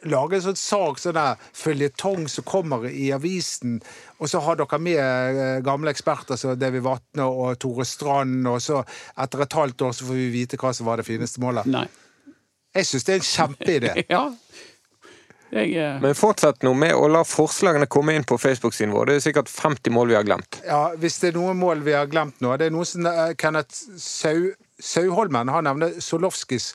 lage 0.07 0.37
en 0.39 0.43
sånn 0.45 0.59
sak, 0.59 0.99
sånn 1.01 1.17
der 1.17 1.39
føljetong 1.59 2.27
som 2.31 2.45
kommer 2.47 2.85
i 2.89 3.09
avisen, 3.15 3.79
og 4.21 4.29
så 4.31 4.39
har 4.45 4.57
dere 4.61 4.79
med 4.79 4.99
eh, 5.01 5.57
gamle 5.65 5.91
eksperter 5.93 6.39
som 6.39 6.55
Davy 6.59 6.79
Vatne 6.85 7.25
og 7.27 7.57
Tore 7.61 7.85
Strand, 7.87 8.47
og 8.47 8.61
så 8.63 8.81
etter 9.19 9.43
et 9.45 9.57
halvt 9.61 9.85
år 9.89 9.97
så 9.97 10.07
får 10.07 10.19
vi 10.21 10.29
vite 10.39 10.59
hva 10.61 10.71
som 10.73 10.87
var 10.89 11.01
det 11.01 11.07
fineste 11.09 11.43
målet. 11.43 11.67
Nei. 11.69 11.85
Jeg 12.73 12.89
syns 12.89 13.05
det 13.05 13.13
er 13.13 13.21
en 13.21 13.29
kjempeidé. 13.29 13.93
Ja. 14.15 14.23
Jeg, 15.53 15.75
uh... 15.77 15.99
Men 16.01 16.15
fortsett 16.17 16.63
nå 16.65 16.71
med 16.73 16.95
å 16.97 17.05
la 17.13 17.19
forslagene 17.27 17.85
komme 17.85 18.15
inn 18.17 18.23
på 18.25 18.39
Facebook-siden 18.41 18.93
vår. 18.95 19.05
Det 19.11 19.15
er 19.19 19.25
sikkert 19.27 19.51
50 19.53 19.93
mål 19.93 20.09
vi 20.09 20.15
har 20.17 20.25
glemt. 20.25 20.57
Ja, 20.65 20.87
Hvis 20.97 21.19
det 21.21 21.29
er 21.29 21.37
noen 21.37 21.59
mål 21.61 21.83
vi 21.85 21.93
har 21.93 22.09
glemt 22.09 22.41
nå 22.41 22.55
Det 22.57 22.71
er 22.71 22.73
noe 22.73 22.87
som 22.89 23.05
uh, 23.05 23.35
Kenneth 23.37 23.99
Sau, 24.01 24.49
Sauholmen 24.81 25.51
han 25.53 25.69
nevner 25.69 25.99
Solovskis 26.01 26.71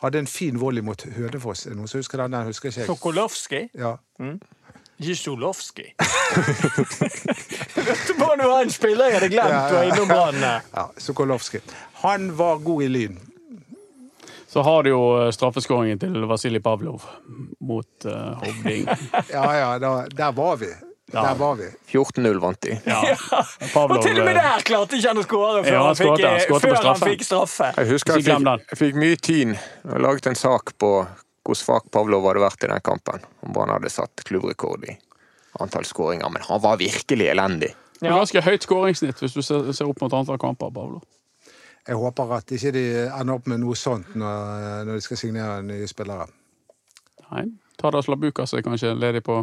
hadde 0.00 0.22
en 0.22 0.30
fin 0.30 0.60
volley 0.60 0.82
mot 0.86 1.02
Hønefoss. 1.16 1.66
Er 1.66 1.74
det 1.74 1.80
noen 1.80 1.90
som 1.90 2.00
husker 2.00 2.22
den? 2.22 2.32
Den 2.32 2.46
husker 2.48 2.70
ikke 2.70 2.80
jeg. 2.80 2.88
Sokolovskij? 2.88 3.66
Ja. 3.76 3.96
Ikke 5.00 5.34
Vet 7.90 8.02
du 8.06 8.14
bare 8.20 8.36
nå 8.36 8.48
en 8.60 8.72
spiller 8.72 9.08
jeg 9.08 9.18
hadde 9.18 9.30
glemt 9.32 9.72
var 9.74 9.88
innom 9.88 10.08
Brann. 10.08 10.40
ja 10.44 10.86
Sokolovskij. 11.00 11.60
Han 12.04 12.30
var 12.38 12.62
god 12.64 12.82
i 12.86 12.88
Lyn. 12.88 13.18
Så 14.50 14.62
har 14.66 14.82
du 14.82 14.90
jo 14.90 15.02
eh, 15.20 15.30
straffeskåringen 15.30 15.98
til 16.02 16.24
Vasilij 16.26 16.62
Pavlov 16.62 17.04
mot 17.60 18.06
uh, 18.06 18.38
Hovding. 18.42 18.88
Ja, 19.36 19.44
ja, 19.54 19.68
da, 19.78 19.90
der 20.10 20.32
var 20.32 20.56
vi. 20.56 20.72
Ja. 21.12 21.22
Der 21.22 21.34
var 21.34 21.54
vi. 21.54 21.68
14-0 21.86 22.40
vant 22.40 22.62
de. 22.62 22.80
Ja. 22.84 22.98
Og 23.74 24.02
til 24.02 24.18
og 24.18 24.26
med 24.26 24.36
eh, 24.36 24.42
der 24.42 24.64
klarte 24.66 24.98
ikke 24.98 25.12
han 25.12 25.20
å 25.22 25.24
skåre 25.26 25.62
før, 25.62 25.70
Ja, 25.72 25.84
han 25.86 25.98
fikk, 25.98 26.10
skåret, 26.18 26.48
han 26.48 26.50
eh, 26.50 26.64
før 26.66 26.88
han 26.88 27.02
fikk 27.02 27.22
straffe. 27.26 27.68
Jeg 27.76 27.90
husker 27.92 28.18
jeg 28.18 28.26
fikk, 28.26 28.66
jeg 28.72 28.80
fikk 28.80 28.98
mye 29.04 29.20
tyn 29.28 29.54
og 29.86 30.02
laget 30.06 30.30
en 30.32 30.38
sak 30.38 30.74
på 30.82 30.90
hvor 31.46 31.58
svak 31.58 31.86
Pavlov 31.94 32.26
hadde 32.28 32.42
vært 32.42 32.66
i 32.66 32.72
den 32.72 32.82
kampen. 32.90 33.22
Om 33.46 33.54
han 33.62 33.74
hadde 33.76 33.90
satt 33.90 34.26
klubbrekord 34.26 34.90
i 34.90 34.96
antall 35.62 35.86
skåringer. 35.86 36.30
Men 36.30 36.46
han 36.46 36.62
var 36.62 36.82
virkelig 36.82 37.30
elendig. 37.30 37.70
Det 38.00 38.08
er 38.08 38.18
ganske 38.18 38.42
høyt 38.50 38.66
skåringssnitt 38.66 39.22
hvis 39.22 39.38
du 39.38 39.42
ser, 39.46 39.70
ser 39.76 39.90
opp 39.90 40.02
mot 40.02 40.18
antall 40.18 40.42
kamper. 40.42 40.74
Pavlov. 40.74 41.06
Jeg 41.88 41.96
håper 41.96 42.36
at 42.36 42.52
ikke 42.52 42.74
de 42.76 42.84
ender 43.08 43.38
opp 43.38 43.48
med 43.50 43.62
noe 43.62 43.78
sånt 43.78 44.12
når, 44.18 44.84
når 44.86 44.98
de 45.00 45.06
skal 45.06 45.18
signere 45.20 45.62
nye 45.64 45.88
spillere. 45.90 46.28
Nei. 47.30 47.46
Tadas 47.80 48.10
Labukas 48.12 48.52
er 48.52 48.62
kanskje 48.66 48.92
ledig 48.98 49.22
på 49.24 49.38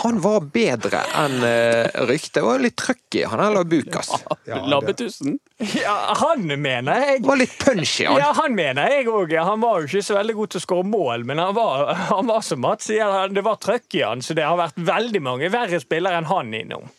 Han 0.00 0.16
var 0.18 0.42
bedre 0.50 1.04
enn 1.20 1.36
uh, 1.44 2.00
ryktet. 2.08 2.40
Var 2.42 2.58
litt 2.58 2.74
trøkk 2.80 3.18
i 3.20 3.22
han 3.30 3.38
eller 3.44 3.62
Bukas. 3.68 4.10
Ja, 4.48 4.58
Labbetussen. 4.66 5.36
Ja, 5.78 5.94
han 6.18 6.42
mener 6.48 6.98
jeg 7.04 7.22
Var 7.26 7.38
litt 7.38 7.54
punch 7.62 8.00
i 8.02 8.08
han. 8.08 8.18
ja, 8.18 8.32
han 8.34 8.56
mener 8.58 8.90
jeg 8.90 9.06
òg. 9.12 9.36
Han 9.38 9.62
var 9.62 9.78
jo 9.84 9.86
ikke 9.92 10.02
så 10.08 10.18
veldig 10.18 10.34
god 10.40 10.52
til 10.54 10.60
å 10.60 10.64
skåre 10.66 10.88
mål, 10.90 11.26
men 11.30 11.38
han 11.42 11.54
var, 11.54 11.92
han 12.10 12.26
var 12.26 12.42
som 12.46 12.64
Mats 12.64 12.90
sier, 12.90 13.30
det 13.30 13.46
var 13.46 13.60
trøkk 13.62 14.00
i 14.00 14.02
han, 14.02 14.24
så 14.24 14.34
det 14.34 14.46
har 14.48 14.58
vært 14.58 14.82
veldig 14.90 15.22
mange 15.22 15.52
verre 15.54 15.78
spillere 15.82 16.18
enn 16.18 16.30
han 16.32 16.50
innom. 16.58 16.90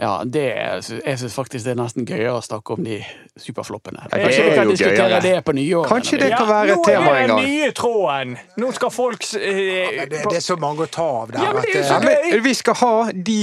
Ja, 0.00 0.12
det 0.24 0.42
er, 0.56 0.80
jeg 1.04 1.18
syns 1.20 1.34
faktisk 1.36 1.66
det 1.66 1.74
er 1.74 1.78
nesten 1.82 2.06
gøyere 2.08 2.32
å 2.38 2.42
snakke 2.44 2.72
om 2.78 2.84
de 2.86 3.02
superfloppene. 3.36 4.06
Det 4.08 4.20
Kanskje 4.22 4.42
er 4.42 4.48
vi 4.50 4.54
kan 4.56 4.64
jo 4.70 4.76
diskutere 4.76 5.08
gøyere. 5.10 5.22
det 5.26 5.44
på 5.44 5.52
nyåret. 5.58 5.88
Kanskje 5.92 6.20
det 6.22 6.30
kan 6.32 6.48
være 6.48 6.70
et 6.72 6.76
nå 6.80 6.84
tema 6.88 7.10
er 7.10 7.16
en 7.16 7.20
det 7.20 7.34
gang. 7.34 7.40
den 7.44 7.50
nye 7.50 7.72
tråden! 7.76 8.36
Nå 8.62 8.70
skal 8.78 8.94
folk 8.94 9.26
eh, 9.36 9.98
Men 9.98 10.08
det, 10.14 10.22
det 10.30 10.36
er 10.40 10.46
så 10.46 10.56
mange 10.56 10.86
å 10.86 10.90
ta 10.90 11.08
av 11.24 11.34
der. 11.34 11.42
Ja, 11.44 11.52
men 11.52 11.68
det 11.68 11.76
er 11.82 11.84
så 11.90 11.98
eh, 12.00 12.08
Ja, 12.16 12.30
men 12.32 12.46
vi 12.48 12.54
skal 12.54 12.80
ha 12.80 12.94
de 13.12 13.38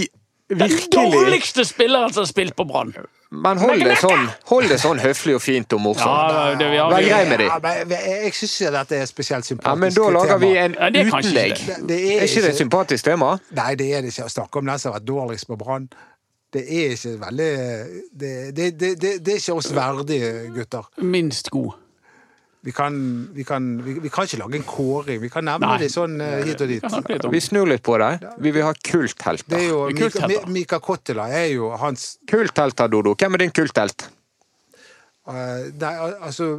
Den 0.47 0.59
virkelig 0.63 1.11
dårligste 1.13 1.65
spilleren 1.67 2.13
som 2.15 2.23
har 2.25 2.31
spilt 2.33 2.55
på 2.57 2.65
Brann! 2.65 2.95
Men 3.29 3.59
hold 3.59 3.81
det 3.83 3.97
sånn, 3.99 4.21
hold 4.47 4.69
det 4.71 4.77
sånn 4.79 5.01
høflig 5.03 5.33
og 5.35 5.41
fint 5.43 5.73
og 5.75 5.81
morsomt. 5.83 6.07
Ja, 6.07 6.53
det, 6.55 6.69
vi 6.71 6.77
har, 6.79 6.87
Vær 6.93 7.03
grei 7.03 7.25
med 7.27 7.41
dem. 7.41 7.49
ja, 7.91 7.97
jeg 8.23 8.31
syns 8.37 8.53
ikke 8.61 8.71
dette 8.77 8.99
er 9.03 9.09
spesielt 9.09 9.43
sympatisk 9.49 9.67
Ja, 9.67 9.73
men 9.81 9.91
da 9.97 10.05
lager 10.15 10.39
vi 10.39 10.51
en 10.61 10.77
Ja, 10.79 10.87
det 10.95 11.01
er 11.01 11.09
uten 11.11 11.33
deg. 11.35 11.57
Det, 11.67 11.75
det 11.89 11.97
Er 12.15 12.23
ikke 12.29 12.43
det 12.45 12.51
et 12.53 12.61
sympatisk 12.61 13.09
tema? 13.09 13.33
Nei, 13.59 13.73
det 13.75 13.89
er 13.97 14.05
det 14.07 14.13
ikke. 14.15 14.29
Å 14.29 14.31
snakke 14.31 14.61
om 14.63 14.71
den 14.71 14.79
som 14.79 14.93
har 14.93 15.01
vært 15.01 15.09
dårligst 15.11 15.49
på 15.51 15.57
Brann, 15.59 15.89
det 16.55 16.63
er 16.63 16.93
ikke 16.95 17.17
veldig 17.21 17.49
det, 18.11 18.31
det, 18.55 18.69
det, 18.79 18.93
det, 19.01 19.11
det 19.25 19.33
er 19.33 19.41
ikke 19.41 19.57
oss 19.59 19.73
verdige, 19.75 20.31
gutter. 20.55 20.87
minst 21.03 21.51
god. 21.53 21.75
Vi 22.67 22.71
kan, 22.75 22.95
vi, 23.33 23.43
kan, 23.47 23.67
vi, 23.83 23.93
vi 24.03 24.09
kan 24.11 24.25
ikke 24.27 24.37
lage 24.41 24.57
en 24.59 24.63
kåring. 24.67 25.21
Vi 25.21 25.29
kan 25.31 25.45
nevne 25.47 25.69
Nei. 25.69 25.77
de 25.85 25.87
sånn 25.91 26.17
eh, 26.19 26.41
hit 26.49 26.63
og 26.65 26.67
dit. 26.67 27.27
Vi 27.31 27.39
snur 27.39 27.69
litt 27.69 27.83
på 27.85 27.95
det. 28.01 28.09
Vi 28.43 28.51
vil 28.51 28.65
ha 28.65 28.73
Det 28.73 28.81
er 28.81 28.91
kulthelter. 28.91 29.61
jo 29.63 29.77
er 29.85 29.93
Mika, 29.93 30.09
kulthelter. 30.09 30.49
Mika 30.51 30.79
Kottila 30.83 31.29
er 31.31 31.45
jo 31.53 31.69
hans 31.79 32.17
Kulthelter, 32.27 32.89
Dodo. 32.91 33.13
Hvem 33.15 33.37
er 33.37 33.43
din 33.45 33.53
kulthelt? 33.55 34.09
Uh, 35.27 35.69
Nei, 35.79 35.93
altså 36.23 36.49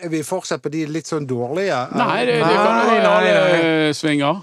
Er 0.00 0.08
vi 0.12 0.22
fortsatt 0.22 0.62
på 0.62 0.70
de 0.72 0.86
litt 0.86 1.08
sånn 1.10 1.26
dårlige? 1.28 1.76
Nei, 1.98 2.24
det, 2.28 2.38
det 2.40 2.56
kan 2.56 2.80
eh, 3.26 3.92
svinger. 3.96 4.40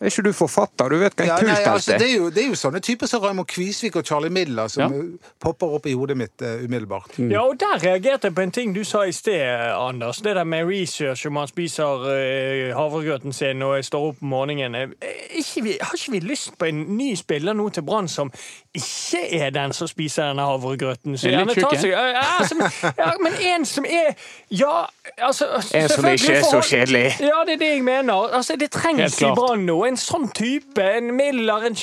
Er 0.00 0.10
ikke 0.10 0.22
du 0.26 0.32
forfatter? 0.36 0.90
Du 0.92 0.98
vet 1.00 1.14
hva 1.16 1.24
en 1.24 1.28
Ja, 1.30 1.36
nei, 1.54 1.62
altså, 1.72 1.94
det, 1.96 2.04
er? 2.10 2.16
jo, 2.18 2.26
det 2.28 2.42
er 2.42 2.48
jo 2.50 2.56
sånne 2.60 2.82
typer 2.84 3.08
som 3.08 3.22
Raymond 3.24 3.46
Kvisvik 3.48 3.94
og 3.96 4.04
Charlie 4.04 4.28
Midler 4.30 4.68
som 4.68 4.92
Ja. 4.92 4.98
popper 5.40 5.66
opp 5.78 5.86
i 5.88 5.94
hodet 5.96 6.16
mitt 6.20 6.42
uh, 6.44 6.60
umiddelbart. 6.64 7.16
Ja, 7.18 7.40
og 7.46 7.56
der 7.60 7.80
reagerte 7.80 8.28
jeg 8.28 8.34
på 8.36 8.42
en 8.44 8.52
ting 8.52 8.74
du 8.76 8.82
sa 8.84 9.06
i 9.08 9.12
sted, 9.16 9.40
Anders. 9.72 10.16
Det 10.20 10.34
der 10.36 10.44
med 10.44 10.66
research 10.68 11.24
om 11.26 11.32
man 11.32 11.48
spiser 11.48 12.04
uh, 12.04 12.76
havregrøten 12.76 13.32
sin 13.32 13.62
og 13.64 13.80
står 13.84 14.10
opp 14.10 14.20
om 14.22 14.28
morgenen. 14.34 14.74
Eh, 14.76 15.38
Ikke 15.40 15.62
vi, 15.64 15.78
har 15.80 15.96
ikke 15.96 16.12
vi 16.12 16.20
lyst 16.20 16.58
på 16.58 16.68
en 16.68 16.84
ny 16.98 17.14
spiller 17.16 17.56
nå 17.56 17.68
til 17.72 17.82
Brann 17.88 18.08
som 18.08 18.28
ikke 18.76 19.22
er 19.40 19.50
den 19.50 19.72
som 19.72 19.88
spiser 19.88 20.28
denne 20.28 20.44
havregrøten? 20.44 21.16
Så 21.16 21.32
gjerne 21.32 21.54
tar 21.54 21.70
tjukk, 21.70 21.80
seg- 21.80 21.90
ja, 21.96 22.04
ja, 22.18 22.44
som, 22.44 22.60
ja, 23.00 23.10
men 23.24 23.32
en 23.54 23.64
som 23.64 23.84
er 23.88 24.12
Ja, 24.50 24.84
altså 25.24 25.48
En 25.74 25.88
som 25.88 26.04
ikke 26.04 26.36
er 26.36 26.42
så 26.44 26.60
kjedelig. 26.60 27.16
Ja, 27.20 27.40
det 27.48 27.56
er 27.56 27.58
det 27.64 27.72
jeg 27.78 27.82
mener. 27.84 28.28
Altså, 28.36 28.56
det 28.60 28.70
trengs 28.70 29.16
i. 29.22 29.32
Brann 29.34 29.64
nå. 29.66 29.85
En 29.86 29.98
sånn 30.00 30.28
type. 30.34 30.82
En 30.82 31.12
Miller, 31.16 31.68
en, 31.70 31.76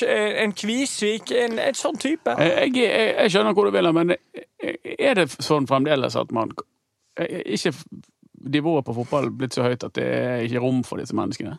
en 0.44 0.54
Kvisvik. 0.56 1.32
En, 1.44 1.58
en 1.62 1.78
sånn 1.78 1.98
type. 2.00 2.36
Jeg, 2.40 2.72
jeg, 2.76 3.12
jeg 3.14 3.34
skjønner 3.34 3.56
hvor 3.56 3.68
du 3.68 3.74
vil, 3.74 3.90
men 3.96 4.14
er 4.14 5.20
det 5.20 5.28
sånn 5.38 5.68
fremdeles 5.70 6.16
at 6.20 6.34
man 6.34 6.52
er 7.20 7.42
ikke 7.54 7.72
nivået 8.44 8.84
på 8.84 8.94
fotball 8.96 9.30
blitt 9.32 9.56
så 9.56 9.64
høyt 9.64 9.86
at 9.86 9.94
det 9.96 10.04
er 10.04 10.44
ikke 10.44 10.62
rom 10.64 10.82
for 10.86 11.00
disse 11.00 11.16
menneskene? 11.16 11.56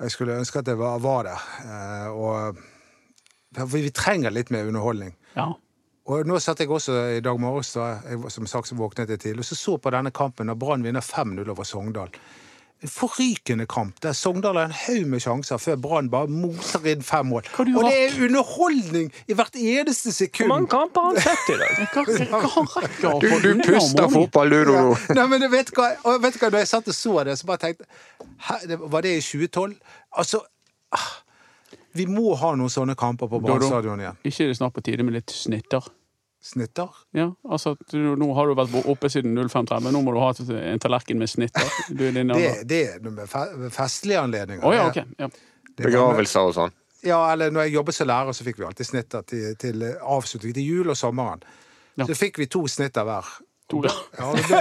Jeg 0.00 0.12
skulle 0.12 0.36
ønske 0.36 0.60
at 0.60 0.68
det 0.68 0.76
var, 0.78 0.98
var 1.00 1.28
det. 1.28 1.36
Eh, 1.64 2.08
og 2.12 3.70
vi 3.72 3.88
trenger 3.96 4.34
litt 4.34 4.52
mer 4.52 4.68
underholdning. 4.68 5.14
Ja. 5.36 5.52
Og 6.06 6.28
nå 6.28 6.38
satt 6.38 6.60
jeg 6.62 6.70
også 6.70 6.96
i 7.16 7.22
dag 7.24 7.38
morges, 7.40 7.72
da, 7.74 7.96
som 8.30 8.46
sagt 8.46 8.70
så 8.70 8.76
våknet 8.78 9.10
jeg 9.10 9.22
tidlig, 9.22 9.42
og 9.42 9.48
så 9.48 9.56
så 9.58 9.76
på 9.82 9.90
denne 9.90 10.12
kampen 10.14 10.46
når 10.46 10.58
Brann 10.60 10.84
vinner 10.86 11.02
5-0 11.02 11.48
over 11.50 11.66
Sogndal. 11.66 12.12
En 12.84 12.90
forrykende 12.92 13.64
kamp 13.66 14.02
der 14.04 14.12
Sogndal 14.12 14.58
har 14.60 14.68
en 14.68 14.74
haug 14.76 15.06
med 15.08 15.22
sjanser 15.24 15.56
før 15.56 15.78
Brann 15.80 16.10
bare 16.12 16.28
moser 16.28 16.84
inn 16.90 17.00
fem 17.02 17.30
mål. 17.32 17.46
Og 17.56 17.70
det 17.86 17.94
er 17.96 18.16
underholdning 18.26 19.08
i 19.26 19.36
hvert 19.38 19.56
eneste 19.56 20.12
Hvor 20.12 20.50
mange 20.50 20.68
sekund. 20.68 20.74
kamper 20.74 21.00
har 21.00 21.14
han 21.14 21.22
sett 21.24 21.54
i 21.54 21.58
dag? 21.62 21.80
Hva, 21.94 22.42
hva 22.44 22.64
rekker 22.74 23.20
Du, 23.22 23.28
få 23.32 23.40
du 23.40 23.62
puster 23.64 24.08
fotball, 24.12 24.50
du, 24.52 24.72
Ja. 24.76 24.84
Nei, 25.16 25.26
men 25.32 25.46
vet 25.50 25.72
du 25.72 25.80
hva, 25.80 25.88
vet 26.20 26.36
du 26.36 26.42
hva, 26.42 26.50
når 26.52 26.58
jeg 26.66 26.72
satt 26.74 26.92
og 26.92 26.98
så 26.98 27.16
det, 27.24 27.38
så 27.40 27.48
bare 27.48 27.64
tenkte 27.64 27.88
Hæ, 28.50 28.60
Var 28.76 29.06
det 29.08 29.14
i 29.16 29.22
2012? 29.24 29.76
Altså 30.12 30.42
ah, 30.92 31.12
Vi 31.96 32.06
må 32.12 32.34
ha 32.36 32.52
noen 32.60 32.72
sånne 32.72 32.94
kamper 32.98 33.30
på 33.32 33.40
Brann 33.40 33.64
stadion 33.64 34.04
igjen. 34.04 34.20
Ikke 34.22 34.44
er 34.44 34.52
det 34.52 34.60
snart 34.60 34.76
på 34.76 34.84
tide 34.84 35.06
med 35.06 35.16
litt 35.16 35.32
snitter? 35.32 35.88
Snitter? 36.46 36.88
Ja, 37.16 37.24
altså 37.50 37.72
at 37.74 37.90
du, 37.90 38.12
Nå 38.20 38.28
har 38.36 38.46
du 38.46 38.54
vært 38.54 38.74
oppe 38.86 39.08
siden 39.10 39.34
05.30, 39.48 39.90
nå 39.90 40.02
må 40.06 40.12
du 40.14 40.20
ha 40.22 40.28
en 40.60 40.78
tallerken 40.82 41.18
med 41.18 41.28
snitter. 41.32 41.66
Du 41.90 42.04
er 42.06 42.12
din 42.14 42.30
Det, 42.30 42.52
det 42.70 42.80
er 42.92 43.00
noe 43.02 43.16
med 43.16 43.26
fe- 43.32 43.70
festlige 43.74 44.20
anledninger. 44.22 44.62
Oh, 44.64 44.74
ja, 44.76 44.84
ok. 44.92 45.00
Ja. 45.18 45.28
Begravelser 45.76 46.46
og 46.50 46.54
sånn. 46.56 46.74
Ja, 47.06 47.18
eller 47.32 47.50
når 47.54 47.66
jeg 47.66 47.74
jobbet 47.76 47.94
som 47.98 48.08
lærer, 48.08 48.34
så 48.34 48.46
fikk 48.46 48.58
vi 48.60 48.64
alltid 48.66 48.88
snitter 48.88 49.26
til, 49.28 49.50
til 49.60 49.82
avslutning 50.00 50.54
til 50.56 50.64
jul 50.70 50.90
og 50.94 50.96
sommeren. 50.98 51.42
Ja. 51.98 52.06
Så 52.08 52.16
fikk 52.18 52.38
vi 52.40 52.46
to 52.50 52.62
snitter 52.70 53.04
hver. 53.08 53.28
To, 53.66 53.80
ja. 53.82 53.92
Ble, 54.46 54.60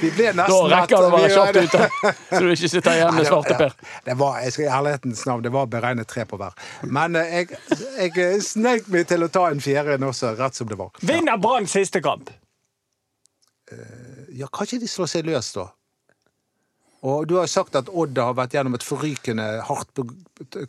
vi 0.00 0.10
ble 0.16 0.30
Da 0.38 0.46
rekker 0.72 0.96
du 0.96 1.06
å 1.08 1.10
være 1.12 1.28
kjapt 1.34 1.58
ute, 1.60 1.88
så 2.30 2.40
du 2.40 2.48
ikke 2.54 2.70
sitter 2.72 2.94
igjen 2.96 3.12
med 3.12 3.26
var- 3.26 3.28
svarteper. 3.34 3.74
ja, 3.84 4.00
Det 4.06 4.14
var, 4.22 4.38
jeg 4.46 4.54
skal 4.54 4.64
i 4.64 4.70
ærlighetens 4.78 5.24
navn, 5.28 5.42
det 5.44 5.52
var 5.52 5.66
beregnet 5.68 6.08
tre 6.08 6.24
på 6.30 6.38
hver. 6.40 6.56
Men 6.88 7.18
eh, 7.20 7.34
jeg, 7.42 7.58
jeg 8.16 8.40
snek 8.46 8.88
meg 8.94 9.04
til 9.12 9.26
å 9.26 9.30
ta 9.34 9.44
en 9.52 9.60
fjerde 9.60 9.98
Nå 10.00 10.08
også, 10.14 10.32
rett 10.40 10.56
som 10.56 10.70
det 10.72 10.78
var. 10.80 10.88
Vinner 11.04 11.36
Brann 11.42 11.68
siste 11.68 12.00
kamp? 12.04 12.32
Ja, 14.32 14.48
ikke 14.48 14.78
de 14.80 14.88
slå 14.88 15.04
seg 15.10 15.26
løs, 15.28 15.52
da. 15.52 15.66
Og 17.06 17.28
du 17.30 17.36
har 17.38 17.46
jo 17.46 17.50
sagt 17.52 17.76
at 17.78 17.86
Odd 17.88 18.18
har 18.18 18.34
vært 18.34 18.56
gjennom 18.56 18.74
et 18.74 18.82
forrykende 18.82 19.44
hardt 19.68 20.00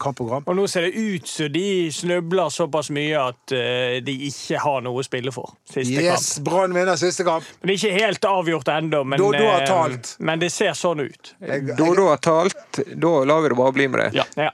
kampprogram. 0.02 0.46
Og 0.46 0.58
nå 0.60 0.66
ser 0.70 0.86
det 0.86 0.92
ut 0.94 1.30
som 1.30 1.50
de 1.54 1.90
snubler 1.94 2.52
såpass 2.54 2.92
mye 2.94 3.18
at 3.32 3.54
eh, 3.56 3.98
de 4.06 4.14
ikke 4.28 4.62
har 4.62 4.84
noe 4.86 5.02
å 5.02 5.06
spille 5.06 5.34
for. 5.34 5.56
Siste 5.70 6.04
Yes, 6.04 6.36
Brann 6.46 6.76
vinner 6.78 7.00
siste 7.02 7.26
kamp! 7.26 7.48
kamp. 7.48 7.64
Men 7.64 7.72
Det 7.72 7.74
er 7.74 7.82
ikke 7.82 8.06
helt 8.06 8.30
avgjort 8.30 8.72
ennå, 8.76 9.04
men, 9.04 9.26
har 9.40 9.96
eh, 9.96 10.14
men 10.20 10.44
det 10.44 10.52
ser 10.54 10.78
sånn 10.78 11.02
ut. 11.08 11.34
Dodo 11.74 12.12
har 12.12 12.22
talt, 12.22 12.84
da 12.94 13.16
lar 13.26 13.42
vi 13.42 13.50
det 13.50 13.58
bare 13.58 13.76
bli 13.80 13.90
med 13.90 14.06
det. 14.06 14.10
Ja. 14.22 14.28
Ja. 14.38 14.54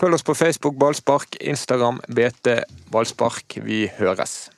Følg 0.00 0.16
oss 0.16 0.24
på 0.24 0.34
Facebook 0.36 0.76
Ballspark, 0.80 1.36
Instagram 1.40 2.00
BT 2.08 2.60
Ballspark. 2.92 3.58
Vi 3.64 3.86
høres. 3.98 4.50